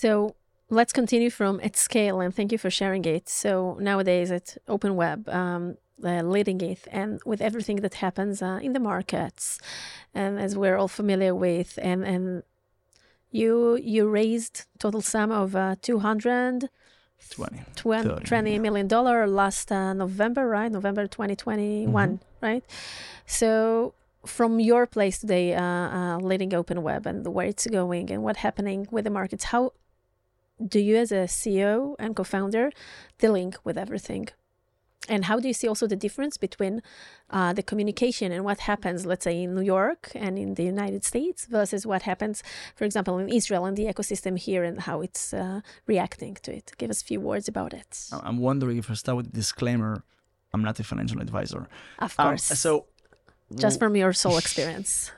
So 0.00 0.34
let's 0.70 0.92
continue 0.92 1.30
from 1.30 1.60
at 1.62 1.76
scale, 1.76 2.20
and 2.20 2.34
thank 2.34 2.50
you 2.50 2.58
for 2.58 2.68
sharing 2.68 3.04
it. 3.04 3.28
So 3.28 3.78
nowadays 3.80 4.32
at 4.32 4.56
OpenWeb, 4.66 5.32
um, 5.32 5.76
uh, 6.02 6.22
leading 6.22 6.60
it, 6.60 6.80
and 6.90 7.20
with 7.24 7.40
everything 7.40 7.76
that 7.84 7.94
happens 7.94 8.42
uh, 8.42 8.58
in 8.60 8.72
the 8.72 8.80
markets, 8.80 9.60
and 10.12 10.32
as 10.40 10.56
we're 10.56 10.76
all 10.76 10.88
familiar 10.88 11.32
with, 11.32 11.78
and 11.80 12.00
and 12.04 12.42
you 13.30 13.76
you 13.76 14.08
raised 14.08 14.56
total 14.80 15.00
sum 15.00 15.30
of 15.30 15.54
uh, 15.54 15.76
two 15.80 16.00
hundred 16.00 16.68
20. 17.30 17.62
20 17.76 18.08
30, 18.08 18.24
20 18.26 18.52
yeah. 18.52 18.58
million 18.58 18.88
dollar 18.88 19.28
last 19.28 19.70
uh, 19.70 19.92
November, 19.94 20.48
right? 20.48 20.70
November 20.72 21.06
2021, 21.06 21.86
Mm-hmm. 21.86 22.46
right? 22.46 22.64
So 23.26 23.94
from 24.26 24.60
your 24.60 24.86
place 24.86 25.18
today, 25.20 25.54
uh, 25.54 25.62
uh, 25.62 26.16
leading 26.18 26.50
OpenWeb 26.50 27.06
and 27.06 27.26
where 27.34 27.46
it's 27.46 27.66
going 27.66 28.10
and 28.10 28.22
what 28.22 28.36
happening 28.38 28.88
with 28.90 29.04
the 29.04 29.10
markets, 29.10 29.44
how 29.44 29.72
do 30.66 30.78
you 30.80 30.96
as 30.96 31.10
a 31.12 31.24
CEO 31.26 31.94
and 31.98 32.14
co-founder 32.16 32.70
dealing 33.18 33.54
with 33.64 33.76
everything? 33.78 34.28
And 35.06 35.26
how 35.26 35.38
do 35.38 35.46
you 35.48 35.52
see 35.52 35.68
also 35.68 35.86
the 35.86 35.96
difference 35.96 36.38
between 36.38 36.80
uh, 37.28 37.52
the 37.52 37.62
communication 37.62 38.32
and 38.32 38.42
what 38.42 38.60
happens, 38.60 39.04
let's 39.04 39.24
say, 39.24 39.42
in 39.42 39.54
New 39.54 39.60
York 39.60 40.10
and 40.14 40.38
in 40.38 40.54
the 40.54 40.62
United 40.64 41.04
States 41.04 41.44
versus 41.44 41.84
what 41.84 42.02
happens, 42.02 42.42
for 42.74 42.84
example, 42.86 43.18
in 43.18 43.28
Israel 43.28 43.66
and 43.66 43.76
the 43.76 43.84
ecosystem 43.84 44.38
here 44.38 44.64
and 44.64 44.80
how 44.80 45.02
it's 45.02 45.34
uh, 45.34 45.60
reacting 45.86 46.34
to 46.44 46.56
it? 46.56 46.72
Give 46.78 46.88
us 46.88 47.02
a 47.02 47.04
few 47.04 47.20
words 47.20 47.48
about 47.48 47.74
it. 47.74 48.08
I'm 48.12 48.38
wondering 48.38 48.78
if 48.78 48.90
I 48.90 48.94
start 48.94 49.16
with 49.18 49.26
a 49.26 49.30
disclaimer, 49.32 50.02
I'm 50.54 50.62
not 50.62 50.80
a 50.80 50.84
financial 50.84 51.20
advisor. 51.20 51.68
Of 51.98 52.14
Um, 52.18 52.26
course. 52.28 52.44
so, 52.44 52.86
just 53.56 53.78
from 53.78 53.96
your 53.96 54.12
soul 54.22 54.38
experience. 54.38 55.10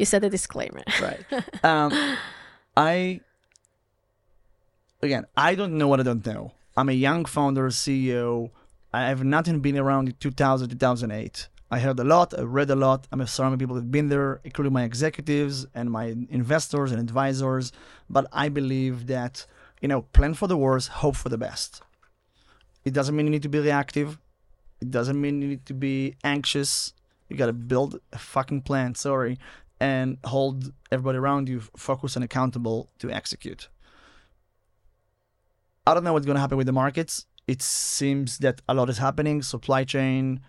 you 0.00 0.04
said 0.04 0.24
a 0.24 0.30
disclaimer. 0.30 0.82
right. 1.00 1.24
Um, 1.64 1.92
I 2.76 3.20
again, 5.02 5.26
I 5.36 5.54
don't 5.54 5.78
know 5.78 5.88
what 5.88 6.00
I 6.00 6.04
don't 6.04 6.24
know. 6.24 6.52
I'm 6.76 6.88
a 6.88 6.92
young 6.92 7.24
founder, 7.24 7.68
CEO. 7.68 8.50
I 8.92 9.06
have 9.06 9.24
nothing 9.24 9.60
been 9.60 9.78
around 9.78 10.08
in 10.08 10.14
2000, 10.20 10.68
2008. 10.68 11.48
I 11.70 11.78
heard 11.80 11.98
a 11.98 12.04
lot. 12.04 12.38
I 12.38 12.42
read 12.42 12.70
a 12.70 12.76
lot. 12.76 13.08
I'm 13.10 13.26
surrounded 13.26 13.58
people 13.58 13.76
that've 13.76 13.90
been 13.90 14.08
there, 14.08 14.40
including 14.44 14.72
my 14.72 14.84
executives 14.84 15.66
and 15.74 15.90
my 15.90 16.14
investors 16.30 16.92
and 16.92 17.00
advisors. 17.00 17.72
But 18.10 18.26
I 18.32 18.48
believe 18.48 19.06
that 19.06 19.46
you 19.82 19.88
know, 19.88 20.02
plan 20.02 20.32
for 20.32 20.46
the 20.46 20.56
worst, 20.56 20.88
hope 20.88 21.16
for 21.16 21.28
the 21.28 21.36
best. 21.36 21.82
It 22.84 22.94
doesn't 22.94 23.14
mean 23.14 23.26
you 23.26 23.32
need 23.32 23.42
to 23.42 23.48
be 23.48 23.58
reactive. 23.58 24.18
It 24.80 24.90
doesn't 24.90 25.20
mean 25.20 25.42
you 25.42 25.48
need 25.48 25.66
to 25.66 25.74
be 25.74 26.14
anxious. 26.22 26.94
You 27.28 27.36
got 27.36 27.46
to 27.46 27.52
build 27.52 28.00
a 28.12 28.18
fucking 28.18 28.62
plan, 28.62 28.94
sorry, 28.94 29.38
and 29.80 30.18
hold 30.24 30.72
everybody 30.92 31.18
around 31.18 31.48
you 31.48 31.60
focused 31.76 32.14
and 32.16 32.24
accountable 32.24 32.90
to 33.00 33.10
execute. 33.10 33.68
I 35.86 35.94
don't 35.94 36.04
know 36.04 36.12
what's 36.12 36.26
going 36.26 36.36
to 36.36 36.40
happen 36.40 36.58
with 36.58 36.66
the 36.66 36.72
markets. 36.72 37.26
It 37.48 37.60
seems 37.60 38.38
that 38.38 38.62
a 38.68 38.74
lot 38.74 38.88
is 38.88 38.98
happening. 38.98 39.42
Supply 39.42 39.82
chain, 39.82 40.40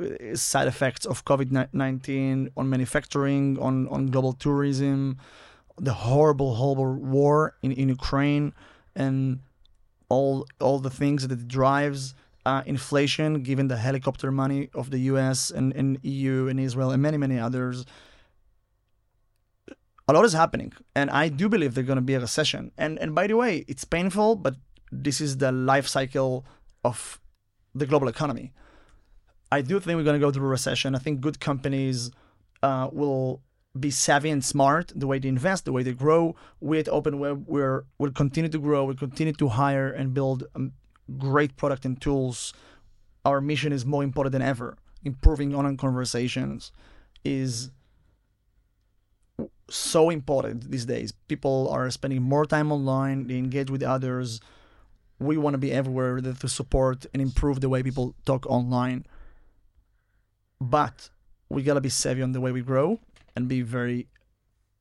uh, 0.00 0.34
side 0.34 0.68
effects 0.68 1.04
of 1.04 1.24
COVID 1.26 1.68
19 1.72 2.50
on 2.56 2.70
manufacturing, 2.70 3.58
on, 3.58 3.88
on 3.88 4.06
global 4.06 4.32
tourism, 4.32 5.18
the 5.76 5.92
horrible, 5.92 6.54
horrible 6.54 6.94
war 6.94 7.56
in, 7.62 7.72
in 7.72 7.90
Ukraine, 7.90 8.54
and 8.96 9.40
all, 10.08 10.46
all 10.60 10.78
the 10.78 10.90
things 10.90 11.26
that 11.28 11.38
it 11.38 11.46
drives. 11.46 12.14
Uh, 12.46 12.62
inflation, 12.64 13.42
given 13.42 13.68
the 13.68 13.76
helicopter 13.76 14.32
money 14.32 14.70
of 14.72 14.90
the 14.90 14.98
US 15.12 15.50
and, 15.50 15.74
and 15.74 15.98
EU 16.02 16.48
and 16.48 16.58
Israel 16.58 16.90
and 16.90 17.02
many, 17.02 17.18
many 17.18 17.38
others. 17.38 17.84
A 20.08 20.14
lot 20.14 20.24
is 20.24 20.32
happening. 20.32 20.72
And 20.96 21.10
I 21.10 21.28
do 21.28 21.50
believe 21.50 21.74
there's 21.74 21.86
going 21.86 21.96
to 21.96 22.02
be 22.02 22.14
a 22.14 22.20
recession. 22.20 22.72
And, 22.78 22.98
and 22.98 23.14
by 23.14 23.26
the 23.26 23.36
way, 23.36 23.66
it's 23.68 23.84
painful, 23.84 24.36
but 24.36 24.54
this 24.92 25.20
is 25.20 25.38
the 25.38 25.52
life 25.52 25.86
cycle 25.86 26.44
of 26.84 27.20
the 27.74 27.86
global 27.86 28.08
economy. 28.08 28.52
I 29.52 29.62
do 29.62 29.80
think 29.80 29.96
we're 29.96 30.04
going 30.04 30.20
to 30.20 30.24
go 30.24 30.30
through 30.30 30.46
a 30.46 30.50
recession. 30.50 30.94
I 30.94 30.98
think 30.98 31.20
good 31.20 31.40
companies 31.40 32.10
uh, 32.62 32.88
will 32.92 33.42
be 33.78 33.90
savvy 33.90 34.30
and 34.30 34.44
smart 34.44 34.92
the 34.94 35.06
way 35.06 35.18
they 35.18 35.28
invest, 35.28 35.64
the 35.64 35.72
way 35.72 35.82
they 35.82 35.92
grow. 35.92 36.34
We 36.60 36.78
at 36.78 36.86
OpenWeb 36.86 37.44
we're, 37.46 37.84
will 37.98 38.12
continue 38.12 38.50
to 38.50 38.58
grow, 38.58 38.84
we'll 38.84 38.96
continue 38.96 39.32
to 39.34 39.48
hire 39.48 39.88
and 39.90 40.12
build 40.12 40.44
um, 40.54 40.72
great 41.18 41.56
product 41.56 41.84
and 41.84 42.00
tools. 42.00 42.52
Our 43.24 43.40
mission 43.40 43.72
is 43.72 43.84
more 43.86 44.02
important 44.02 44.32
than 44.32 44.42
ever. 44.42 44.76
Improving 45.04 45.54
online 45.54 45.76
conversations 45.76 46.72
is 47.24 47.70
so 49.68 50.10
important 50.10 50.70
these 50.70 50.84
days. 50.84 51.12
People 51.28 51.68
are 51.70 51.90
spending 51.90 52.22
more 52.22 52.44
time 52.44 52.72
online, 52.72 53.28
they 53.28 53.36
engage 53.36 53.70
with 53.70 53.82
others. 53.82 54.40
We 55.20 55.36
want 55.36 55.54
to 55.54 55.58
be 55.58 55.72
everywhere 55.72 56.20
to 56.20 56.48
support 56.48 57.06
and 57.12 57.20
improve 57.20 57.60
the 57.60 57.68
way 57.68 57.82
people 57.82 58.14
talk 58.24 58.46
online. 58.46 59.06
But 60.60 61.10
we 61.48 61.62
gotta 61.62 61.80
be 61.80 61.88
savvy 61.88 62.22
on 62.22 62.32
the 62.32 62.40
way 62.40 62.52
we 62.52 62.62
grow 62.62 63.00
and 63.36 63.48
be 63.48 63.62
very 63.62 64.08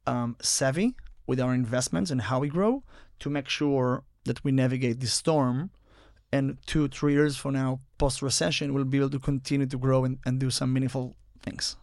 um, 0.08 0.36
savvy 0.42 0.96
with 1.28 1.40
our 1.40 1.54
investments 1.54 2.10
and 2.10 2.22
how 2.22 2.40
we 2.40 2.50
grow 2.50 2.84
to 3.20 3.30
make 3.30 3.50
sure 3.50 4.04
that 4.26 4.44
we 4.44 4.52
navigate 4.52 5.00
this 5.00 5.14
storm. 5.14 5.72
And 6.32 6.58
two 6.66 6.88
three 6.88 7.14
years 7.14 7.38
from 7.38 7.54
now 7.54 7.80
post 7.98 8.22
recession 8.22 8.74
we'll 8.74 8.86
be 8.86 9.00
able 9.00 9.10
to 9.10 9.20
continue 9.20 9.66
to 9.66 9.78
grow 9.78 10.06
and, 10.06 10.20
and 10.26 10.40
do 10.40 10.50
some 10.50 10.72
meaningful 10.72 11.16
things 11.42 11.76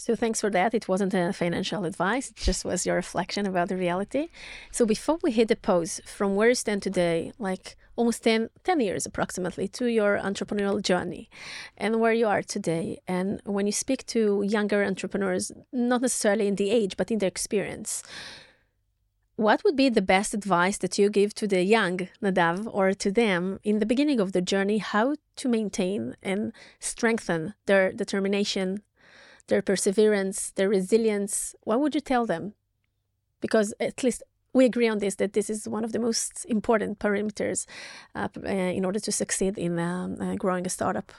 so 0.00 0.16
thanks 0.16 0.40
for 0.40 0.48
that. 0.48 0.72
It 0.72 0.88
wasn't 0.88 1.12
a 1.12 1.30
financial 1.34 1.84
advice, 1.84 2.30
it 2.30 2.36
just 2.36 2.64
was 2.64 2.86
your 2.86 2.96
reflection 2.96 3.44
about 3.44 3.68
the 3.68 3.76
reality. 3.76 4.28
So 4.72 4.86
before 4.86 5.18
we 5.22 5.30
hit 5.30 5.48
the 5.48 5.56
pause, 5.56 6.00
from 6.06 6.36
where 6.36 6.48
you 6.48 6.54
stand 6.54 6.82
today, 6.82 7.32
like 7.38 7.76
almost 7.96 8.24
10, 8.24 8.48
10 8.64 8.80
years 8.80 9.04
approximately, 9.04 9.68
to 9.68 9.88
your 9.88 10.18
entrepreneurial 10.18 10.80
journey 10.80 11.28
and 11.76 12.00
where 12.00 12.14
you 12.14 12.26
are 12.26 12.42
today, 12.42 12.98
and 13.06 13.42
when 13.44 13.66
you 13.66 13.72
speak 13.72 14.06
to 14.06 14.42
younger 14.42 14.82
entrepreneurs, 14.82 15.52
not 15.70 16.00
necessarily 16.00 16.46
in 16.48 16.54
the 16.54 16.70
age, 16.70 16.96
but 16.96 17.10
in 17.10 17.18
their 17.18 17.28
experience, 17.28 18.02
what 19.36 19.62
would 19.64 19.76
be 19.76 19.90
the 19.90 20.02
best 20.02 20.32
advice 20.32 20.78
that 20.78 20.96
you 20.98 21.10
give 21.10 21.34
to 21.34 21.46
the 21.46 21.62
young 21.62 22.08
Nadav 22.22 22.66
or 22.72 22.94
to 22.94 23.10
them 23.10 23.60
in 23.64 23.80
the 23.80 23.86
beginning 23.86 24.18
of 24.18 24.32
the 24.32 24.40
journey, 24.40 24.78
how 24.78 25.16
to 25.36 25.48
maintain 25.48 26.16
and 26.22 26.54
strengthen 26.78 27.52
their 27.66 27.92
determination 27.92 28.82
their 29.50 29.60
perseverance, 29.60 30.52
their 30.52 30.68
resilience, 30.68 31.54
what 31.64 31.80
would 31.80 31.94
you 31.94 32.00
tell 32.00 32.24
them? 32.24 32.54
Because 33.40 33.74
at 33.78 34.02
least 34.02 34.22
we 34.52 34.64
agree 34.64 34.88
on 34.88 34.98
this 34.98 35.16
that 35.16 35.32
this 35.34 35.50
is 35.50 35.68
one 35.68 35.84
of 35.84 35.92
the 35.92 35.98
most 35.98 36.46
important 36.46 36.98
parameters 36.98 37.66
uh, 38.14 38.28
uh, 38.44 38.48
in 38.48 38.84
order 38.84 38.98
to 39.00 39.12
succeed 39.12 39.58
in 39.58 39.78
um, 39.78 40.16
uh, 40.20 40.34
growing 40.36 40.66
a 40.66 40.70
startup. 40.70 41.12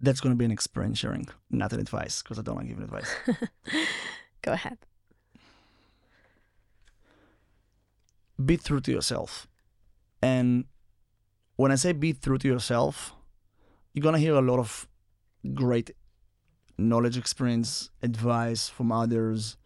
That's 0.00 0.20
going 0.20 0.34
to 0.34 0.38
be 0.38 0.44
an 0.44 0.50
experience 0.50 0.98
sharing, 0.98 1.28
not 1.50 1.72
an 1.72 1.80
advice, 1.80 2.22
because 2.22 2.38
I 2.38 2.42
don't 2.42 2.56
want 2.56 2.68
to 2.68 2.74
give 2.74 2.82
advice. 2.82 3.14
Go 4.42 4.52
ahead. 4.52 4.78
Be 8.44 8.56
true 8.56 8.80
to 8.80 8.90
yourself. 8.90 9.46
And 10.20 10.64
when 11.54 11.70
I 11.70 11.76
say 11.76 11.92
be 11.92 12.12
true 12.12 12.38
to 12.38 12.48
yourself, 12.48 13.14
you're 13.92 14.02
going 14.02 14.14
to 14.14 14.20
hear 14.20 14.34
a 14.34 14.40
lot 14.40 14.58
of 14.58 14.88
great 15.54 15.90
knowledge, 16.78 17.16
experience, 17.16 17.90
advice 18.02 18.68
from 18.68 18.90
others. 18.92 19.56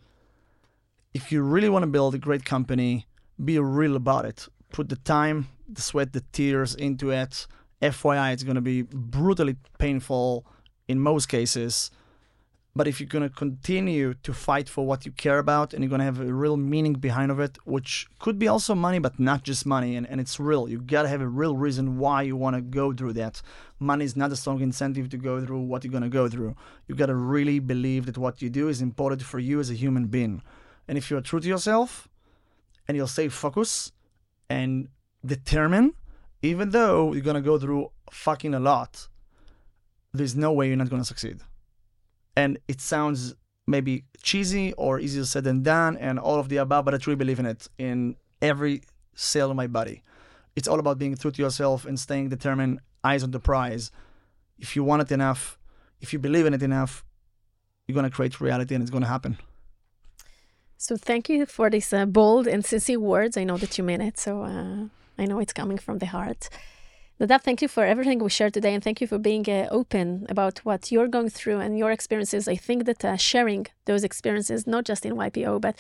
If 1.15 1.33
you 1.33 1.43
really 1.43 1.69
want 1.69 1.83
to 1.83 1.87
build 1.87 2.15
a 2.15 2.19
great 2.19 2.45
company, 2.45 3.07
be 3.43 3.59
real 3.59 3.97
about 3.97 4.25
it. 4.25 4.49
Put 4.71 4.89
the 4.89 4.97
time, 4.97 5.49
the 5.69 5.83
sweat, 5.83 6.13
the 6.13 6.23
tears 6.33 6.75
into 6.75 7.11
it. 7.11 7.47
FYI, 7.83 8.33
it's 8.33 8.43
going 8.43 8.57
to 8.57 8.61
be 8.61 8.83
brutally 8.83 9.57
painful 9.79 10.47
in 10.89 11.01
most 11.01 11.27
cases. 11.27 11.91
But 12.77 12.87
if 12.87 13.01
you're 13.01 13.09
going 13.09 13.27
to 13.27 13.35
continue 13.35 14.13
to 14.23 14.35
fight 14.35 14.69
for 14.69 14.85
what 14.85 15.07
you 15.07 15.13
care 15.13 15.39
about 15.39 15.73
and 15.73 15.83
you're 15.83 15.89
going 15.89 16.01
to 16.01 16.05
have 16.05 16.21
a 16.21 16.31
real 16.31 16.59
meaning 16.59 16.93
behind 16.93 17.31
of 17.31 17.41
it, 17.41 17.57
which 17.65 18.07
could 18.19 18.39
be 18.39 18.49
also 18.49 18.75
money, 18.75 18.99
but 18.99 19.19
not 19.19 19.45
just 19.45 19.65
money, 19.65 19.97
and, 19.97 20.07
and 20.07 20.21
it's 20.21 20.39
real. 20.39 20.69
You 20.69 20.83
got 20.83 21.05
to 21.05 21.09
have 21.09 21.23
a 21.23 21.27
real 21.27 21.57
reason 21.57 21.97
why 21.97 22.21
you 22.21 22.37
want 22.37 22.55
to 22.55 22.61
go 22.61 22.93
through 22.93 23.15
that. 23.15 23.41
Money 23.79 24.05
is 24.05 24.15
not 24.15 24.31
a 24.31 24.37
strong 24.37 24.61
incentive 24.61 25.09
to 25.09 25.17
go 25.17 25.43
through 25.43 25.63
what 25.63 25.85
you're 25.85 25.91
going 25.91 26.03
to 26.03 26.11
go 26.11 26.29
through. 26.29 26.55
You 26.87 26.95
got 26.95 27.07
to 27.07 27.15
really 27.15 27.61
believe 27.61 28.05
that 28.05 28.19
what 28.19 28.43
you 28.43 28.51
do 28.51 28.69
is 28.69 28.83
important 28.83 29.23
for 29.23 29.39
you 29.39 29.59
as 29.59 29.71
a 29.71 29.75
human 29.75 30.09
being. 30.09 30.43
And 30.87 30.99
if 30.99 31.11
you're 31.11 31.23
true 31.23 31.41
to 31.41 31.49
yourself 31.49 32.09
and 32.87 32.95
you'll 32.95 33.07
stay 33.07 33.29
focused 33.29 33.95
and 34.51 34.89
determined, 35.25 35.95
even 36.43 36.69
though 36.69 37.15
you're 37.15 37.23
going 37.23 37.43
to 37.43 37.51
go 37.53 37.59
through 37.59 37.91
fucking 38.11 38.53
a 38.53 38.61
lot, 38.61 39.09
there's 40.13 40.37
no 40.37 40.53
way 40.53 40.69
you're 40.69 40.77
not 40.77 40.91
going 40.91 41.01
to 41.01 41.09
succeed 41.09 41.41
and 42.37 42.59
it 42.69 42.81
sounds 42.81 43.35
maybe 43.67 44.05
cheesy 44.23 44.73
or 44.75 45.01
easier 45.01 45.25
said 45.25 45.45
than 45.45 45.63
done 45.63 45.97
and 45.97 46.19
all 46.19 46.39
of 46.39 46.49
the 46.49 46.57
above 46.57 46.85
but 46.85 46.95
i 46.95 46.99
truly 46.99 47.17
believe 47.17 47.39
in 47.39 47.47
it 47.47 47.69
in 47.79 48.17
every 48.43 48.83
cell 49.15 49.51
of 49.51 49.57
my 49.57 49.67
body. 49.67 50.03
It's 50.55 50.69
all 50.69 50.79
about 50.79 50.99
being 50.99 51.17
true 51.17 51.31
to 51.31 51.43
yourself 51.43 51.85
and 51.85 51.99
staying 51.99 52.29
determined 52.29 52.81
eyes 53.03 53.23
on 53.23 53.31
the 53.31 53.41
prize. 53.41 53.91
If 54.59 54.77
you 54.77 54.85
want 54.85 55.03
it 55.03 55.11
enough 55.13 55.59
if 56.01 56.13
you 56.13 56.19
believe 56.19 56.47
in 56.47 56.55
it 56.55 56.63
enough 56.63 57.05
you're 57.87 57.95
going 57.95 58.11
to 58.11 58.15
create 58.15 58.41
reality 58.41 58.75
and 58.75 58.83
it's 58.83 58.91
going 58.91 59.03
to 59.03 59.09
happen. 59.09 59.39
So 60.77 60.97
thank 60.97 61.29
you 61.29 61.47
for 61.47 61.71
these 61.71 61.93
uh, 61.93 62.05
bold 62.05 62.47
and 62.47 62.65
sincere 62.65 63.01
words. 63.01 63.37
I 63.37 63.45
know 63.45 63.57
that 63.57 63.79
you 63.79 63.85
mean 63.85 64.01
it 64.01 64.19
so 64.19 64.43
uh, 64.43 64.85
i 65.19 65.25
know 65.25 65.39
it's 65.39 65.53
coming 65.53 65.79
from 65.79 65.99
the 65.99 66.07
heart 66.07 66.49
Nadav, 67.19 67.41
thank 67.41 67.63
you 67.63 67.69
for 67.69 67.83
everything 67.83 68.19
we 68.19 68.29
shared 68.29 68.53
today, 68.53 68.75
and 68.75 68.85
thank 68.85 69.01
you 69.01 69.07
for 69.07 69.17
being 69.17 69.49
uh, 69.49 69.67
open 69.71 70.27
about 70.29 70.59
what 70.67 70.93
you're 70.93 71.09
going 71.09 71.31
through 71.31 71.61
and 71.61 71.79
your 71.79 71.91
experiences. 71.91 72.47
I 72.47 72.57
think 72.57 72.85
that 72.85 73.03
uh, 73.07 73.17
sharing 73.17 73.67
those 73.87 74.05
experiences, 74.05 74.67
not 74.67 74.85
just 74.85 75.07
in 75.07 75.15
YPO, 75.15 75.63
but 75.63 75.79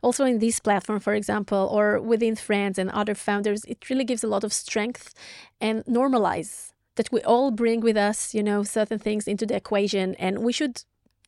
also 0.00 0.24
in 0.24 0.38
this 0.38 0.60
platform, 0.60 1.00
for 1.00 1.12
example, 1.12 1.68
or 1.70 2.00
within 2.00 2.36
friends 2.36 2.78
and 2.78 2.88
other 2.88 3.14
founders, 3.14 3.66
it 3.66 3.90
really 3.90 4.04
gives 4.04 4.24
a 4.24 4.28
lot 4.28 4.44
of 4.44 4.52
strength 4.54 5.12
and 5.60 5.84
normalize 5.84 6.72
that 6.94 7.12
we 7.12 7.20
all 7.20 7.50
bring 7.50 7.80
with 7.80 7.98
us, 7.98 8.34
you 8.34 8.42
know, 8.42 8.62
certain 8.62 8.98
things 8.98 9.28
into 9.28 9.44
the 9.44 9.56
equation, 9.56 10.14
and 10.14 10.38
we 10.38 10.54
should 10.54 10.84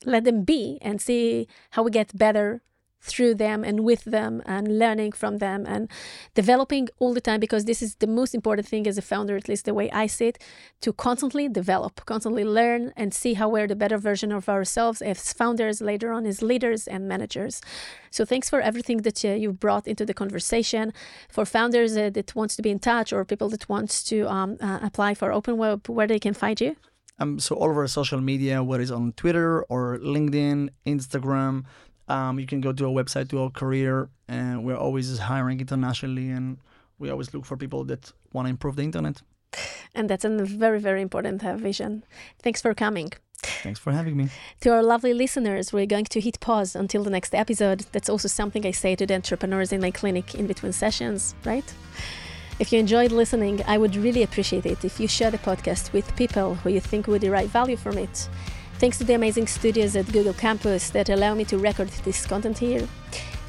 let 0.07 0.25
them 0.25 0.43
be 0.43 0.79
and 0.81 1.03
see 1.03 1.47
how 1.73 1.83
we 1.83 1.91
get 1.91 2.17
better 2.17 2.63
through 3.01 3.35
them 3.35 3.65
and 3.65 3.81
with 3.81 4.05
them 4.05 4.43
and 4.47 4.79
learning 4.79 5.13
from 5.13 5.39
them 5.39 5.65
and 5.67 5.89
developing 6.35 6.89
all 6.99 7.15
the 7.15 7.21
time 7.21 7.41
because 7.41 7.65
this 7.65 7.83
is 7.83 7.95
the 7.97 8.07
most 8.07 8.35
important 8.35 8.67
thing 8.69 8.87
as 8.87 8.99
a 8.99 9.03
founder 9.03 9.37
at 9.37 9.49
least 9.49 9.65
the 9.65 9.75
way 9.75 9.91
i 9.93 10.07
see 10.07 10.29
it 10.29 10.39
to 10.81 10.93
constantly 10.93 11.49
develop 11.49 12.05
constantly 12.05 12.45
learn 12.45 12.93
and 12.97 13.15
see 13.15 13.35
how 13.35 13.49
we're 13.49 13.67
the 13.67 13.77
better 13.77 13.99
version 13.99 14.33
of 14.33 14.49
ourselves 14.49 15.01
as 15.03 15.33
founders 15.33 15.81
later 15.81 16.13
on 16.13 16.27
as 16.27 16.43
leaders 16.43 16.87
and 16.87 17.09
managers. 17.09 17.61
So 18.11 18.25
thanks 18.25 18.49
for 18.51 18.61
everything 18.61 18.99
that 19.07 19.25
uh, 19.25 19.29
you 19.43 19.53
brought 19.53 19.87
into 19.87 20.05
the 20.05 20.15
conversation. 20.15 20.93
For 21.29 21.45
founders 21.45 21.97
uh, 21.97 22.11
that 22.11 22.35
wants 22.35 22.57
to 22.57 22.63
be 22.63 22.71
in 22.71 22.79
touch 22.79 23.13
or 23.13 23.25
people 23.25 23.49
that 23.51 23.69
wants 23.69 24.03
to 24.05 24.29
um, 24.29 24.57
uh, 24.61 24.79
apply 24.83 25.15
for 25.15 25.29
OpenWeb 25.31 25.89
where 25.89 26.07
they 26.07 26.19
can 26.19 26.35
find 26.35 26.61
you? 26.61 26.77
Um, 27.19 27.39
so 27.39 27.55
all 27.55 27.69
over 27.69 27.87
social 27.87 28.21
media, 28.21 28.63
whether 28.63 28.83
it's 28.83 28.91
on 28.91 29.13
Twitter 29.13 29.63
or 29.65 29.99
LinkedIn, 29.99 30.71
Instagram, 30.87 31.65
um, 32.11 32.41
you 32.41 32.47
can 32.47 32.61
go 32.61 32.73
to 32.73 32.85
our 32.87 32.91
website 32.91 33.29
to 33.31 33.43
our 33.43 33.51
career, 33.51 34.09
and 34.29 34.65
we're 34.65 34.77
always 34.77 35.19
hiring 35.19 35.61
internationally, 35.61 36.31
and 36.31 36.59
we 36.99 37.09
always 37.11 37.33
look 37.33 37.45
for 37.45 37.57
people 37.57 37.85
that 37.85 38.13
want 38.33 38.47
to 38.47 38.51
improve 38.51 38.77
the 38.77 38.83
internet. 38.83 39.23
And 39.95 40.09
that's 40.11 40.25
a 40.25 40.45
very, 40.45 40.81
very 40.81 41.03
important 41.03 41.45
uh, 41.45 41.57
vision. 41.57 42.05
Thanks 42.43 42.61
for 42.61 42.75
coming. 42.75 43.13
Thanks 43.63 43.81
for 43.81 43.93
having 43.93 44.17
me. 44.17 44.29
To 44.61 44.71
our 44.71 44.83
lovely 44.83 45.15
listeners, 45.15 45.73
we're 45.73 45.87
going 45.87 46.05
to 46.07 46.21
hit 46.21 46.41
pause 46.41 46.77
until 46.77 47.03
the 47.05 47.11
next 47.11 47.35
episode. 47.35 47.87
That's 47.93 48.09
also 48.09 48.29
something 48.29 48.67
I 48.67 48.73
say 48.73 48.95
to 48.97 49.07
the 49.07 49.15
entrepreneurs 49.15 49.73
in 49.73 49.81
my 49.81 49.91
clinic 49.91 50.35
in 50.35 50.47
between 50.47 50.73
sessions, 50.73 51.35
right? 51.45 51.65
If 52.59 52.73
you 52.73 52.79
enjoyed 52.79 53.13
listening, 53.13 53.63
I 53.67 53.79
would 53.79 53.97
really 53.97 54.23
appreciate 54.23 54.67
it 54.67 54.85
if 54.85 55.01
you 55.01 55.09
share 55.09 55.31
the 55.31 55.39
podcast 55.39 55.93
with 55.93 56.15
people 56.17 56.57
who 56.57 56.71
you 56.71 56.81
think 56.81 57.07
would 57.07 57.23
derive 57.23 57.49
value 57.51 57.77
from 57.77 57.97
it. 57.97 58.29
Thanks 58.81 58.97
to 58.97 59.05
the 59.05 59.12
amazing 59.12 59.47
studios 59.47 59.95
at 59.95 60.11
Google 60.11 60.33
Campus 60.33 60.89
that 60.89 61.11
allow 61.11 61.35
me 61.35 61.45
to 61.45 61.59
record 61.59 61.89
this 62.03 62.24
content 62.24 62.57
here. 62.57 62.89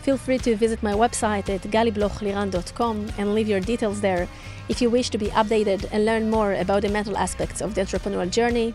Feel 0.01 0.17
free 0.17 0.37
to 0.39 0.57
visit 0.57 0.83
my 0.83 0.91
website 0.91 1.47
at 1.47 1.61
galiblochliran.com 1.61 3.11
and 3.17 3.33
leave 3.33 3.47
your 3.47 3.61
details 3.61 4.01
there 4.01 4.27
if 4.67 4.81
you 4.81 4.89
wish 4.89 5.09
to 5.11 5.17
be 5.17 5.27
updated 5.27 5.87
and 5.93 6.05
learn 6.05 6.29
more 6.29 6.55
about 6.55 6.81
the 6.81 6.89
mental 6.89 7.15
aspects 7.15 7.61
of 7.61 7.75
the 7.75 7.81
entrepreneurial 7.81 8.29
journey. 8.29 8.73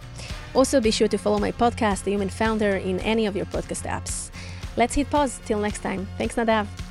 Also, 0.54 0.80
be 0.80 0.90
sure 0.90 1.08
to 1.08 1.18
follow 1.18 1.38
my 1.38 1.52
podcast, 1.52 2.04
The 2.04 2.12
Human 2.12 2.30
Founder, 2.30 2.76
in 2.76 3.00
any 3.00 3.26
of 3.26 3.36
your 3.36 3.44
podcast 3.44 3.86
apps. 3.86 4.30
Let's 4.78 4.94
hit 4.94 5.10
pause. 5.10 5.38
Till 5.44 5.58
next 5.58 5.80
time. 5.80 6.08
Thanks, 6.16 6.36
Nadav. 6.36 6.85